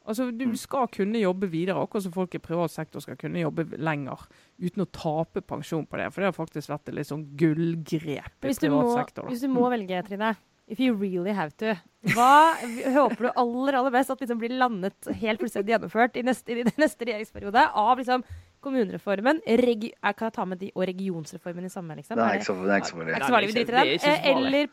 Altså, 0.02 0.30
Du 0.34 0.56
skal 0.58 0.88
kunne 0.90 1.20
jobbe 1.22 1.46
videre, 1.50 1.78
akkurat 1.78 2.06
som 2.06 2.14
folk 2.14 2.34
i 2.34 2.42
privat 2.42 2.72
sektor 2.74 3.02
skal 3.04 3.18
kunne 3.18 3.42
jobbe 3.44 3.68
lenger. 3.78 4.24
Uten 4.58 4.82
å 4.82 4.90
tape 4.90 5.44
pensjon 5.46 5.86
på 5.86 6.00
det. 6.00 6.08
For 6.10 6.22
det 6.22 6.32
har 6.32 6.38
faktisk 6.38 6.72
vært 6.72 6.90
et 6.90 6.96
litt 6.98 7.10
sånn 7.10 7.28
gullgrep 7.38 8.48
i 8.48 8.54
privat 8.58 8.88
må, 8.88 8.96
sektor. 8.96 9.22
Da. 9.22 9.30
hvis 9.30 9.44
du 9.46 9.52
må 9.52 9.68
velge, 9.70 10.02
Trine, 10.08 10.34
if 10.66 10.80
you 10.82 10.94
really 10.98 11.34
have 11.36 11.54
to, 11.62 11.76
hva 12.16 12.58
håper 12.98 13.28
du 13.28 13.30
aller 13.30 13.78
aller 13.78 13.94
best 13.94 14.10
at 14.10 14.22
liksom 14.22 14.40
blir 14.42 14.56
landet 14.58 15.12
helt 15.22 15.42
fullstendig 15.42 15.76
gjennomført 15.76 16.18
i 16.18 16.26
neste, 16.26 16.58
i 16.58 16.66
neste 16.66 17.06
regjeringsperiode 17.06 17.68
av 17.70 18.02
liksom 18.02 18.26
kommunereformen. 18.62 19.40
Regi 19.62 19.90
jeg 19.92 20.16
kan 20.18 20.32
ta 20.34 20.44
med 20.48 20.60
de 20.62 20.70
og 20.74 20.84
regionsreformen 20.88 21.66
i 21.66 21.70
samme, 21.72 21.96
liksom? 21.98 22.16
Det 22.18 22.24
Er 22.24 22.38
ikke 22.38 22.48
så, 22.48 22.54
det 22.62 22.72
er 22.72 22.82
ikke 22.82 22.90
så 22.90 22.96
er 22.96 23.00
farlig. 23.02 23.14
ikke 23.16 23.26
så 23.26 23.34
farlig, 23.36 23.48
vi 23.48 23.56
driter 23.58 23.74
i 23.82 23.96
den. 23.98 24.30
Eller, 24.32 24.66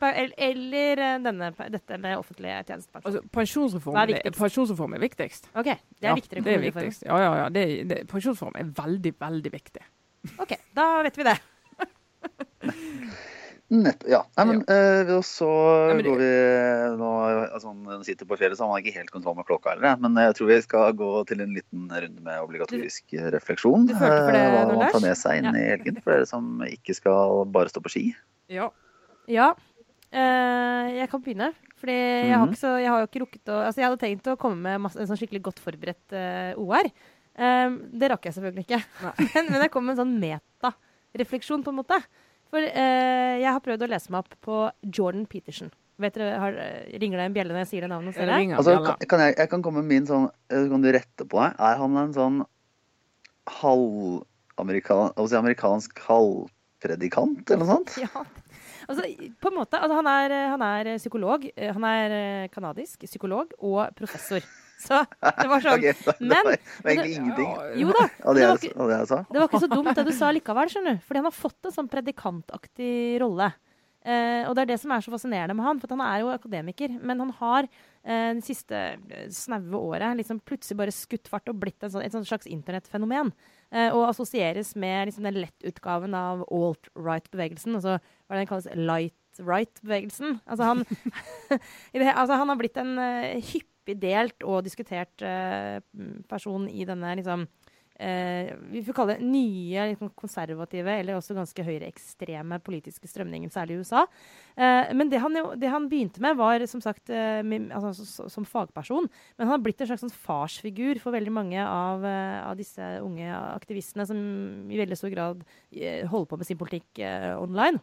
eller 0.48 1.02
eh, 1.06 1.16
denne, 1.26 1.50
dette 1.76 1.98
med 2.06 2.16
offentlige 2.18 2.56
tjenestepensjon. 2.70 3.06
Altså, 3.10 3.22
Hva 3.26 3.38
pensjonsreform, 3.40 3.96
er 4.02 4.12
viktigst? 4.14 4.40
pensjonsreform 4.40 4.94
er 4.98 5.04
viktigst. 5.06 5.50
OK, 5.54 5.64
det 5.64 5.74
er 5.74 6.10
Ja, 6.10 6.14
viktigere 6.20 6.40
enn 6.40 6.46
er 6.46 6.52
kommunereformen. 6.58 7.06
Ja, 7.10 7.18
ja, 7.26 7.32
ja. 7.42 7.48
Det, 7.58 7.64
det, 7.90 8.00
pensjonsreform 8.14 8.60
er 8.62 8.72
veldig, 8.82 9.14
veldig 9.26 9.52
viktig. 9.58 9.84
OK, 10.38 10.56
da 10.76 10.88
vet 11.06 11.16
vi 11.20 11.28
det. 11.30 11.38
Nett, 13.70 14.02
ja. 14.10 14.24
Nei, 14.34 14.44
men, 14.48 14.60
ja. 14.66 15.04
og 15.14 15.22
så 15.22 15.46
Nei, 15.86 15.94
men 16.00 16.06
går 16.08 16.16
vi 16.18 16.30
nå, 16.98 17.10
altså, 17.54 17.70
Han 17.70 18.02
sitter 18.02 18.26
på 18.26 18.34
fjellet, 18.40 18.58
så 18.58 18.66
han 18.66 18.72
har 18.74 18.82
ikke 18.82 18.96
helt 18.96 19.12
kontroll 19.14 19.36
med 19.38 19.46
klokka 19.46 19.76
heller. 19.76 19.94
Men 20.02 20.18
jeg 20.18 20.34
tror 20.40 20.48
vi 20.50 20.56
skal 20.64 20.96
gå 20.98 21.10
til 21.30 21.44
en 21.44 21.54
liten 21.54 21.84
runde 21.86 22.24
med 22.26 22.40
obligatorisk 22.42 23.14
refleksjon. 23.36 23.86
du 23.86 23.94
følte 23.94 24.24
for 24.26 24.34
det, 24.34 24.40
eh, 24.42 24.50
Hva 24.56 24.76
man 24.80 24.90
tar 24.90 25.04
med 25.04 25.16
seg 25.20 25.38
inn 25.38 25.50
Ja. 25.52 25.54
i 25.54 25.68
helgen 25.76 26.00
for 26.02 26.10
dere 26.16 26.26
som 26.26 26.48
ikke 26.66 26.96
skal 26.98 27.44
bare 27.54 27.70
stå 27.70 27.80
på 27.84 27.92
ski. 27.94 28.04
Ja. 28.50 28.70
Ja. 29.30 29.52
eh, 30.10 30.90
jeg 30.98 31.08
kan 31.12 31.22
begynne. 31.22 31.52
Fordi 31.78 31.94
jeg, 31.94 32.34
har 32.34 32.42
Mhm. 32.44 32.50
ikke 32.52 32.60
så, 32.60 32.72
jeg 32.82 32.90
har 32.90 33.00
jo 33.00 33.06
ikke 33.06 33.22
rukket 33.22 33.46
å 33.54 33.60
Altså, 33.64 33.78
jeg 33.80 33.86
hadde 33.88 34.00
tenkt 34.02 34.26
å 34.26 34.36
komme 34.36 34.58
med 34.66 34.80
masse, 34.82 34.98
en 35.00 35.06
sånn 35.06 35.16
skikkelig 35.16 35.42
godt 35.46 35.60
forberedt 35.62 36.12
uh, 36.12 36.52
OR. 36.58 36.90
Eh, 37.38 37.70
det 37.94 38.10
rakk 38.10 38.26
jeg 38.26 38.34
selvfølgelig 38.34 38.66
ikke. 38.66 38.82
men, 39.34 39.46
men 39.54 39.62
jeg 39.62 39.70
kom 39.70 39.86
med 39.86 39.96
en 39.96 40.02
sånn 40.04 40.18
metarefleksjon, 40.20 41.62
på 41.64 41.70
en 41.72 41.78
måte. 41.80 42.00
For 42.50 42.66
eh, 42.66 43.36
jeg 43.40 43.50
har 43.50 43.62
prøvd 43.64 43.86
å 43.86 43.90
lese 43.92 44.10
meg 44.12 44.24
opp 44.24 44.34
på 44.42 44.56
Jordan 44.90 45.26
Peterson. 45.30 45.70
Vet 46.00 46.16
dere, 46.16 46.38
har, 46.40 46.56
ringer 47.02 47.20
det 47.20 47.24
en 47.28 47.34
bjelle 47.36 47.52
når 47.52 47.62
jeg 47.66 47.70
sier 47.74 47.84
det 47.84 47.90
navnet 47.92 48.16
Det 48.16 48.24
Altså, 48.56 48.76
kan, 48.86 49.08
kan 49.10 49.22
jeg, 49.26 49.34
jeg 49.36 49.50
kan 49.52 49.64
komme 49.66 49.82
med 49.84 49.90
min 49.92 50.06
sånn 50.08 50.30
eh, 50.48 50.64
Kan 50.70 50.80
du 50.80 50.88
rette 50.96 51.26
på 51.28 51.42
deg? 51.42 51.58
Er 51.60 51.76
han 51.82 51.98
en 52.00 52.14
sånn 52.16 52.38
halvamerikansk 53.60 55.18
altså 55.20 55.40
amerikansk 55.40 56.00
halvpredikant, 56.06 57.44
eller 57.50 57.64
noe 57.64 57.74
sånt? 57.74 57.98
Ja. 58.06 58.24
Altså, 58.90 59.04
på 59.38 59.50
en 59.52 59.54
måte, 59.54 59.78
altså, 59.78 60.00
han, 60.00 60.08
er, 60.10 60.32
han 60.50 60.62
er 60.66 60.88
psykolog. 60.98 61.44
eh, 61.54 61.70
Han 61.76 61.84
er 61.86 62.14
eh, 62.16 62.48
kanadisk 62.50 63.04
psykolog 63.06 63.52
og 63.60 63.92
professor. 63.94 64.42
Så 64.86 65.00
det 65.20 65.48
var 65.50 65.60
sånn 65.64 65.76
Okay, 65.80 65.92
da, 66.06 66.14
Men- 66.20 66.50
det 66.50 66.84
var 66.84 66.92
egentlig 66.94 67.16
ingenting 67.18 67.50
Jo 67.82 67.94
da. 67.96 68.04
av 68.24 68.34
det 68.34 68.40
det, 68.40 68.46
var 68.48 68.56
jeg, 68.56 68.70
ikke- 68.70 68.90
det 68.90 69.00
sa. 69.10 69.18
Det 69.30 69.40
var 69.42 69.48
ikke 69.50 69.64
så 69.66 69.72
dumt 69.74 69.94
det 69.98 70.06
du 70.08 70.14
sa 70.16 70.30
likevel, 70.36 70.70
skjønner 70.72 70.96
du. 70.96 71.02
Fordi 71.08 71.20
han 71.20 71.28
har 71.28 71.36
fått 71.36 71.68
en 71.68 71.76
sånn 71.76 71.90
predikantaktig 71.92 72.94
rolle. 73.20 73.50
Eh, 74.00 74.46
og 74.48 74.54
det 74.56 74.62
er 74.62 74.68
det 74.70 74.78
som 74.80 74.92
er 74.96 75.02
så 75.04 75.12
fascinerende 75.12 75.52
med 75.58 75.66
han, 75.66 75.80
for 75.82 75.92
han 75.92 76.00
er 76.00 76.22
jo 76.22 76.30
akademiker. 76.32 76.94
Men 77.04 77.20
han 77.20 77.32
har 77.36 77.66
eh, 77.68 78.30
det 78.38 78.44
siste 78.46 78.78
eh, 78.96 79.26
snaue 79.28 79.76
året 79.76 80.16
liksom 80.16 80.40
plutselig 80.40 80.78
bare 80.80 80.94
skutt 80.96 81.28
fart 81.28 81.50
og 81.52 81.58
blitt 81.60 81.84
en 81.84 81.92
sånn, 81.92 82.06
et 82.06 82.14
sånn 82.16 82.24
slags 82.24 82.48
internettfenomen. 82.48 83.34
Eh, 83.70 83.92
og 83.92 84.06
assosieres 84.08 84.72
med 84.80 85.10
liksom, 85.10 85.28
den 85.28 85.42
lettutgaven 85.44 86.16
av 86.16 86.46
alt-right-bevegelsen. 86.48 87.76
Altså 87.76 87.98
hva 88.00 88.32
er 88.32 88.38
det 88.38 88.46
den 88.46 88.50
kalles? 88.54 88.70
Light-right-bevegelsen. 88.88 90.40
Altså 90.48 90.64
han, 90.70 90.84
altså 92.16 92.40
han 92.40 92.48
har 92.54 92.58
blitt 92.60 92.80
en 92.80 92.96
uh, 92.96 93.36
hyppig 93.52 93.68
delt 93.98 94.46
og 94.46 94.64
diskutert 94.66 95.24
eh, 95.26 95.80
person 96.30 96.68
i 96.70 96.86
denne 96.88 97.16
liksom 97.18 97.46
eh, 98.00 98.50
vi 98.70 98.82
får 98.84 98.96
kalle 98.96 99.16
det 99.18 99.26
nye 99.28 99.86
liksom, 99.92 100.10
konservative 100.18 100.94
eller 101.00 101.18
også 101.18 101.36
ganske 101.36 101.64
høyreekstreme 101.66 102.60
politiske 102.64 103.08
strømninger, 103.10 103.52
særlig 103.52 103.76
i 103.76 103.84
USA. 103.84 104.04
Eh, 104.56 104.92
men 104.96 105.12
det 105.12 105.20
han, 105.22 105.36
jo, 105.36 105.52
det 105.60 105.72
han 105.72 105.88
begynte 105.90 106.22
med, 106.24 106.38
var 106.40 106.64
som 106.70 106.82
sagt 106.84 107.12
eh, 107.12 107.40
med, 107.46 107.70
altså, 107.76 108.06
så, 108.06 108.28
som 108.32 108.48
fagperson. 108.48 109.08
Men 109.36 109.46
han 109.46 109.56
har 109.56 109.64
blitt 109.64 109.82
en 109.82 109.92
slags 109.92 110.04
sånn 110.06 110.14
farsfigur 110.14 111.00
for 111.02 111.16
veldig 111.16 111.34
mange 111.34 111.64
av, 111.64 112.04
eh, 112.06 112.40
av 112.46 112.58
disse 112.60 112.92
unge 113.04 113.30
aktivistene 113.30 114.08
som 114.08 114.20
i 114.70 114.80
veldig 114.80 114.98
stor 114.98 115.14
grad 115.14 115.46
eh, 115.70 116.06
holder 116.08 116.30
på 116.30 116.40
med 116.40 116.50
sin 116.50 116.60
politikk 116.60 117.04
online. 117.40 117.80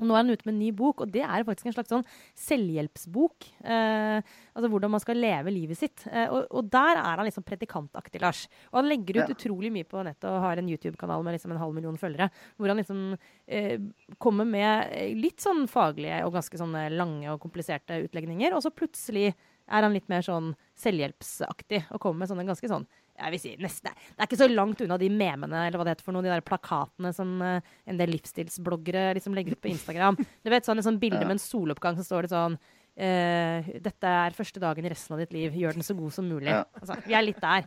Nå 0.00 0.14
er 0.14 0.22
han 0.22 0.30
ute 0.30 0.46
med 0.46 0.54
en 0.54 0.60
ny 0.62 0.70
bok, 0.76 1.00
og 1.04 1.12
det 1.14 1.22
er 1.24 1.44
faktisk 1.48 1.66
en 1.70 1.76
slags 1.76 1.92
sånn 1.92 2.04
selvhjelpsbok. 2.38 3.48
Eh, 3.64 4.20
altså 4.54 4.70
hvordan 4.72 4.92
man 4.94 5.02
skal 5.02 5.18
leve 5.20 5.52
livet 5.54 5.78
sitt. 5.80 6.04
Eh, 6.10 6.28
og, 6.30 6.46
og 6.54 6.70
der 6.72 7.00
er 7.00 7.20
han 7.20 7.26
liksom 7.28 7.46
predikantaktig, 7.46 8.20
Lars. 8.22 8.44
Og 8.72 8.80
han 8.82 8.90
legger 8.92 9.20
ut 9.22 9.28
Ja. 9.28 9.34
utrolig 9.34 9.70
mye 9.74 9.88
på 9.88 10.02
nettet 10.06 10.28
og 10.30 10.40
har 10.44 10.60
en 10.60 10.68
YouTube-kanal 10.70 11.24
med 11.26 11.34
liksom 11.36 11.52
en 11.54 11.62
halv 11.62 11.74
million 11.74 11.98
følgere. 12.00 12.30
Hvor 12.56 12.68
han 12.72 12.78
liksom 12.80 13.02
eh, 13.48 13.78
kommer 14.18 14.46
med 14.48 14.92
litt 15.18 15.40
sånn 15.44 15.66
faglige 15.70 16.22
og 16.26 16.34
ganske 16.38 16.58
sånne 16.60 16.88
lange 16.94 17.28
og 17.32 17.40
kompliserte 17.42 18.02
utlegninger. 18.06 18.54
Og 18.54 18.62
så 18.64 18.70
plutselig 18.74 19.32
er 19.68 19.84
han 19.84 19.92
litt 19.92 20.08
mer 20.08 20.22
sånn 20.24 20.54
selvhjelpsaktig 20.80 21.84
og 21.92 22.00
kommer 22.00 22.22
med 22.24 22.30
sånne 22.30 22.46
ganske 22.48 22.70
sånn 22.70 22.86
jeg 23.18 23.34
vil 23.34 23.42
si 23.42 23.52
nesten, 23.60 23.92
Det 23.92 24.22
er 24.22 24.28
ikke 24.28 24.40
så 24.40 24.48
langt 24.50 24.80
unna 24.84 24.96
de 25.00 25.08
memene 25.10 25.58
eller 25.66 25.78
hva 25.78 25.84
det 25.86 25.92
heter 25.96 26.06
for 26.06 26.14
noe, 26.16 26.24
de 26.24 26.32
der 26.32 26.46
plakatene 26.46 27.10
som 27.16 27.28
uh, 27.42 27.60
en 27.88 28.00
del 28.00 28.10
livsstilsbloggere 28.14 29.04
liksom 29.18 29.32
legger 29.36 29.52
ut 29.56 29.64
på 29.64 29.72
Instagram. 29.72 30.14
Du 30.44 30.48
vet, 30.52 30.66
sånn, 30.66 30.84
sånn 30.84 31.02
bilde 31.02 31.24
med 31.24 31.34
en 31.36 31.42
soloppgang 31.42 31.94
så 31.98 32.04
står 32.06 32.20
det 32.24 32.34
sånn 32.34 32.54
uh, 32.58 33.58
Dette 33.84 34.06
er 34.24 34.36
første 34.36 34.60
dagen 34.62 34.84
i 34.86 34.92
resten 34.92 35.12
av 35.16 35.20
ditt 35.22 35.34
liv. 35.36 35.48
Gjør 35.58 35.74
den 35.78 35.86
så 35.86 35.94
god 35.98 36.12
som 36.14 36.24
mulig. 36.30 36.52
Ja. 36.52 36.62
Altså, 36.78 36.94
vi 37.06 37.12
er 37.18 37.26
litt 37.26 37.42
der. 37.42 37.62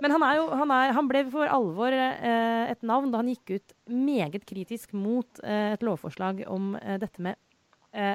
Men 0.00 0.10
han, 0.16 0.22
er 0.24 0.34
jo, 0.38 0.44
han, 0.56 0.70
er, 0.72 0.94
han 0.96 1.08
ble 1.10 1.20
for 1.32 1.46
alvor 1.52 1.90
uh, 1.92 2.64
et 2.72 2.82
navn 2.86 3.10
da 3.12 3.16
han 3.22 3.32
gikk 3.32 3.46
ut 3.58 3.68
meget 3.92 4.44
kritisk 4.48 4.88
mot 4.96 5.30
et 5.44 5.82
lovforslag 5.84 6.34
om 6.50 6.62
dette 7.02 7.20
med 7.22 7.34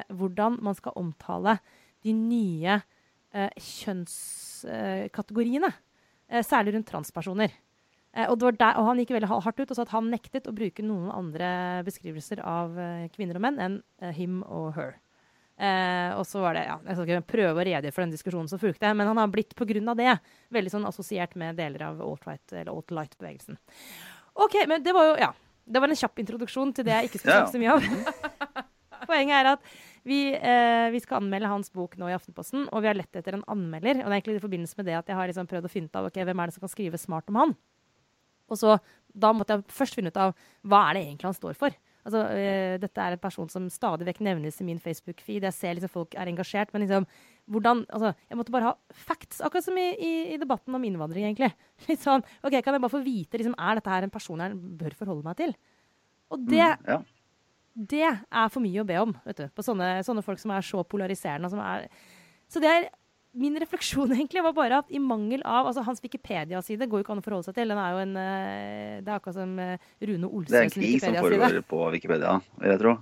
hvordan 0.08 0.52
man 0.64 0.74
skal 0.74 0.92
omtale 0.96 1.58
de 2.00 2.12
nye 2.16 2.80
kjønnskategoriene. 3.60 5.68
Eh, 6.30 6.44
særlig 6.46 6.74
rundt 6.74 6.90
transpersoner. 6.90 7.54
Eh, 8.16 8.26
og, 8.28 8.38
det 8.38 8.48
var 8.48 8.60
der, 8.60 8.78
og 8.80 8.90
han 8.90 9.00
gikk 9.02 9.14
veldig 9.16 9.30
hardt 9.30 9.60
ut 9.60 9.70
og 9.70 9.78
sa 9.78 9.84
at 9.84 9.94
han 9.94 10.10
nektet 10.12 10.48
å 10.48 10.54
bruke 10.56 10.84
noen 10.84 11.10
andre 11.12 11.48
beskrivelser 11.86 12.40
av 12.44 12.78
eh, 12.80 13.08
kvinner 13.14 13.38
og 13.38 13.44
menn 13.44 13.60
enn 13.62 13.82
him 14.16 14.40
og 14.44 14.72
her. 14.78 14.96
Eh, 15.56 16.10
og 16.12 16.26
så 16.28 16.42
var 16.44 16.52
det, 16.52 16.66
ja, 16.68 16.76
Jeg 16.84 16.96
skal 16.96 17.08
ikke 17.08 17.32
prøve 17.32 17.62
å 17.62 17.64
redegjøre 17.64 17.94
for 17.96 18.04
den 18.04 18.12
diskusjonen 18.12 18.50
som 18.50 18.60
fulgte, 18.60 18.92
men 18.92 19.08
han 19.08 19.20
har 19.20 19.32
blitt 19.32 19.56
av 19.56 19.96
det 19.96 20.18
veldig 20.52 20.72
sånn 20.72 20.88
assosiert 20.88 21.34
med 21.34 21.56
deler 21.56 21.86
av 21.88 22.02
alt-right 22.04 22.52
eller 22.52 22.72
alt-light-bevegelsen. 22.74 23.56
OK, 24.34 24.66
men 24.68 24.84
det 24.84 24.92
var 24.92 25.12
jo 25.12 25.14
ja, 25.16 25.32
det 25.64 25.80
var 25.80 25.88
en 25.88 25.96
kjapp 25.96 26.18
introduksjon 26.20 26.74
til 26.76 26.84
det 26.84 26.92
jeg 26.92 27.08
ikke 27.08 27.22
skulle 27.22 27.38
snakke 27.40 27.56
så 27.56 27.62
mye 27.62 27.76
om. 27.78 28.44
Poenget 29.08 29.38
er 29.38 29.48
at 29.54 29.72
vi, 30.06 30.20
eh, 30.34 30.88
vi 30.94 31.00
skal 31.02 31.20
anmelde 31.20 31.50
hans 31.50 31.72
bok 31.74 31.96
nå 31.98 32.08
i 32.10 32.14
Aftenposten, 32.14 32.68
og 32.70 32.84
vi 32.84 32.90
har 32.90 32.98
lett 32.98 33.18
etter 33.18 33.34
en 33.34 33.46
anmelder. 33.50 34.02
Og 34.02 34.06
det 34.06 34.12
er 34.12 34.18
egentlig 34.20 34.38
i 34.38 34.44
forbindelse 34.44 34.78
med 34.78 34.86
det 34.86 34.98
at 35.00 35.10
jeg 35.10 35.18
har 35.18 35.26
liksom 35.30 35.48
prøvd 35.50 35.66
å 35.66 35.72
finne 35.72 35.90
ut 35.90 35.98
av 35.98 36.06
okay, 36.10 36.26
hvem 36.28 36.42
er 36.42 36.50
det 36.50 36.56
som 36.56 36.62
kan 36.62 36.72
skrive 36.72 37.00
smart 37.00 37.32
om 37.32 37.40
han. 37.42 37.56
Og 38.46 38.60
så, 38.60 38.78
Da 39.16 39.30
måtte 39.32 39.54
jeg 39.56 39.64
først 39.72 39.96
finne 39.96 40.10
ut 40.12 40.18
av 40.20 40.34
hva 40.68 40.90
er 40.90 40.94
det 40.94 41.02
egentlig 41.06 41.30
han 41.30 41.36
står 41.38 41.54
for. 41.56 41.74
Altså, 42.06 42.20
eh, 42.36 42.76
dette 42.78 43.02
er 43.02 43.16
en 43.16 43.22
person 43.22 43.48
som 43.48 43.64
stadig 43.72 44.06
vekk 44.06 44.20
nevnes 44.22 44.60
i 44.60 44.66
min 44.68 44.78
Facebook-feed. 44.78 45.42
Jeg 45.48 45.56
ser 45.56 45.74
liksom 45.74 45.90
folk 45.90 46.14
er 46.14 46.28
engasjert, 46.30 46.70
men 46.74 46.84
liksom 46.84 47.06
hvordan, 47.50 47.82
altså, 47.90 48.14
Jeg 48.28 48.38
måtte 48.38 48.52
bare 48.52 48.68
ha 48.68 48.74
facts, 48.92 49.40
akkurat 49.40 49.64
som 49.64 49.78
i, 49.80 49.88
i, 49.96 50.12
i 50.34 50.36
debatten 50.36 50.74
om 50.74 50.84
innvandring, 50.84 51.24
egentlig. 51.24 51.50
Litt 51.88 52.04
sånn, 52.04 52.22
ok, 52.44 52.60
Kan 52.60 52.76
jeg 52.76 52.84
bare 52.84 52.94
få 52.94 53.02
vite 53.02 53.40
liksom, 53.40 53.56
er 53.58 53.80
dette 53.80 53.90
her 53.90 54.06
en 54.06 54.14
person 54.14 54.38
jeg 54.38 54.54
bør 54.54 54.94
forholde 55.00 55.26
meg 55.26 55.36
til? 55.40 55.56
Og 56.30 56.46
det 56.46 56.62
Mm, 56.62 56.86
ja. 56.92 57.00
Det 57.76 58.06
er 58.08 58.52
for 58.52 58.64
mye 58.64 58.80
å 58.80 58.86
be 58.88 58.96
om 59.02 59.12
vet 59.26 59.42
du, 59.42 59.48
på 59.52 59.64
sånne, 59.64 59.98
sånne 60.06 60.24
folk 60.24 60.40
som 60.40 60.54
er 60.56 60.64
så 60.64 60.80
polariserende. 60.88 61.50
Som 61.52 61.60
er, 61.64 61.90
så 62.48 62.62
det 62.62 62.72
er 62.72 62.88
Min 63.36 63.52
refleksjon 63.60 64.08
egentlig 64.16 64.40
var 64.46 64.54
bare 64.56 64.78
at 64.80 64.88
i 64.88 64.96
mangel 64.96 65.42
av 65.44 65.66
altså 65.68 65.82
Hans 65.84 66.00
Wikipedia-side 66.00 66.86
går 66.88 67.02
jo 67.02 67.04
ikke 67.04 67.12
an 67.12 67.20
å 67.20 67.24
forholde 67.26 67.44
seg 67.50 67.58
til. 67.58 67.68
Den 67.68 67.80
er 67.82 67.90
jo 67.92 67.98
en, 68.00 68.14
eh, 68.16 68.94
Det 69.04 69.10
er 69.10 69.18
akkurat 69.18 69.36
som 69.36 69.52
Rune 69.60 70.30
Olsens 70.30 70.72
Wikipedia-side. 70.72 71.02
Det 71.02 71.04
er 71.04 71.20
en 71.20 71.20
krig 71.20 71.20
som 71.20 71.20
foregår 71.20 71.66
på 71.68 71.82
Wikipedia, 71.92 72.38
vil 72.62 72.72
jeg 72.72 72.80
tro. 72.80 72.94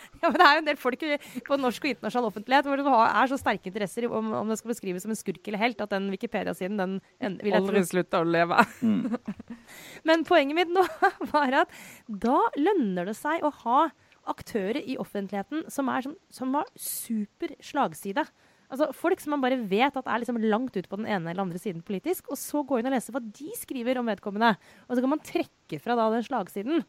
Ja, 0.20 0.28
men 0.28 0.36
det 0.36 0.46
er 0.46 0.54
jo 0.56 0.62
en 0.62 0.68
del 0.68 0.80
folk 0.80 1.02
på 1.46 1.58
norsk 1.60 1.86
og 1.86 1.92
internasjonal 1.92 2.28
offentlighet 2.30 2.68
hvor 2.68 2.80
det 2.80 2.92
er 2.92 3.30
så 3.30 3.38
sterke 3.40 3.70
interesser 3.70 4.06
om, 4.08 4.32
om 4.42 4.50
det 4.50 4.58
skal 4.60 4.72
beskrives 4.72 5.04
som 5.04 5.14
en 5.14 5.18
skurk 5.18 5.48
eller 5.48 5.62
helt, 5.62 5.80
at 5.80 5.92
den 5.94 6.10
Wikipedia-siden 6.12 6.78
den 6.80 6.98
en, 7.20 7.38
vil 7.40 7.54
jeg 7.54 7.62
Aldri 7.62 7.82
slutta 7.88 8.22
å 8.22 8.28
leve. 8.28 8.60
Mm. 8.84 9.16
Men 10.08 10.26
poenget 10.28 10.60
mitt 10.60 10.72
nå 10.74 10.84
var 11.32 11.62
at 11.64 11.80
da 12.06 12.38
lønner 12.58 13.10
det 13.10 13.16
seg 13.18 13.44
å 13.46 13.52
ha 13.62 13.80
aktører 14.28 14.80
i 14.84 14.96
offentligheten 15.00 15.64
som, 15.72 15.88
er 15.88 16.04
som, 16.06 16.16
som 16.32 16.54
har 16.58 16.68
super 16.78 17.54
slagside. 17.64 18.24
Altså 18.70 18.90
Folk 18.94 19.18
som 19.22 19.34
man 19.34 19.42
bare 19.42 19.58
vet 19.66 19.96
at 19.98 20.06
er 20.06 20.22
liksom 20.22 20.38
langt 20.44 20.76
ut 20.76 20.88
på 20.88 20.98
den 21.00 21.08
ene 21.10 21.32
eller 21.32 21.42
andre 21.42 21.58
siden 21.58 21.82
politisk. 21.86 22.28
Og 22.30 22.38
så 22.38 22.62
gå 22.66 22.78
inn 22.78 22.86
og 22.90 22.94
lese 22.94 23.14
hva 23.14 23.22
de 23.22 23.50
skriver 23.58 23.98
om 23.98 24.10
vedkommende. 24.10 24.52
Og 24.86 24.94
så 24.94 25.02
kan 25.02 25.14
man 25.16 25.24
trekke 25.26 25.80
fra 25.82 25.96
da 25.98 26.10
den 26.14 26.26
slagsiden. 26.26 26.84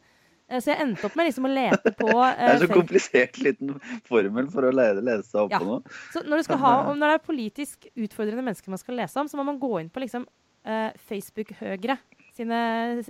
Eh, 0.51 0.59
Så 0.61 0.73
jeg 0.73 0.83
endte 0.83 1.07
opp 1.07 1.15
med 1.17 1.29
liksom 1.29 1.47
å 1.49 1.53
lete 1.53 1.93
på 1.97 2.11
Det 2.11 2.29
eh, 2.35 2.51
er 2.51 2.61
så 2.61 2.69
komplisert 2.69 3.41
liten 3.41 3.73
formel 4.05 4.51
for 4.53 4.67
å 4.67 4.73
lese, 4.75 5.01
lese 5.07 5.25
seg 5.31 5.45
opp 5.47 5.55
Ja. 5.55 5.63
på 5.63 5.69
noe. 5.71 5.97
Så 6.13 6.25
når, 6.27 6.45
ha, 6.61 6.73
om 6.91 6.99
når 6.99 7.13
det 7.15 7.17
er 7.17 7.27
politisk 7.31 7.89
utfordrende 7.95 8.45
mennesker 8.45 8.73
man 8.73 8.81
skal 8.83 8.99
lese 9.01 9.23
om, 9.23 9.31
så 9.31 9.39
må 9.39 9.47
man 9.47 9.61
gå 9.61 9.73
inn 9.81 9.89
på 9.89 10.03
liksom, 10.03 10.27
uh, 10.67 10.89
Facebook-høyre 11.09 11.97
sine 12.31 12.57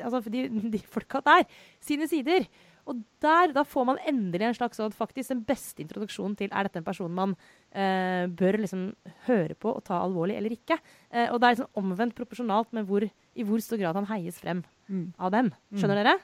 Altså 0.01 0.23
de, 0.33 0.47
de 0.73 0.79
folka 0.89 1.21
der. 1.25 1.43
Sine 1.83 2.07
sider. 2.09 2.47
Og 2.91 2.99
der, 3.23 3.53
da 3.55 3.63
får 3.63 3.85
man 3.87 3.99
endelig 4.09 4.47
en 4.49 4.57
slags 4.57 4.79
sånn, 4.81 4.91
faktisk 4.95 5.31
den 5.31 5.43
beste 5.47 5.79
introduksjonen 5.83 6.35
til 6.39 6.49
er 6.51 6.67
dette 6.67 6.81
en 6.81 6.87
person 6.87 7.13
man 7.15 7.35
eh, 7.71 8.25
bør 8.27 8.57
liksom 8.65 8.89
høre 9.29 9.55
på 9.55 9.71
og 9.77 9.83
ta 9.87 10.01
alvorlig 10.03 10.35
eller 10.37 10.51
ikke. 10.57 10.75
Eh, 11.13 11.29
og 11.31 11.39
det 11.39 11.47
er 11.47 11.55
liksom 11.55 11.79
omvendt 11.81 12.17
proporsjonalt 12.17 12.73
med 12.75 12.89
hvor, 12.89 13.05
i 13.07 13.45
hvor 13.47 13.63
stor 13.63 13.79
grad 13.81 13.95
han 14.01 14.09
heies 14.11 14.41
frem 14.43 14.63
Mm. 14.91 15.13
av 15.23 15.29
dem. 15.31 15.53
Skjønner 15.71 16.01
dere? 16.01 16.17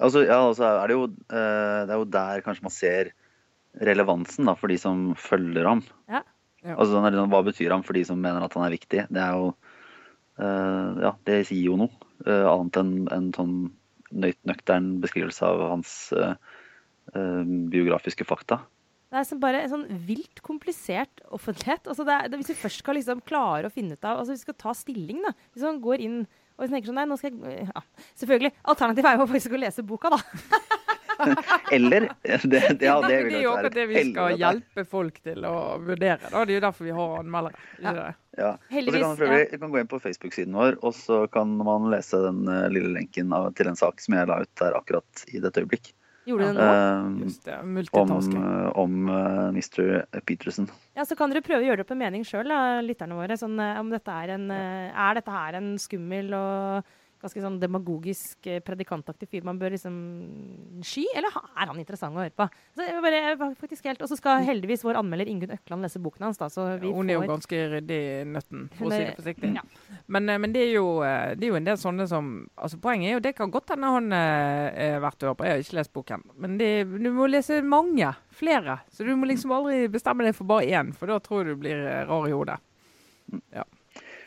Altså, 0.00 0.22
ja, 0.24 0.38
altså 0.40 0.64
er 0.70 0.88
det, 0.88 0.94
jo, 0.96 1.02
eh, 1.28 1.80
det 1.84 1.92
er 1.92 1.98
jo 2.00 2.04
der 2.14 2.40
kanskje 2.46 2.64
man 2.64 2.72
ser 2.72 3.10
relevansen 3.76 4.48
da, 4.48 4.54
for 4.56 4.72
de 4.72 4.78
som 4.80 5.10
følger 5.20 5.68
ham. 5.68 5.82
Ja. 6.08 6.22
Ja. 6.64 6.78
Altså, 6.78 6.94
sånn 6.96 7.04
er 7.04 7.12
det 7.12 7.20
sånn, 7.20 7.28
Hva 7.34 7.42
betyr 7.44 7.74
han 7.74 7.84
for 7.84 7.92
de 7.98 8.04
som 8.08 8.16
mener 8.24 8.40
at 8.46 8.56
han 8.56 8.64
er 8.64 8.72
viktig? 8.72 9.02
Det 9.12 9.20
er 9.20 9.36
jo 9.36 9.50
eh, 10.40 11.02
Ja, 11.04 11.12
det 11.28 11.42
sier 11.50 11.68
jo 11.68 11.76
noe. 11.82 11.92
eh, 12.24 12.46
annet 12.48 12.78
enn 12.80 12.94
en 13.12 13.28
sånn 13.36 13.52
nøktern 14.16 14.96
beskrivelse 15.02 15.46
av 15.46 15.66
hans 15.74 15.92
eh, 16.16 16.34
biografiske 17.72 18.26
fakta. 18.28 18.62
Det 19.06 19.22
er 19.22 19.38
bare 19.38 19.60
en 19.62 19.70
sånn 19.70 19.84
vilt 20.08 20.40
komplisert 20.44 21.22
offentlighet. 21.32 21.86
Altså 21.86 22.04
det 22.06 22.14
er, 22.14 22.30
det, 22.30 22.40
hvis 22.40 22.50
vi 22.50 22.58
først 22.58 22.82
skal 22.82 22.98
liksom 22.98 23.22
klare 23.26 23.68
å 23.68 23.72
finne 23.72 23.94
ut 23.94 24.04
av 24.04 24.18
altså 24.18 24.34
Hvis 24.34 24.42
vi 24.42 24.48
skal 24.48 24.58
ta 24.64 24.74
stilling, 24.74 25.22
da. 25.22 25.32
Hvis 25.54 25.64
man 25.64 25.78
går 25.84 26.02
inn 26.02 26.18
og 26.56 26.72
tenker 26.72 26.90
sånn 26.90 26.98
Nei, 26.98 27.06
nå 27.08 27.18
skal 27.20 27.36
jeg 27.46 27.68
ja, 27.68 27.84
Selvfølgelig. 28.18 28.52
Alternativet 28.72 29.10
er 29.10 29.20
jo 29.20 29.28
faktisk 29.30 29.54
å 29.54 29.62
lese 29.62 29.86
boka, 29.86 30.12
da. 30.16 30.18
Eller 31.72 32.08
det, 32.22 32.38
det, 32.78 32.82
ja, 32.84 33.00
det 33.02 33.18
vil 33.26 33.36
jeg 33.40 33.48
være. 33.48 33.70
det 33.70 33.70
er 33.70 33.70
jo 33.70 33.74
det 33.76 33.86
vi 33.90 34.04
skal 34.10 34.36
hjelpe 34.40 34.84
folk 34.88 35.20
til 35.24 35.44
å 35.48 35.54
vurdere. 35.82 36.20
Da. 36.30 36.44
Det 36.44 36.54
er 36.54 36.58
jo 36.60 36.64
derfor 36.66 36.88
vi 36.88 36.94
har 37.00 37.18
anmeldere. 37.20 37.66
Ja. 37.82 37.92
det? 37.96 38.06
Ja. 38.36 38.50
Heldigvis. 38.70 39.00
kan 39.00 39.08
man, 39.08 39.16
for 39.20 39.26
øvrig- 39.32 39.60
kan 39.60 39.70
gå 39.76 39.80
inn 39.82 39.92
på 39.92 40.00
Facebook-siden 40.04 40.56
vår, 40.56 40.78
og 40.84 40.96
så 40.96 41.22
kan 41.32 41.54
man 41.60 41.90
lese 41.92 42.20
den 42.24 42.42
eh, 42.52 42.66
lille 42.72 42.92
lenken 42.98 43.32
av, 43.36 43.52
til 43.56 43.70
en 43.72 43.78
sak 43.78 44.02
som 44.04 44.18
jeg 44.18 44.28
la 44.28 44.42
ut 44.44 44.52
der 44.60 44.76
akkurat 44.76 45.24
i 45.32 45.40
dette 45.40 45.64
øyeblikk. 45.64 45.92
Gjorde 46.26 46.48
du 46.50 46.56
det 46.58 46.58
nå? 46.58 46.66
Eh, 46.66 47.60
om 47.62 47.74
Multitasking. 47.76 48.42
eh, 48.42 48.70
om 48.82 48.94
uh, 49.08 49.48
Mr. 49.54 50.20
Peterson. 50.26 50.66
Ja, 50.98 51.04
Så 51.06 51.14
kan 51.16 51.30
dere 51.30 51.44
prøve 51.46 51.62
å 51.62 51.68
gjøre 51.68 51.78
det 51.80 51.86
opp 51.86 51.92
en 51.94 52.00
mening 52.02 52.24
sjøl, 52.26 52.50
lytterne 52.82 53.14
våre. 53.14 53.36
Sånn, 53.38 53.54
eh, 53.62 53.78
om 53.78 53.92
dette 53.94 54.10
er, 54.10 54.34
en, 54.34 54.50
eh, 54.50 54.90
er 54.90 55.20
dette 55.20 55.30
her 55.30 55.54
en 55.60 55.76
skummel 55.78 56.34
og 56.34 56.94
ganske 57.26 57.42
sånn 57.42 57.58
demagogisk, 57.60 58.38
eh, 58.46 58.62
predikantaktig 58.64 59.28
fyr 59.28 59.44
man 59.46 59.58
bør 59.60 59.74
liksom 59.74 59.96
sky, 60.86 61.04
eller 61.18 61.34
er 61.34 61.70
han 61.70 61.80
interessant 61.80 62.16
å 62.16 62.22
høre 62.22 62.34
på? 62.36 62.46
Så 62.76 62.86
bare, 63.02 63.36
faktisk 63.58 63.84
helt, 63.90 64.02
Og 64.02 64.08
så 64.10 64.18
skal 64.18 64.44
heldigvis 64.46 64.84
vår 64.86 65.00
anmelder 65.00 65.28
Ingunn 65.30 65.54
Økland 65.56 65.82
lese 65.82 66.00
boken 66.02 66.28
hans, 66.28 66.38
da. 66.38 66.48
Så 66.52 66.78
vi 66.80 66.92
Hun 66.92 67.10
er 67.10 67.18
jo 67.18 67.26
ganske 67.28 67.60
ryddig 67.74 67.98
i 67.98 68.24
nøtten, 68.24 68.68
for 68.76 68.88
å 68.88 68.92
si 68.94 69.04
det 69.04 69.16
forsiktig. 69.18 69.52
ja. 69.56 69.64
Men, 70.06 70.28
eh, 70.28 70.38
men 70.38 70.52
det, 70.52 70.62
er 70.68 70.72
jo, 70.76 71.02
eh, 71.02 71.34
det 71.34 71.48
er 71.48 71.54
jo 71.54 71.60
en 71.60 71.70
del 71.70 71.76
sånne 71.76 72.08
som 72.08 72.48
altså 72.56 72.80
Poenget 72.80 73.10
er 73.10 73.16
jo 73.16 73.24
det 73.24 73.34
kan 73.36 73.50
godt 73.50 73.72
hende 73.72 73.88
han 73.90 74.12
har 74.12 75.00
verdt 75.02 75.22
å 75.24 75.30
høre 75.30 75.36
på. 75.36 75.44
Jeg 75.46 75.52
har 75.52 75.64
ikke 75.64 75.78
lest 75.80 75.92
boken. 75.92 76.22
Men 76.36 76.58
det, 76.58 76.84
du 76.86 77.10
må 77.12 77.26
lese 77.26 77.62
mange. 77.62 78.12
Flere. 78.30 78.80
Så 78.92 79.04
du 79.04 79.14
må 79.16 79.26
liksom 79.26 79.50
aldri 79.56 79.88
bestemme 79.90 80.22
deg 80.26 80.36
for 80.36 80.46
bare 80.46 80.68
én, 80.68 80.92
for 80.94 81.10
da 81.10 81.18
tror 81.18 81.42
jeg 81.42 81.56
du 81.56 81.62
blir 81.64 81.82
rar 82.06 82.28
i 82.28 82.34
hodet. 82.36 82.60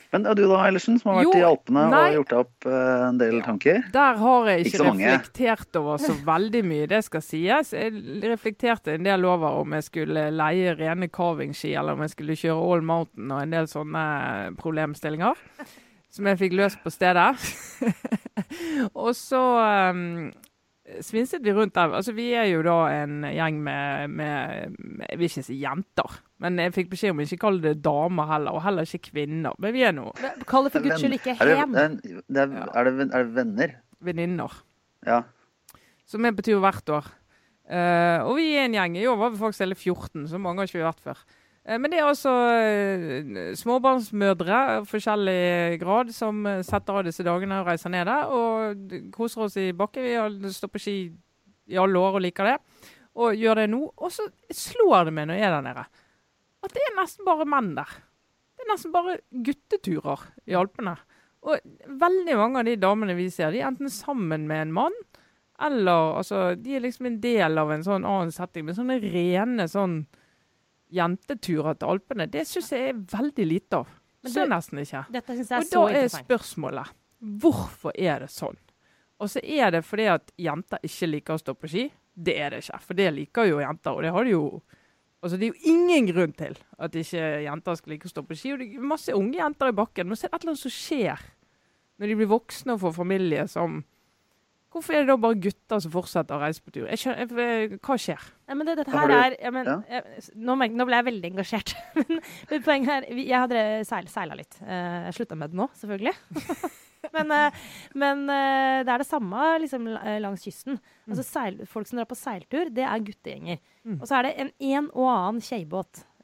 Men 0.09 0.25
er 0.25 0.37
du 0.37 0.41
da, 0.49 0.57
Eilertsen, 0.65 0.97
som 0.97 1.11
har 1.11 1.19
vært 1.19 1.27
Jo, 1.27 1.33
i 1.37 1.45
Alpene 1.45 1.83
nei. 1.91 1.99
og 2.09 2.15
gjort 2.17 2.31
deg 2.31 2.39
opp 2.41 2.67
eh, 2.71 3.01
en 3.05 3.19
del 3.21 3.41
tanker? 3.45 3.83
Der 3.93 4.17
har 4.17 4.47
jeg 4.49 4.63
Ikke 4.65 4.79
ikke, 4.79 4.95
reflektert 4.97 5.77
over 5.77 6.01
så 6.01 6.15
veldig 6.31 6.63
mye, 6.65 6.87
det 6.89 7.03
skal 7.05 7.23
sies. 7.25 7.73
Jeg 7.77 8.23
reflekterte 8.25 8.95
en 8.97 9.05
del 9.05 9.27
over 9.29 9.59
om 9.61 9.77
jeg 9.77 9.85
skulle 9.85 10.25
leie 10.33 10.73
rene 10.79 11.11
carvingski, 11.13 11.75
eller 11.77 11.93
om 11.93 12.01
jeg 12.07 12.15
skulle 12.15 12.39
kjøre 12.41 12.65
All 12.73 12.85
Mountain 12.89 13.35
og 13.35 13.43
en 13.43 13.53
del 13.53 13.69
sånne 13.69 14.03
problemstillinger. 14.57 15.45
Som 16.09 16.25
jeg 16.25 16.39
fikk 16.41 16.57
løst 16.57 16.81
på 16.81 16.89
stedet. 16.89 17.29
og 19.03 19.11
så 19.13 19.43
um, 19.93 20.31
svinset 21.05 21.43
vi 21.45 21.53
rundt 21.55 21.75
der. 21.75 21.93
Altså, 21.99 22.13
vi 22.17 22.29
er 22.37 22.47
jo 22.49 22.63
da 22.65 22.77
en 23.03 23.21
gjeng 23.27 23.59
med, 23.63 24.15
med, 24.15 24.77
med 24.77 25.05
Jeg 25.09 25.19
vil 25.19 25.29
ikke 25.29 25.43
si 25.45 25.59
jenter. 25.61 26.15
Men 26.43 26.59
jeg 26.61 26.75
fikk 26.75 26.91
beskjed 26.93 27.13
om 27.13 27.21
ikke 27.23 27.39
å 27.39 27.43
kalle 27.45 27.63
det 27.63 27.83
damer 27.85 28.29
heller, 28.31 28.57
og 28.57 28.63
heller 28.65 28.87
ikke 28.87 29.11
kvinner. 29.11 29.57
Men 29.59 29.75
vi 29.75 29.83
er 29.87 29.95
nå 29.95 30.07
Kall 30.49 30.67
det 30.67 30.73
for 30.75 30.85
guds 30.85 31.03
skyld 31.03 31.17
ikke 31.19 31.35
Er 31.35 31.51
det, 31.51 31.57
hem. 31.59 31.75
det 31.75 31.85
er, 31.85 31.95
det 32.25 32.43
er, 32.45 32.53
det, 32.89 33.09
er 33.09 33.23
det 33.23 33.35
venner? 33.35 33.77
venninner. 33.99 34.53
Ja. 35.05 35.23
Som 36.07 36.25
det 36.25 36.33
betyr 36.39 36.61
hvert 36.63 36.93
år. 36.95 37.09
Uh, 37.69 38.25
og 38.25 38.39
vi 38.39 38.47
er 38.57 38.65
en 38.65 38.77
gjeng. 38.77 38.95
I 38.97 39.05
år 39.11 39.19
var 39.19 39.33
vi 39.33 39.41
faktisk 39.41 39.65
hele 39.65 39.77
14, 39.77 40.25
så 40.31 40.39
mange 40.41 40.63
har 40.63 40.69
ikke 40.69 40.79
vi 40.79 40.87
vært 40.87 41.03
før. 41.05 41.19
Eh, 41.69 41.77
men 41.77 41.91
det 41.91 41.99
er 41.99 42.09
altså 42.09 42.33
småbarnsmødre 43.59 44.59
av 44.79 44.89
forskjellig 44.89 45.77
grad 45.81 46.13
som 46.15 46.41
eh, 46.49 46.63
setter 46.65 46.99
av 46.99 47.05
disse 47.05 47.25
dagene 47.25 47.61
og 47.61 47.69
reiser 47.69 47.93
ned 47.93 48.09
der 48.09 48.33
og 48.33 48.95
koser 49.13 49.45
oss 49.45 49.57
i 49.61 49.69
bakken. 49.77 50.07
Vi 50.07 50.17
har 50.17 50.53
stått 50.55 50.73
på 50.73 50.81
ski 50.81 50.97
i 51.69 51.77
alle 51.77 52.01
år 52.01 52.17
og 52.17 52.25
liker 52.25 52.49
det, 52.49 52.57
og 53.21 53.37
gjør 53.37 53.61
det 53.61 53.67
nå. 53.69 53.83
Og 53.93 54.13
så 54.13 54.25
slår 54.49 55.09
det 55.09 55.15
meg 55.15 55.29
når 55.29 55.37
jeg 55.37 55.49
er 55.49 55.57
der 55.57 55.67
nede, 55.67 55.85
at 56.65 56.73
det 56.75 56.85
er 56.87 56.97
nesten 56.97 57.27
bare 57.27 57.47
menn 57.47 57.75
der. 57.77 57.91
Det 58.57 58.65
er 58.65 58.71
nesten 58.73 58.95
bare 58.95 59.19
gutteturer 59.45 60.25
i 60.49 60.57
Alpene. 60.57 60.97
Og 61.47 61.61
veldig 62.01 62.35
mange 62.35 62.59
av 62.59 62.67
de 62.67 62.73
damene 62.81 63.15
vi 63.15 63.29
ser, 63.31 63.53
de 63.53 63.61
er 63.61 63.69
enten 63.69 63.91
sammen 63.93 64.49
med 64.49 64.65
en 64.65 64.73
mann, 64.81 64.97
eller 65.59 66.17
altså 66.21 66.53
De 66.55 66.75
er 66.75 66.83
liksom 66.83 67.09
en 67.09 67.19
del 67.19 67.59
av 67.59 67.71
en 67.71 67.83
sånn 67.83 68.05
annen 68.07 68.31
setting. 68.31 68.65
Men 68.65 68.77
sånne 68.77 68.99
rene 69.03 69.65
sånn 69.67 70.01
jenteturer 70.91 71.77
til 71.79 71.87
Alpene, 71.93 72.25
det 72.31 72.45
syns 72.47 72.71
jeg 72.73 72.89
er 72.89 73.01
veldig 73.13 73.45
lite 73.47 73.73
av. 73.83 73.87
Men 74.23 74.31
Så 74.31 74.43
du- 74.45 74.49
nesten 74.49 74.79
ikke. 74.79 75.05
Dette 75.11 75.29
Og 75.31 75.69
da 75.71 75.85
er 75.99 76.07
spørsmålet 76.09 76.89
hvorfor 77.21 77.91
er 77.95 78.19
det 78.19 78.29
sånn? 78.29 78.57
Og 79.19 79.27
så 79.29 79.39
er 79.43 79.71
det 79.71 79.83
fordi 79.85 80.07
at 80.07 80.31
jenter 80.39 80.79
ikke 80.83 81.07
liker 81.11 81.33
å 81.35 81.39
stå 81.39 81.53
på 81.55 81.67
ski. 81.69 81.91
Det 82.15 82.37
er 82.39 82.49
det 82.51 82.63
ikke, 82.63 82.79
for 82.81 82.93
det 82.93 83.13
liker 83.13 83.47
jo 83.49 83.59
jenter. 83.59 83.91
Og 83.95 84.01
det 84.03 84.11
har 84.11 84.23
de 84.23 84.29
jo 84.31 84.61
Altså, 85.21 85.37
det 85.37 85.49
er 85.49 85.51
jo 85.51 85.67
ingen 85.73 86.05
grunn 86.07 86.31
til 86.31 86.55
at 86.79 86.91
ikke 86.95 87.43
jenter 87.43 87.75
skal 87.75 87.91
like 87.91 88.05
å 88.07 88.09
stå 88.09 88.21
på 88.25 88.37
ski. 88.37 88.53
Og 88.53 88.59
det 88.59 88.73
er 88.73 88.79
masse 88.79 89.09
unge 89.11 89.35
jenter 89.35 89.67
i 89.67 89.71
bakken. 89.75 90.07
Men 90.07 90.15
så 90.15 90.23
er 90.23 90.29
det 90.29 90.35
et 90.35 90.43
eller 90.45 90.51
annet 90.53 90.59
som 90.63 90.71
skjer 90.71 91.19
når 91.99 92.07
de 92.07 92.15
blir 92.15 92.29
voksne 92.31 92.71
og 92.71 92.79
får 92.79 92.93
familie 92.95 93.43
som 93.49 93.83
Hvorfor 94.69 94.93
er 94.93 95.01
det 95.01 95.09
da 95.09 95.15
bare 95.17 95.37
gutter 95.41 95.79
som 95.81 95.91
fortsetter 95.93 96.35
å 96.37 96.41
reise 96.43 96.61
på 96.61 96.71
tur? 96.75 96.83
Jeg 96.91 96.99
skjønner, 97.01 97.31
jeg, 97.41 97.79
hva 97.81 97.95
skjer? 97.97 98.25
Ja, 98.49 98.57
men 98.59 98.67
det, 98.69 98.75
dette 98.77 98.93
her 98.93 99.13
er 99.15 99.35
ja, 99.41 99.51
men, 99.55 99.65
Ja. 99.65 99.77
jeg, 99.95 100.27
nå, 100.37 100.55
nå 100.77 100.85
ble 100.85 100.99
jeg 100.99 101.07
veldig 101.07 101.31
engasjert. 101.31 101.73
men, 101.97 102.19
men 102.51 102.65
poenget 102.67 102.91
er 103.09 103.23
Jeg 103.23 103.39
hadde 103.47 103.63
seil, 103.89 104.11
seila 104.13 104.37
litt. 104.37 104.59
Eh, 104.61 104.99
jeg 105.09 105.17
slutta 105.17 105.37
med 105.41 105.49
det 105.55 105.57
nå, 105.57 105.67
selvfølgelig. 105.79 106.13
men 107.15 107.31
eh, 107.33 107.59
men 107.97 108.21
eh, 108.29 108.83
det 108.85 108.93
er 108.93 109.01
det 109.01 109.09
samme 109.09 109.47
liksom, 109.65 109.89
langs 110.21 110.45
kysten. 110.45 110.77
Altså, 111.09 111.25
seil, 111.25 111.59
folk 111.71 111.89
som 111.89 111.97
drar 112.01 112.09
på 112.11 112.19
seiltur, 112.19 112.69
det 112.69 112.85
er 112.85 113.05
guttegjenger. 113.09 113.61
Mm. 113.89 113.97
Og 114.01 114.05
så 114.09 114.19
er 114.19 114.29
det 114.29 114.35
en, 114.45 114.53
en 114.69 114.91
og 114.93 115.09
annen. 115.15 115.41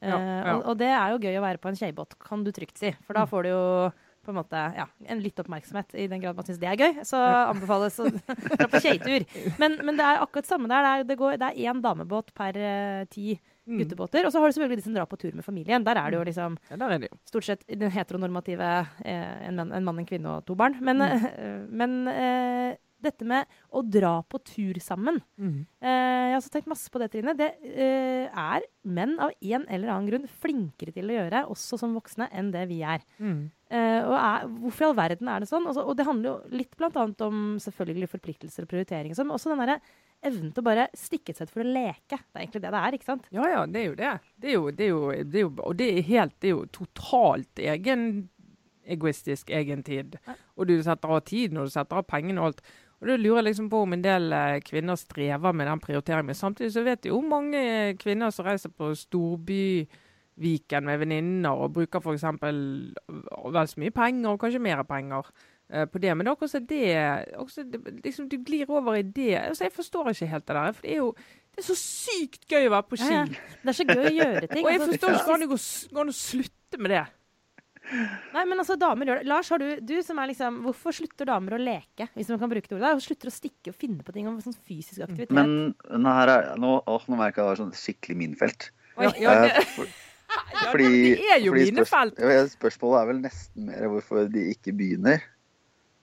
Eh, 0.06 0.12
ja. 0.12 0.54
Og, 0.54 0.68
og 0.70 0.78
det 0.78 0.92
er 0.94 1.16
jo 1.16 1.22
gøy 1.24 1.40
å 1.40 1.46
være 1.48 1.62
på 1.64 1.72
en 1.72 1.78
kjeibåt, 1.80 2.14
kan 2.22 2.44
du 2.46 2.52
trygt 2.54 2.78
si. 2.78 2.94
For 3.08 3.18
da 3.18 3.26
Mm. 3.26 3.32
får 3.32 3.44
du 3.48 3.50
jo 3.50 3.64
på 4.26 4.34
en 4.34 4.40
måte, 4.42 4.62
ja, 4.76 4.86
en 5.08 5.22
litt 5.24 5.40
oppmerksomhet, 5.42 5.94
i 5.96 6.08
den 6.12 6.22
grad 6.24 6.36
man 6.38 6.48
syns 6.48 6.60
det 6.62 6.70
er 6.74 6.82
gøy. 6.82 7.02
Så 7.08 7.22
anbefales 7.54 8.00
å 8.04 8.10
dra 8.12 8.68
på 8.72 8.82
skøytetur. 8.84 9.26
Men, 9.62 9.80
men 9.86 9.98
det 10.00 10.06
er 10.10 10.24
akkurat 10.26 10.50
samme 10.50 10.70
der. 10.72 10.82
Det 10.86 10.94
er, 10.94 11.10
det 11.14 11.20
går, 11.22 11.38
det 11.42 11.52
er 11.52 11.62
én 11.72 11.82
damebåt 11.86 12.34
per 12.38 12.58
uh, 12.60 13.04
ti 13.14 13.36
Mm. 13.66 13.80
guttebåter. 13.80 14.22
Og 14.28 14.30
så 14.30 14.38
har 14.38 14.46
du 14.46 14.54
selvfølgelig 14.54 14.78
de 14.78 14.84
som 14.86 14.94
drar 14.94 15.08
på 15.10 15.18
tur 15.18 15.32
med 15.34 15.42
familien. 15.42 15.82
Der 15.82 15.98
er 15.98 16.12
det 16.14 16.20
jo 16.20 16.26
liksom 16.28 16.58
Ja, 16.70 16.76
er 16.86 17.00
det 17.02 17.08
jo. 17.10 17.16
stort 17.26 17.48
sett 17.48 17.64
den 17.66 17.90
heteronormative 17.90 18.68
eh, 19.02 19.48
en, 19.48 19.56
mann, 19.58 19.98
en 19.98 20.06
kvinne 20.06 20.36
og 20.36 20.46
to 20.46 20.54
barn. 20.54 20.76
Men, 20.86 21.02
eh, 21.02 21.26
men 21.82 21.96
eh, 22.12 22.76
dette 23.02 23.26
med 23.26 23.50
å 23.74 23.82
dra 23.82 24.20
på 24.22 24.38
tur 24.46 24.78
sammen 24.78 25.18
Mm. 25.42 25.66
eh, 25.82 25.90
Jeg 25.90 26.32
har 26.36 26.38
også 26.44 26.54
tenkt 26.54 26.70
masse 26.70 26.94
på 26.94 27.02
det, 27.02 27.10
Trine. 27.16 27.34
Det 27.34 27.50
eh, 27.66 28.30
er 28.30 28.70
menn 28.86 29.18
av 29.18 29.34
en 29.42 29.66
eller 29.66 29.90
annen 29.96 30.12
grunn 30.12 30.30
flinkere 30.30 30.94
til 30.94 31.10
å 31.10 31.18
gjøre, 31.18 31.42
også 31.50 31.80
som 31.82 31.98
voksne, 31.98 32.30
enn 32.38 32.52
det 32.54 32.68
vi 32.70 32.84
er. 32.86 33.02
Mm. 33.18 33.48
Eh, 33.76 34.02
og 34.06 34.16
er, 34.16 34.48
hvorfor 34.62 34.86
i 34.86 34.88
all 34.90 34.98
verden 34.98 35.30
er 35.32 35.44
det 35.44 35.50
sånn? 35.50 35.68
Altså, 35.68 35.84
og 35.84 35.98
det 35.98 36.08
handler 36.08 36.32
jo 36.32 36.58
litt 36.62 36.76
annet 36.86 37.24
om 37.26 37.46
selvfølgelig 37.62 38.12
forpliktelser 38.14 38.66
og 38.66 38.72
prioriteringer, 38.72 39.18
men 39.24 39.36
også 39.36 39.52
den 39.52 39.64
derre 39.64 39.80
evnen 40.26 40.54
til 40.54 40.64
å 40.64 40.66
bare 40.66 40.86
stikke 40.98 41.34
et 41.34 41.42
sett 41.42 41.52
for 41.54 41.64
å 41.64 41.68
leke. 41.68 42.18
Det 42.18 42.38
er 42.38 42.46
egentlig 42.46 42.62
det 42.64 42.72
det 42.74 42.82
er, 42.82 42.98
ikke 42.98 43.10
sant? 43.10 43.28
Ja, 43.36 43.50
ja, 43.52 43.66
det 43.70 43.82
er 43.82 43.90
jo 43.90 43.98
det. 44.00 44.14
Det 44.42 44.50
er 44.52 44.56
jo, 44.56 44.70
det 44.72 44.86
er 44.86 44.94
jo, 44.94 45.02
det 45.34 45.42
er 45.42 45.46
jo 45.46 45.52
og 45.58 45.76
det 45.82 45.90
er 45.92 46.08
helt 46.08 46.40
Det 46.40 46.50
er 46.50 46.56
jo 46.56 46.64
totalt 46.80 47.62
egen 47.74 48.08
egoistisk 48.86 49.50
egentid. 49.50 50.18
Ja. 50.28 50.36
Og 50.56 50.70
du 50.70 50.76
setter 50.86 51.14
av 51.18 51.24
tiden, 51.26 51.58
og 51.58 51.70
du 51.70 51.74
setter 51.74 52.02
av 52.02 52.08
pengene 52.10 52.42
og 52.42 52.52
alt. 52.52 52.66
Og 53.02 53.10
Du 53.10 53.18
lurer 53.18 53.44
liksom 53.44 53.68
på 53.70 53.82
om 53.84 53.94
en 53.94 54.04
del 54.06 54.34
eh, 54.34 54.60
kvinner 54.66 54.96
strever 54.96 55.54
med 55.54 55.68
den 55.68 55.82
prioriteringen. 55.84 56.30
Men 56.30 56.38
samtidig 56.38 56.72
så 56.74 56.86
vet 56.86 57.10
jo 57.10 57.20
mange 57.22 57.60
eh, 57.60 57.96
kvinner 58.00 58.32
som 58.32 58.46
reiser 58.48 58.72
på 58.72 58.94
storbyviken 60.36 60.84
med 60.86 61.00
venninner 61.00 61.56
og 61.56 61.74
bruker 61.74 62.00
f.eks. 62.02 62.24
vel 62.42 63.68
så 63.68 63.80
mye 63.82 63.92
penger, 63.96 64.30
og 64.34 64.40
kanskje 64.42 64.62
mer 64.62 64.84
penger. 64.84 65.24
eh, 65.70 65.86
På 65.86 66.00
det. 66.00 66.16
Men 66.16 66.26
det 66.26 66.32
er 66.32 66.36
også 66.36 66.48
så 66.60 66.60
det, 66.68 67.36
også, 67.38 67.64
det 67.72 68.04
liksom, 68.04 68.30
Du 68.30 68.38
glir 68.44 68.70
over 68.70 68.96
i 68.96 69.02
det. 69.04 69.38
Altså, 69.50 69.64
jeg 69.66 69.74
forstår 69.74 70.10
ikke 70.12 70.28
helt 70.28 70.46
det 70.46 70.56
der. 70.56 70.72
For 70.74 70.82
det 70.82 70.92
er 70.92 70.98
jo 70.98 71.16
det 71.56 71.62
er 71.64 71.68
så 71.74 71.76
sykt 71.80 72.50
gøy 72.52 72.66
å 72.68 72.72
være 72.74 72.84
på 72.90 72.98
ski. 72.98 73.14
Ja, 73.14 73.22
ja. 73.24 73.60
Det 73.64 73.70
er 73.70 73.78
så 73.78 73.86
gøy 73.88 74.06
å 74.10 74.12
gjøre 74.12 74.48
ting. 74.52 74.66
Og 74.66 74.72
jeg 74.72 74.80
altså, 74.82 74.92
forstår 74.92 75.14
ikke 75.16 75.24
hvordan 75.26 75.40
det 75.40 75.48
går 75.54 75.94
går 75.96 76.02
an 76.02 76.10
å 76.12 76.16
slutte 76.20 76.78
med 76.84 76.92
det. 76.92 77.06
Nei, 78.34 78.42
men 78.50 78.60
altså, 78.60 78.76
damer 78.82 79.06
gjør 79.08 79.20
det. 79.22 79.28
Lars, 79.30 79.50
har 79.54 79.62
du, 79.62 79.68
du 79.80 79.94
som 80.04 80.18
er 80.20 80.32
liksom 80.32 80.56
Hvorfor 80.66 80.92
slutter 80.98 81.28
damer 81.30 81.54
å 81.54 81.60
leke, 81.62 82.08
hvis 82.18 82.32
man 82.34 82.40
kan 82.42 82.50
bruke 82.50 82.68
det 82.68 82.74
ordet? 82.76 82.88
Der? 82.90 83.04
Slutter 83.06 83.30
å 83.30 83.34
stikke 83.36 83.70
og 83.72 83.76
finne 83.78 84.04
på 84.04 84.12
ting 84.12 84.28
om 84.28 84.40
sånn 84.42 84.58
fysisk 84.58 85.04
aktivitet? 85.06 85.32
Men 85.38 85.76
nå, 86.02 86.16
her 86.18 86.32
er, 86.34 86.48
nå, 86.60 86.80
å, 86.82 86.98
nå 87.08 87.20
merker 87.20 87.40
jeg 87.40 87.46
at 87.46 87.46
det 87.46 87.52
var 87.54 87.62
sånn 87.62 87.76
skikkelig 87.78 88.18
minefelt. 88.24 88.72
Ja, 88.98 89.12
ja, 89.22 89.32
Eh, 89.36 89.48
det, 89.60 89.64
for- 89.76 89.94
ja, 90.36 90.72
fordi, 90.72 90.90
det 91.16 91.32
er 91.36 91.40
jo 91.44 91.52
fordi 91.54 91.72
mine 91.72 91.86
felt. 91.86 92.16
spørs- 92.20 92.54
Spørsmålet 92.58 93.02
er 93.02 93.08
vel 93.12 93.22
nesten 93.24 93.66
mer 93.72 93.88
hvorfor 93.94 94.30
de 94.32 94.46
ikke 94.54 94.74
begynner. 94.78 95.22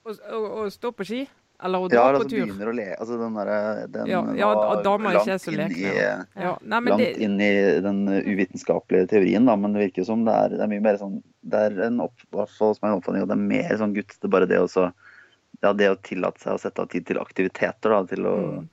Å, 0.04 0.16
å, 0.34 0.42
å 0.62 0.66
stå 0.72 0.90
på 0.96 1.04
ski? 1.06 1.22
Eller 1.62 1.78
å 1.78 1.86
dra 1.88 1.94
Ja, 1.94 2.04
på 2.10 2.24
altså 2.24 2.30
tur? 2.32 2.40
begynner 2.42 2.66
å 2.66 2.74
le 2.74 2.86
Altså 2.96 3.16
den 3.20 3.34
derre 3.38 3.58
den 3.94 4.08
Ja, 4.10 4.20
ja, 4.34 4.48
var 4.50 4.80
er 4.82 5.28
langt 5.28 5.42
så 5.44 5.52
inn 5.52 5.60
i- 5.70 5.84
ja. 5.94 6.24
Ja, 6.34 6.56
nei, 6.60 6.80
men 6.80 6.90
langt 6.90 6.98
det, 7.04 7.10
inn 7.22 7.36
i 7.40 7.50
den 7.84 8.00
uvitenskapelige 8.08 9.06
teorien, 9.12 9.46
da, 9.46 9.54
men 9.54 9.72
det 9.76 9.84
virker 9.92 10.04
som 10.08 10.24
det 10.26 10.34
er, 10.34 10.48
det 10.56 10.60
er 10.66 10.72
mye 10.72 10.82
mer 10.82 10.98
sånn 10.98 11.22
Det 11.46 11.60
er 11.68 11.86
en 11.86 12.00
opp, 12.00 12.18
er 12.34 12.48
en 12.90 12.98
oppfatning, 12.98 13.22
at 13.22 13.30
det 13.30 13.38
er 13.38 13.46
mer 13.46 13.78
sånn 13.78 13.94
guttete 13.94 14.28
bare 14.30 14.46
det 14.50 14.58
å 14.58 14.66
så 14.70 14.88
ja, 15.62 15.72
det 15.72 15.88
å 15.92 15.96
tillate 16.02 16.40
seg 16.42 16.54
å 16.56 16.58
sette 16.60 16.82
av 16.82 16.88
tid 16.90 17.06
til 17.06 17.18
aktiviteter, 17.22 17.90
da, 17.94 18.02
til 18.10 18.26
å 18.26 18.34
Mm. 18.58 18.68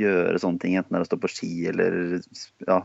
Gjøre 0.00 0.40
sånne 0.42 0.62
ting, 0.62 0.76
enten 0.78 0.94
det 0.94 1.00
er 1.00 1.06
å 1.06 1.08
stå 1.08 1.18
på 1.22 1.30
ski 1.32 1.50
eller 1.70 1.96
ja, 2.66 2.78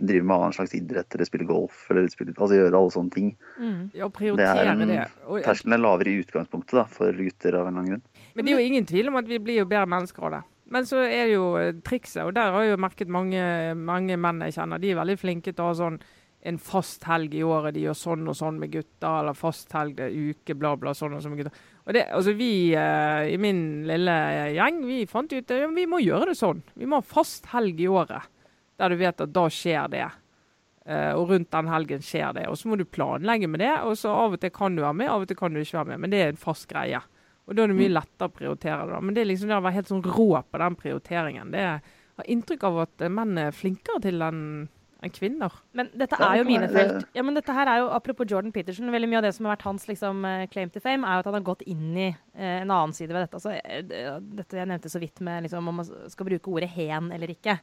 drive 0.00 0.24
med 0.24 0.34
annen 0.36 0.56
slags 0.56 0.74
idrett 0.76 1.16
eller 1.16 1.28
spille 1.28 1.48
golf 1.48 1.86
eller 1.92 2.08
spille, 2.12 2.34
altså 2.36 2.58
gjøre 2.58 2.80
alle 2.80 2.94
sånne 2.94 3.14
ting. 3.14 3.32
Mm. 3.58 3.80
ja, 3.96 4.10
Det 4.10 4.50
er 4.50 4.62
det. 4.62 4.74
en 4.74 4.94
Og, 5.28 5.40
Terskelen 5.46 5.78
er 5.78 5.82
lavere 5.82 6.12
i 6.12 6.20
utgangspunktet 6.22 6.78
da, 6.80 6.86
for 6.92 7.16
gutter 7.16 7.58
av 7.58 7.68
en 7.68 7.72
eller 7.72 7.82
annen 7.82 7.96
grunn. 7.96 8.22
men 8.34 8.44
det 8.44 8.54
er 8.54 8.60
jo 8.60 8.70
ingen 8.72 8.88
tvil 8.88 9.10
om 9.12 9.18
at 9.20 9.28
vi 9.28 9.40
blir 9.42 9.62
jo 9.62 9.68
bedre 9.70 9.90
mennesker 9.90 10.28
av 10.28 10.38
det. 10.38 10.44
Men 10.68 10.84
så 10.84 11.00
er 11.00 11.30
det 11.30 11.34
jo 11.34 11.48
eh, 11.56 11.74
trikset, 11.84 12.22
og 12.26 12.34
der 12.36 12.52
har 12.52 12.64
jeg 12.64 12.74
jo 12.74 12.84
merket 12.84 13.08
mange, 13.08 13.42
mange 13.74 14.18
menn 14.20 14.44
jeg 14.44 14.58
kjenner, 14.58 14.80
de 14.80 14.92
er 14.92 15.00
veldig 15.00 15.16
flinke 15.20 15.54
til 15.54 15.64
å 15.64 15.70
ha 15.70 15.76
sånn 15.78 16.00
en 16.48 16.58
fast 16.62 17.02
helg 17.08 17.34
i 17.34 17.42
året, 17.42 17.74
de 17.74 17.82
gjør 17.82 17.96
sånn 17.98 18.28
og 18.30 18.36
sånn 18.38 18.60
med 18.60 18.70
gutter, 18.72 19.08
eller 19.08 19.34
fast 19.36 19.72
helg 19.74 19.96
det 19.98 20.06
er 20.06 20.30
uke, 20.30 20.54
bla, 20.54 20.76
bla, 20.78 20.94
sånn 20.94 21.16
og 21.16 21.24
sånn 21.24 21.34
med 21.34 21.42
gutter. 21.42 21.64
Og 21.88 21.94
det, 21.96 22.04
altså 22.12 22.34
vi 22.36 22.52
eh, 22.76 23.30
i 23.32 23.36
min 23.40 23.60
lille 23.88 24.14
gjeng, 24.52 24.82
vi 24.84 25.02
fant 25.08 25.32
ut 25.32 25.40
at 25.40 25.62
ja, 25.62 25.68
vi 25.72 25.86
må 25.88 26.02
gjøre 26.04 26.30
det 26.30 26.36
sånn. 26.36 26.60
Vi 26.76 26.84
må 26.84 27.00
ha 27.00 27.12
fast 27.16 27.48
helg 27.54 27.80
i 27.80 27.88
året, 27.88 28.28
der 28.76 28.92
du 28.92 28.98
vet 29.00 29.22
at 29.24 29.32
da 29.32 29.46
skjer 29.48 29.88
det. 29.94 30.08
Eh, 30.84 31.14
og 31.16 31.32
rundt 31.32 31.48
den 31.52 31.70
helgen 31.72 32.04
skjer 32.04 32.36
det. 32.36 32.44
Og 32.52 32.58
så 32.60 32.68
må 32.68 32.76
du 32.76 32.84
planlegge 32.84 33.48
med 33.48 33.64
det, 33.64 33.72
og 33.88 33.96
så 33.96 34.12
av 34.12 34.36
og 34.36 34.42
til 34.42 34.52
kan 34.52 34.76
du 34.76 34.84
være 34.84 34.98
med, 35.00 35.08
av 35.14 35.24
og 35.24 35.30
til 35.30 35.40
kan 35.40 35.56
du 35.56 35.62
ikke 35.62 35.78
være 35.78 35.90
med. 35.94 36.02
Men 36.04 36.12
det 36.12 36.20
er 36.20 36.34
en 36.34 36.42
fast 36.44 36.68
greie. 36.68 37.00
Og 37.48 37.56
da 37.56 37.64
er 37.64 37.72
det 37.72 37.78
mye 37.78 37.94
lettere 37.96 38.28
å 38.28 38.36
prioritere 38.36 38.82
det. 38.84 38.92
da. 38.92 39.00
Men 39.00 39.16
det 39.16 39.24
er 39.24 39.30
liksom 39.30 39.48
det 39.48 39.56
å 39.56 39.64
være 39.64 39.78
helt 39.78 39.92
sånn 39.94 40.04
rå 40.04 40.30
på 40.44 40.60
den 40.60 40.76
prioriteringen. 40.84 41.54
Det 41.56 41.64
har 41.72 42.28
inntrykk 42.36 42.68
av 42.68 42.82
at 42.84 43.08
menn 43.16 43.40
er 43.40 43.56
flinkere 43.56 44.04
til 44.04 44.24
enn 44.28 44.42
enn 45.04 45.12
kvinner. 45.14 45.54
Men 45.78 45.90
dette 45.94 46.18
er 46.18 46.40
jo 46.40 46.46
mine 46.48 46.68
felt. 46.72 47.04
Ja, 47.14 47.22
men 47.26 47.36
dette 47.38 47.54
her 47.54 47.70
er 47.70 47.82
jo, 47.84 47.90
Apropos 47.94 48.26
Jordan 48.28 48.52
Peterson, 48.54 48.90
veldig 48.90 49.10
mye 49.10 49.20
av 49.20 49.26
det 49.28 49.34
som 49.36 49.46
har 49.46 49.54
vært 49.54 49.66
hans 49.68 49.86
liksom, 49.90 50.24
eh, 50.26 50.46
claim 50.50 50.72
to 50.74 50.82
fame, 50.82 51.06
er 51.06 51.18
jo 51.18 51.24
at 51.24 51.30
han 51.30 51.38
har 51.38 51.46
gått 51.46 51.62
inn 51.70 51.92
i 51.94 52.08
eh, 52.08 52.56
en 52.62 52.72
annen 52.72 52.94
side 52.96 53.14
ved 53.14 53.22
dette. 53.22 53.38
Altså, 53.38 53.54
eh, 53.62 54.18
dette 54.40 54.58
jeg 54.58 54.70
nevnte 54.70 54.90
så 54.90 55.02
vidt 55.02 55.22
med 55.24 55.46
liksom, 55.46 55.70
om 55.70 55.80
man 55.82 55.92
skal 56.10 56.30
bruke 56.30 56.50
ordet 56.50 56.70
hen 56.74 57.12
eller 57.14 57.30
ikke. 57.34 57.58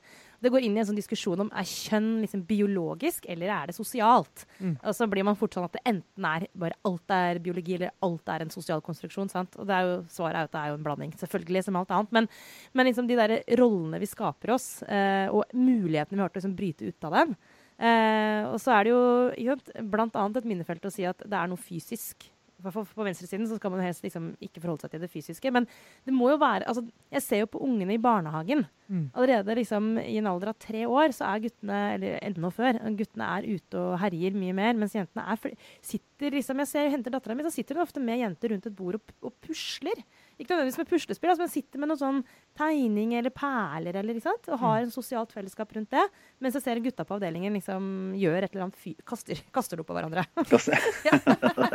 Det 0.46 0.52
går 0.54 0.68
inn 0.68 0.78
i 0.78 0.82
en 0.84 0.88
sånn 0.90 1.00
diskusjon 1.00 1.42
om 1.46 1.50
er 1.50 1.66
kjønn 1.70 2.12
liksom, 2.24 2.44
biologisk 2.48 3.26
eller 3.32 3.52
er 3.56 3.72
det 3.72 3.78
sosialt. 3.78 4.46
Mm. 4.60 4.76
Og 4.78 4.96
så 4.98 5.10
blir 5.10 5.26
man 5.28 5.40
fort 5.40 5.58
sånn 5.58 5.66
at 5.68 5.76
det 5.76 5.84
enten 5.90 6.30
er 6.30 6.48
bare 6.54 6.80
alt 6.88 7.16
er 7.18 7.42
biologi 7.44 7.80
eller 7.80 7.96
alt 8.06 8.32
er 8.32 8.46
en 8.46 8.54
sosial 8.54 8.84
konstruksjon. 8.86 9.32
sant? 9.34 9.58
Og 9.58 9.68
det 9.68 9.76
er 9.76 9.90
jo, 9.90 10.00
svaret 10.14 10.38
er 10.38 10.46
jo 10.46 10.52
at 10.52 10.56
det 10.56 10.64
er 10.64 10.72
jo 10.72 10.80
en 10.80 10.88
blanding, 10.88 11.18
selvfølgelig, 11.20 11.66
som 11.68 11.82
alt 11.82 11.94
annet. 11.98 12.16
Men, 12.16 12.32
men 12.78 12.92
liksom 12.92 13.10
de 13.10 13.20
der 13.20 13.38
rollene 13.60 14.02
vi 14.02 14.10
skaper 14.14 14.56
oss, 14.56 14.70
eh, 14.86 15.28
og 15.34 15.50
mulighetene 15.58 16.20
vi 16.20 16.26
har 16.26 16.34
til 16.34 16.40
å 16.40 16.44
liksom, 16.44 16.58
bryte 16.62 16.90
ut 16.94 17.10
av 17.10 17.20
dem, 17.20 17.38
Eh, 17.76 18.42
og 18.48 18.56
så 18.64 18.72
er 18.72 18.88
det 18.88 18.92
jo 18.94 19.52
sant, 19.52 19.72
blant 19.92 20.16
annet 20.16 20.40
et 20.40 20.48
minnefelt 20.48 20.86
å 20.88 20.94
si 20.94 21.04
at 21.08 21.20
det 21.26 21.36
er 21.36 21.52
noe 21.52 21.60
fysisk. 21.60 22.30
I 22.66 22.72
hvert 22.72 22.78
fall 22.80 22.88
På 22.98 23.06
venstresiden 23.06 23.46
så 23.50 23.60
skal 23.60 23.74
man 23.74 23.84
helst 23.86 24.06
liksom 24.06 24.32
ikke 24.44 24.64
forholde 24.64 24.86
seg 24.86 24.96
til 24.96 25.04
det 25.06 25.12
fysiske. 25.14 25.52
Men 25.54 25.68
det 26.06 26.16
må 26.16 26.32
jo 26.34 26.40
være 26.42 26.66
altså, 26.66 26.86
Jeg 27.14 27.26
ser 27.26 27.44
jo 27.44 27.52
på 27.54 27.62
ungene 27.66 27.96
i 27.96 28.02
barnehagen. 28.02 28.66
Mm. 28.88 29.06
Allerede 29.18 29.56
liksom 29.58 29.96
i 30.02 30.18
en 30.20 30.30
alder 30.30 30.52
av 30.52 30.60
tre 30.62 30.84
år 30.86 31.14
så 31.16 31.30
er 31.30 31.46
guttene 31.48 31.80
eller 31.96 32.20
enda 32.22 32.52
før, 32.54 32.78
guttene 33.00 33.30
er 33.38 33.48
ute 33.56 33.82
og 33.82 33.96
herjer 34.02 34.38
mye 34.38 34.58
mer. 34.58 34.76
Mens 34.78 34.98
jentene 34.98 35.26
er 35.26 35.56
sitter 35.86 36.38
liksom, 36.38 36.62
Jeg 36.64 36.72
ser 36.72 36.86
jeg 36.88 36.96
henter 36.96 37.14
dattera 37.14 37.36
mi, 37.36 37.46
så 37.46 37.54
sitter 37.54 37.78
hun 37.78 37.86
ofte 37.86 38.04
med 38.04 38.22
jenter 38.22 38.54
rundt 38.54 38.70
et 38.70 38.76
bord 38.78 39.00
og, 39.00 39.16
og 39.26 39.34
pusler. 39.44 40.04
Ikke 40.36 40.52
nødvendigvis 40.52 40.82
med 40.82 40.90
puslespill, 40.90 41.32
altså, 41.32 41.46
men 41.46 41.52
sitter 41.54 41.82
med 41.82 41.90
noen 41.92 42.02
sånn 42.02 42.22
tegning 42.60 43.14
eller 43.16 43.32
perler 43.36 44.00
eller, 44.02 44.20
og 44.26 44.60
har 44.62 44.84
en 44.84 44.92
sosialt 44.92 45.32
fellesskap 45.36 45.72
rundt 45.76 45.92
det. 45.96 46.04
Mens 46.44 46.58
jeg 46.58 46.66
ser 46.66 46.82
gutta 46.84 47.06
på 47.08 47.18
avdelingen 47.18 47.56
liksom 47.56 48.14
gjør 48.20 48.44
et 48.44 48.52
eller 48.52 48.68
annet 48.68 48.80
fy 48.80 48.96
kaster, 49.08 49.40
kaster 49.56 49.80
det 49.80 49.86
opp 49.86 49.92
på 49.92 49.98
hverandre. 49.98 50.26
Eh, 50.36 51.75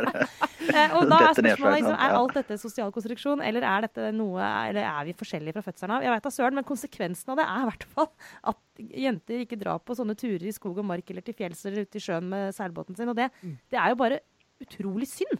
og 0.97 1.09
da 1.11 1.19
er 1.27 1.35
spørsmålet 1.37 1.77
liksom, 1.79 1.97
er 2.05 2.15
alt 2.17 2.37
dette 2.39 2.57
sosial 2.61 2.91
konstruksjon, 2.95 3.43
eller 3.45 3.67
er 3.67 3.85
dette 3.87 4.09
noe, 4.15 4.49
eller 4.69 4.87
er 4.87 5.07
vi 5.09 5.15
forskjellige 5.19 5.55
fra 5.57 5.65
fødselen 5.67 5.95
av? 5.97 6.05
Jeg 6.07 6.15
vet 6.15 6.25
da 6.27 6.33
søren, 6.33 6.57
men 6.59 6.67
konsekvensen 6.67 7.33
av 7.33 7.41
det 7.41 7.45
er 7.47 7.61
i 7.61 7.69
hvert 7.69 7.87
fall 7.93 8.09
at 8.53 8.83
jenter 9.05 9.45
ikke 9.45 9.59
drar 9.61 9.79
på 9.85 9.97
sånne 9.97 10.17
turer 10.19 10.47
i 10.47 10.55
skog 10.55 10.81
og 10.81 10.89
mark 10.91 11.13
eller 11.13 11.25
til 11.25 11.37
fjells 11.37 11.63
eller 11.69 11.85
ute 11.87 12.01
i 12.01 12.03
sjøen 12.03 12.27
med 12.31 12.57
seilbåten 12.57 12.97
sin. 12.97 13.11
Og 13.13 13.17
det, 13.19 13.29
Mm. 13.41 13.57
det 13.71 13.79
er 13.79 13.89
jo 13.93 14.01
bare 14.01 14.19
utrolig 14.61 15.07
synd. 15.09 15.39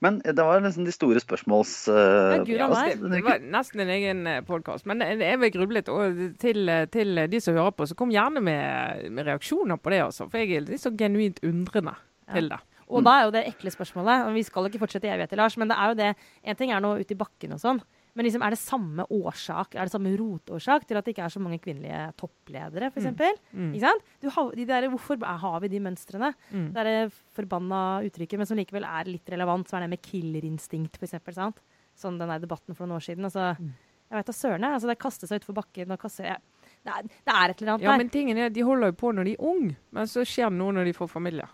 Men 0.00 0.18
det 0.24 0.36
var 0.36 0.60
liksom 0.60 0.84
de 0.84 0.92
store 0.92 1.20
spørsmåls... 1.20 1.88
Uh, 1.88 2.44
Gud, 2.44 2.54
Ja, 2.56 2.68
altså, 2.68 2.96
det, 3.00 3.10
det 3.14 3.22
var 3.24 3.40
nesten 3.40 3.80
en 3.80 3.92
egen 3.92 4.22
podkast. 4.48 4.86
Men 4.88 5.00
jeg 5.00 5.40
vil 5.40 5.52
gruble 5.54 5.78
litt 5.78 5.90
og 5.92 6.20
til, 6.42 6.70
til 6.92 7.22
de 7.32 7.40
som 7.40 7.56
hører 7.56 7.74
på. 7.76 7.86
Så 7.88 7.96
kom 7.98 8.12
gjerne 8.12 8.42
med, 8.44 9.06
med 9.12 9.28
reaksjoner 9.28 9.80
på 9.80 9.92
det, 9.94 10.02
altså. 10.04 10.28
For 10.30 10.42
jeg 10.42 10.58
er 10.58 10.66
litt 10.68 10.84
så 10.84 10.92
genuint 10.96 11.40
undrende 11.46 11.96
til 12.32 12.50
det. 12.52 12.60
Og 12.88 13.02
da 13.04 13.12
er 13.18 13.24
jo 13.26 13.30
det 13.34 13.44
ekle 13.50 13.70
spørsmålet, 13.74 14.26
og 14.28 14.34
vi 14.36 14.42
skal 14.46 14.66
ikke 14.68 14.78
fortsette 14.78 15.08
i 15.08 15.10
evigheter, 15.10 15.36
Lars, 15.40 15.56
men 15.58 15.68
det 15.68 15.76
er 15.76 15.88
jo 15.90 15.94
det 15.98 16.10
En 16.44 16.56
ting 16.56 16.70
er 16.70 16.80
nå 16.80 16.92
ute 17.00 17.14
i 17.14 17.18
bakken 17.18 17.52
og 17.56 17.58
sånn, 17.58 17.80
men 18.14 18.24
liksom 18.24 18.42
er 18.46 18.54
det 18.54 18.58
samme 18.62 19.04
årsak, 19.12 19.74
er 19.74 19.84
det 19.84 19.92
samme 19.92 20.12
rotårsak 20.16 20.86
til 20.86 20.96
at 20.96 21.04
det 21.04 21.12
ikke 21.12 21.24
er 21.26 21.34
så 21.34 21.40
mange 21.42 21.58
kvinnelige 21.60 22.12
toppledere, 22.16 22.88
f.eks.? 22.94 23.10
Mm. 23.52 23.74
Ikke 23.74 23.82
sant? 23.84 24.02
Du 24.22 24.30
de 24.56 24.64
der, 24.70 24.86
hvorfor 24.88 25.18
har 25.26 25.60
vi 25.60 25.68
de 25.68 25.80
mønstrene? 25.80 26.30
Mm. 26.50 26.70
Det 26.72 26.80
er 26.80 26.84
det 26.84 27.12
forbanna 27.36 27.82
uttrykket, 28.06 28.38
men 28.38 28.46
som 28.46 28.56
likevel 28.56 28.84
er 28.88 29.04
litt 29.10 29.28
relevant, 29.28 29.68
så 29.68 29.76
er 29.76 29.80
det 29.84 29.90
med 29.90 30.02
killerinstinkt, 30.06 30.96
f.eks. 30.96 31.18
sant? 31.36 31.60
Sånn 31.96 32.18
den 32.20 32.28
der 32.28 32.38
debatten 32.40 32.74
for 32.76 32.86
noen 32.86 32.96
år 33.00 33.04
siden. 33.04 33.24
Altså, 33.24 33.56
Mm. 33.60 33.72
jeg 34.10 34.16
vet 34.18 34.26
da 34.26 34.32
søren. 34.32 34.64
Altså, 34.64 34.86
det 34.88 34.98
kaster 34.98 35.26
seg 35.26 35.40
utfor 35.42 35.54
bakken 35.56 35.90
og 35.90 35.98
kaster 35.98 36.24
jeg, 36.24 36.36
det, 36.84 36.92
er, 36.92 37.02
det 37.02 37.34
er 37.34 37.50
et 37.50 37.60
eller 37.62 37.72
annet 37.74 37.82
Ja, 37.82 37.90
der. 37.90 37.98
men 37.98 38.08
tingen 38.10 38.38
er, 38.38 38.48
de 38.50 38.62
holder 38.62 38.92
jo 38.92 38.96
på 39.00 39.12
når 39.12 39.24
de 39.24 39.32
er 39.32 39.42
unge, 39.44 39.76
men 39.92 40.06
så 40.06 40.22
skjer 40.24 40.48
det 40.50 40.58
noe 40.58 40.72
når 40.72 40.84
de 40.84 40.92
får 40.96 41.08
familie. 41.10 41.48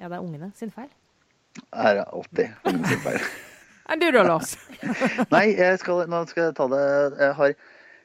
Ja, 0.00 0.08
det 0.08 0.16
er 0.16 0.24
ungene 0.24 0.50
sin 0.56 0.70
feil. 0.72 0.88
er 1.72 2.04
alltid 2.06 2.48
ungene 2.64 2.88
sin 2.88 3.02
feil. 3.04 3.20
Enn 3.90 4.00
du 4.00 4.06
da, 4.14 4.22
Lars? 4.24 4.54
Nei, 5.34 5.50
jeg 5.58 5.80
skal, 5.82 6.06
nå 6.08 6.22
skal 6.30 6.46
jeg 6.46 6.54
ta 6.56 6.66
det 6.70 6.80
jeg, 7.18 7.34
har, 7.36 7.54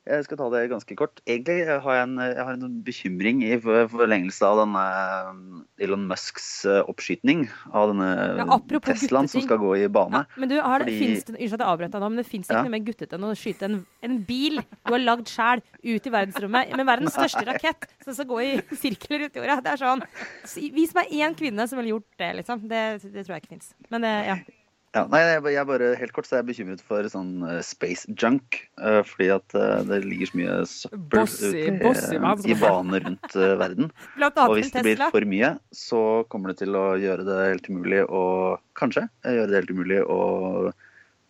jeg 0.05 0.25
skal 0.27 0.37
ta 0.37 0.47
det 0.53 0.59
ganske 0.69 0.95
kort. 0.99 1.21
Egentlig 1.25 1.65
har 1.67 1.95
jeg 1.97 2.03
en, 2.05 2.15
jeg 2.21 2.43
har 2.45 2.53
en 2.59 2.75
bekymring 2.85 3.39
i 3.45 3.55
forlengelse 3.61 4.45
av 4.45 4.59
denne 4.61 4.83
eh, 4.85 5.85
Elon 5.85 6.03
Musks 6.09 6.47
oppskytning 6.85 7.45
av 7.73 7.89
denne 7.93 8.09
Ja, 8.41 8.57
Teslaen 8.85 9.29
som 9.31 9.41
skal 9.45 9.57
gå 9.61 9.71
i 9.81 9.87
bane. 9.89 10.21
Ja, 10.23 10.39
men 10.41 10.51
du, 10.51 10.55
har 10.61 10.85
det, 10.85 10.93
Fordi- 10.93 11.09
det, 11.15 11.35
Unnskyld 11.35 11.57
at 11.57 11.63
jeg 11.65 11.71
avbrøt 11.71 11.95
deg 11.95 12.03
nå, 12.05 12.09
men 12.13 12.21
det 12.21 12.27
fins 12.29 12.47
ikke 12.49 12.59
Ja. 12.59 12.63
noe 12.67 12.73
mer 12.75 12.83
guttete 12.85 13.17
enn 13.17 13.25
å 13.27 13.33
skyte 13.37 13.69
en, 13.69 13.79
en 14.05 14.17
bil 14.27 14.61
du 14.61 14.91
har 14.93 15.01
lagd 15.01 15.31
sjæl 15.31 15.63
ut 15.83 16.07
i 16.09 16.13
verdensrommet 16.13 16.75
med 16.77 16.85
verdens 16.85 17.15
største 17.19 17.45
rakett 17.47 17.87
som 18.05 18.13
skal 18.13 18.29
gå 18.29 18.41
i 18.45 18.51
sirkler 18.77 19.25
ut 19.27 19.35
i 19.35 19.41
jorda. 19.41 19.57
Det 19.65 19.73
er 19.73 19.81
sånn 19.81 20.05
Vis 20.75 20.93
meg 20.95 21.09
én 21.11 21.33
kvinne 21.37 21.65
som 21.67 21.79
ville 21.81 21.95
gjort 21.95 22.07
det, 22.21 22.29
liksom. 22.41 22.67
Det, 22.69 22.83
det 23.09 23.25
tror 23.25 23.35
jeg 23.35 23.43
ikke 23.43 23.55
fins. 23.57 23.73
Men 23.89 24.05
det, 24.05 24.13
ja. 24.29 24.37
Ja, 24.95 25.01
nei, 25.11 25.19
jeg, 25.51 25.65
bare 25.67 25.89
helt 25.99 26.13
kort 26.15 26.23
så 26.27 26.37
er 26.37 26.39
jeg 26.39 26.47
bekymret 26.53 26.79
for 26.87 27.03
sånn 27.11 27.43
eh, 27.43 27.57
space 27.67 28.07
junk. 28.15 28.61
eh, 28.79 29.01
fordi 29.03 29.27
at 29.35 29.55
eh, 29.59 29.81
det 29.89 29.97
ligger 30.05 30.29
så 30.31 30.37
mye 30.39 30.53
søppel 30.71 31.01
i- 31.51 31.65
bane 32.61 33.01
rundt 33.03 33.35
verden. 33.59 33.89
Og 34.47 34.55
hvis 34.61 34.71
det 34.71 34.83
blir 34.87 34.95
for 35.17 35.27
mye, 35.33 35.49
så 35.75 36.01
kommer 36.31 36.53
det 36.53 36.61
til 36.63 36.79
å 36.79 36.85
gjøre 37.01 37.27
det 37.27 37.39
helt 37.49 37.67
umulig 37.73 38.05
å 38.07 38.23
Kanskje 38.79 39.03
gjøre 39.27 39.49
det 39.51 39.59
helt 39.61 39.75
umulig 39.75 39.99
å, 40.07 40.19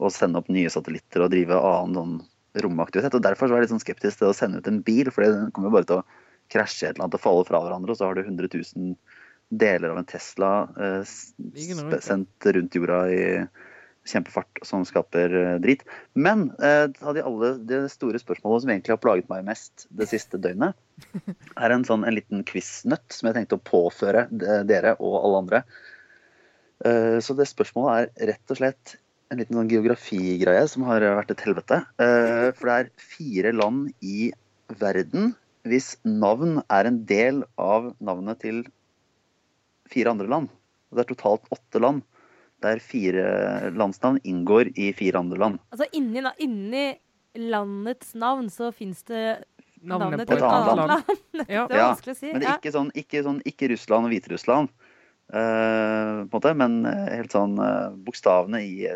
å 0.01 0.09
sende 0.13 0.37
opp 0.41 0.47
nye 0.53 0.69
satellitter 0.69 1.25
og 1.25 1.33
drive 1.33 1.57
annen 1.57 1.97
sånn 1.97 2.15
romaktivitet. 2.61 3.13
Og 3.17 3.21
Derfor 3.25 3.49
så 3.49 3.55
er 3.57 3.63
jeg 3.63 3.67
litt 3.67 3.73
sånn 3.75 3.83
skeptisk 3.83 4.21
til 4.21 4.29
å 4.29 4.37
sende 4.37 4.61
ut 4.61 4.69
en 4.69 4.81
bil, 4.85 5.09
for 5.13 5.25
den 5.25 5.49
kommer 5.53 5.69
jo 5.69 5.75
bare 5.79 5.89
til 5.89 5.99
å 6.01 6.05
krasje 6.53 6.85
et 6.87 6.93
eller 6.95 7.07
annet 7.07 7.17
og 7.17 7.21
falle 7.25 7.45
fra 7.49 7.59
hverandre, 7.65 7.91
og 7.93 7.97
så 7.97 8.05
har 8.05 8.13
du 8.13 8.21
100 8.21 8.47
000 8.53 8.93
deler 9.49 9.93
av 9.93 9.99
en 10.01 10.09
Tesla 10.09 10.51
eh, 10.79 11.01
sendt 12.01 12.45
rundt 12.45 12.75
jorda 12.75 12.99
i 13.13 13.23
kjempefart 14.05 14.61
som 14.67 14.83
skaper 14.85 15.33
eh, 15.39 15.55
drit. 15.61 15.81
Men 16.13 16.47
eh, 16.61 16.87
av 17.01 17.15
de 17.17 17.23
alle 17.25 17.51
de 17.65 17.81
store 17.89 18.21
spørsmålene 18.21 18.63
som 18.63 18.73
egentlig 18.73 18.93
har 18.93 19.01
plaget 19.01 19.29
meg 19.31 19.47
mest 19.47 19.87
det 19.89 20.09
siste 20.11 20.39
døgnet, 20.41 20.77
er 21.63 21.73
en 21.73 21.85
sånn 21.87 22.05
en 22.05 22.17
liten 22.17 22.45
quiznøtt 22.47 23.15
som 23.15 23.29
jeg 23.29 23.39
tenkte 23.39 23.59
å 23.59 23.65
påføre 23.65 24.27
dere 24.31 24.95
og 24.99 25.17
alle 25.21 25.41
andre. 25.45 25.63
Eh, 26.85 27.17
Så 27.23 27.37
det 27.37 27.49
spørsmålet 27.49 28.13
er 28.13 28.33
rett 28.33 28.53
og 28.53 28.61
slett 28.61 28.97
en 29.33 29.41
liten 29.41 29.57
sånn 29.57 29.71
geografigreie 29.71 30.67
som 30.69 30.85
har 30.85 31.01
vært 31.17 31.33
et 31.33 31.45
helvete. 31.47 31.81
Eh, 31.97 32.51
For 32.53 32.69
det 32.69 32.77
er 32.77 32.93
fire 33.01 33.55
land 33.55 33.89
i 34.05 34.31
verden 34.81 35.33
hvis 35.65 35.95
navn 36.05 36.59
er 36.69 36.85
en 36.85 36.99
del 37.09 37.41
av 37.57 37.95
navnet 37.97 38.43
til 38.43 38.65
fire 39.91 40.11
andre 40.13 40.27
land. 40.31 40.49
Og 40.91 40.97
det 40.97 41.05
er 41.05 41.11
totalt 41.13 41.49
åtte 41.53 41.81
land. 41.81 42.03
Der 42.63 42.79
fire 42.79 43.25
landsnavn 43.75 44.19
inngår 44.23 44.71
i 44.79 44.91
fire 44.95 45.19
andre 45.21 45.37
land. 45.41 45.59
Altså 45.75 45.87
inni, 45.93 46.23
inni 46.39 46.85
landets 47.35 48.13
navn 48.15 48.47
så 48.49 48.71
fins 48.73 49.03
det 49.09 49.43
Navnet 49.85 50.17
navnet 50.25 50.29
på 50.31 50.37
et 50.37 50.43
annet 50.47 50.77
land. 50.79 50.89
land. 50.89 51.47
Ja. 51.51 51.65
Det 51.67 51.75
er 51.75 51.81
Ja, 51.81 51.87
vanskelig 51.91 52.13
å 52.15 52.17
si. 52.17 52.31
Men 52.33 52.41
Ja. 52.41 52.55
ikke 52.57 52.71
sånn, 52.73 52.91
ikke, 52.97 53.21
sånn, 53.27 53.41
ikke 53.45 53.69
Russland 53.69 54.07
og 54.07 54.13
Hviterussland, 54.15 54.69
uh, 55.35 56.25
på 56.25 56.31
en 56.31 56.31
måte, 56.33 56.53
men 56.57 56.85
eh, 56.89 57.15
helt 57.19 57.35
sånn 57.35 57.59
uh, 57.59 57.91
bokstavene 58.07 58.63
i 58.65 58.87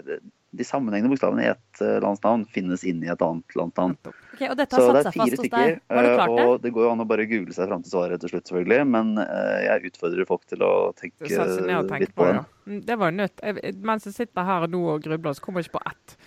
De 0.51 0.65
sammenhengende 0.65 1.13
bokstavene 1.13 1.43
i 1.43 1.49
et 1.51 1.81
eh, 1.85 1.99
landsnavn 2.01 2.45
finnes 2.49 2.81
inn 2.87 3.03
i 3.05 3.09
et 3.13 3.21
annet 3.21 3.55
landsnavn. 3.57 3.91
Okay, 4.33 4.47
og 4.49 4.55
dette 4.57 4.73
har 4.73 4.81
Så 4.81 4.95
det 4.95 5.03
satt 5.05 5.09
er 5.11 5.11
seg 5.11 5.13
fire 5.13 5.25
fast 5.25 5.35
hos 5.35 5.43
stykker, 5.43 5.75
det 5.77 5.99
eh, 5.99 6.15
klart 6.15 6.33
det? 6.33 6.45
og 6.45 6.63
det 6.63 6.71
går 6.73 6.85
jo 6.87 6.93
an 6.95 7.03
å 7.03 7.07
bare 7.11 7.27
google 7.29 7.53
seg 7.53 7.69
fram 7.69 7.83
til 7.85 7.93
svaret 7.93 8.23
til 8.23 8.31
slutt, 8.33 8.47
selvfølgelig. 8.49 8.87
Men 8.95 9.11
eh, 9.21 9.59
jeg 9.67 9.91
utfordrer 9.91 10.29
folk 10.31 10.47
til 10.49 10.65
å 10.65 10.71
tenke 10.97 11.29
og 11.29 11.61
tenker 11.61 12.01
litt 12.01 12.15
på 12.15 12.23
på 12.23 12.31
det. 12.31 12.39
ja. 12.39 12.43
Mm, 12.65 12.81
Det 12.89 12.97
var 13.03 13.13
nødt. 13.13 13.45
Mens 13.91 14.09
jeg 14.09 14.17
sitter 14.17 14.49
her 14.49 14.67
nå 14.73 14.81
og 14.95 15.05
grubler, 15.05 15.37
så 15.37 15.45
kommer 15.45 15.61
jeg 15.61 15.69
ikke 15.69 15.77
på 15.77 15.85
ett. 15.93 16.17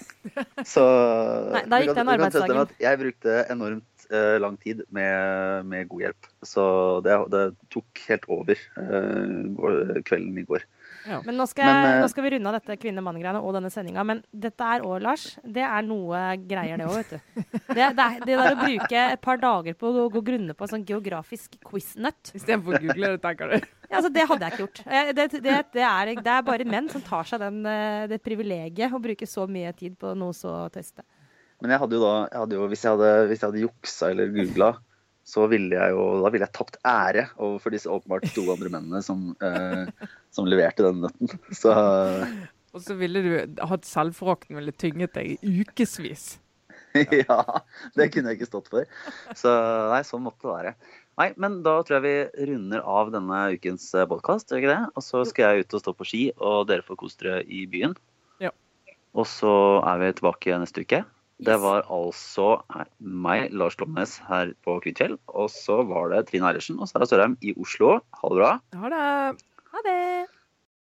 Så 0.72 0.82
Nei, 1.52 1.64
da 1.68 1.84
gikk 1.84 1.94
den 2.00 2.14
arbeidsdagen. 2.16 2.74
Jeg 2.80 3.00
brukte 3.04 3.38
enormt 3.52 4.08
lang 4.40 4.56
tid 4.60 4.80
med, 4.88 5.68
med 5.68 5.88
god 5.92 6.06
hjelp. 6.08 6.28
Så 6.48 6.64
det, 7.04 7.16
det 7.30 7.44
tok 7.70 8.04
helt 8.08 8.24
over 8.32 8.64
uh, 8.80 10.00
kvelden 10.08 10.40
i 10.40 10.48
går. 10.48 10.64
Men 11.06 11.36
nå 11.38 11.46
skal, 11.48 11.64
Men, 11.66 11.86
eh, 11.88 12.00
nå 12.02 12.08
skal 12.12 12.24
vi 12.26 12.32
runde 12.34 12.50
av 12.50 12.56
dette 12.58 12.76
kvinne-mann-greiene 12.82 13.40
og 13.40 13.54
denne 13.56 13.70
sendinga. 13.72 14.04
Men 14.06 14.22
dette 14.30 14.66
er 14.74 14.84
òg, 14.86 14.98
Lars, 15.04 15.26
det 15.44 15.64
er 15.64 15.86
noe 15.86 16.20
greier, 16.48 16.80
det 16.80 16.88
òg, 16.88 16.96
vet 16.98 17.14
du. 17.14 17.44
Det, 17.70 17.86
det, 17.96 18.06
er, 18.06 18.18
det 18.26 18.36
der 18.36 18.56
å 18.56 18.58
bruke 18.60 19.04
et 19.14 19.22
par 19.24 19.40
dager 19.40 19.76
på 19.80 19.92
å 20.04 20.08
gå 20.12 20.22
grunne 20.26 20.56
på 20.56 20.66
en 20.66 20.72
sånn 20.74 20.86
geografisk 20.88 21.56
quiznøtt, 21.66 22.32
Istedenfor 22.36 22.76
å 22.76 22.82
google 22.84 23.14
det, 23.14 23.22
tenker 23.24 23.54
du. 23.54 23.56
ja, 23.60 23.94
altså, 24.00 24.10
det 24.12 24.26
hadde 24.32 24.46
jeg 24.46 24.56
ikke 24.56 24.64
gjort. 24.66 24.82
Det, 24.90 25.28
det, 25.38 25.56
det, 25.72 25.86
er, 25.86 26.12
det 26.20 26.34
er 26.34 26.44
bare 26.46 26.68
menn 26.68 26.90
som 26.92 27.04
tar 27.06 27.28
seg 27.30 27.42
den, 27.42 27.62
eh, 27.70 28.04
det 28.10 28.20
privilegiet 28.24 28.92
å 28.92 29.02
bruke 29.02 29.28
så 29.28 29.46
mye 29.50 29.72
tid 29.78 29.96
på 30.00 30.12
noe 30.18 30.36
så 30.36 30.66
tøyste. 30.74 31.06
Men 31.60 31.74
jeg 31.74 31.82
hadde 31.82 31.98
jo 31.98 32.04
da, 32.04 32.14
jeg 32.30 32.40
hadde 32.44 32.56
jo, 32.56 32.68
hvis, 32.72 32.84
jeg 32.86 32.96
hadde, 32.96 33.10
hvis 33.28 33.42
jeg 33.42 33.50
hadde 33.50 33.64
juksa 33.66 34.12
eller 34.14 34.30
googla, 34.32 34.70
så 35.26 35.46
ville 35.50 35.76
jeg 35.76 35.94
jo 35.94 36.04
da 36.24 36.30
ville 36.32 36.46
jeg 36.46 36.56
tapt 36.56 36.78
ære 36.86 37.26
overfor 37.36 37.74
disse 37.74 37.90
åpenbart 37.90 38.26
to 38.34 38.46
andre 38.52 38.72
mennene 38.72 39.02
som, 39.04 39.30
eh, 39.44 40.08
som 40.34 40.48
leverte 40.48 40.86
den 40.86 41.04
nøtten. 41.04 41.34
Så 41.54 41.74
Og 42.74 42.84
så 42.84 42.94
ville 42.94 43.22
du 43.24 43.62
hatt 43.66 43.86
selvforakten 43.88 44.54
ville 44.54 44.74
tynget 44.78 45.16
deg 45.16 45.42
i 45.42 45.54
ukevis. 45.64 46.36
ja, 46.94 47.38
det 47.98 48.10
kunne 48.14 48.30
jeg 48.30 48.38
ikke 48.38 48.50
stått 48.50 48.70
for. 48.70 48.86
Så 49.38 49.50
nei, 49.90 50.02
sånn 50.06 50.22
måtte 50.22 50.46
det 50.46 50.52
være. 50.52 50.74
Nei, 51.20 51.28
men 51.42 51.58
da 51.66 51.74
tror 51.84 51.98
jeg 51.98 52.06
vi 52.06 52.46
runder 52.52 52.84
av 52.86 53.10
denne 53.14 53.40
ukens 53.56 53.88
podkast, 54.10 54.50
gjør 54.50 54.62
ikke 54.62 54.72
det? 54.72 54.92
Og 54.94 55.04
så 55.04 55.24
skal 55.28 55.58
jeg 55.58 55.66
ut 55.66 55.76
og 55.76 55.82
stå 55.82 55.94
på 55.98 56.06
ski, 56.08 56.22
og 56.38 56.68
dere 56.70 56.86
får 56.86 57.00
kose 57.02 57.18
dere 57.22 57.42
i 57.44 57.64
byen. 57.70 57.96
Ja. 58.42 58.54
Og 59.18 59.26
så 59.28 59.52
er 59.82 60.00
vi 60.00 60.14
tilbake 60.16 60.62
neste 60.62 60.86
uke. 60.86 61.02
Det 61.40 61.56
var 61.62 61.86
altså 61.88 62.48
meg, 63.00 63.48
Lars 63.56 63.78
Glomnes, 63.80 64.18
her 64.28 64.52
på 64.66 64.76
Kvitfjell. 64.84 65.16
Og 65.32 65.48
så 65.52 65.80
var 65.88 66.12
det 66.12 66.26
Trine 66.28 66.50
Eilertsen 66.50 66.80
og 66.80 66.90
Sara 66.90 67.08
Sørheim 67.08 67.38
i 67.40 67.54
Oslo. 67.56 67.96
Ha 68.20 68.32
det 68.32 68.42
bra. 68.42 68.52
Ha 68.82 68.92
det. 68.92 69.46
Ha 69.72 69.86
det! 69.86 70.39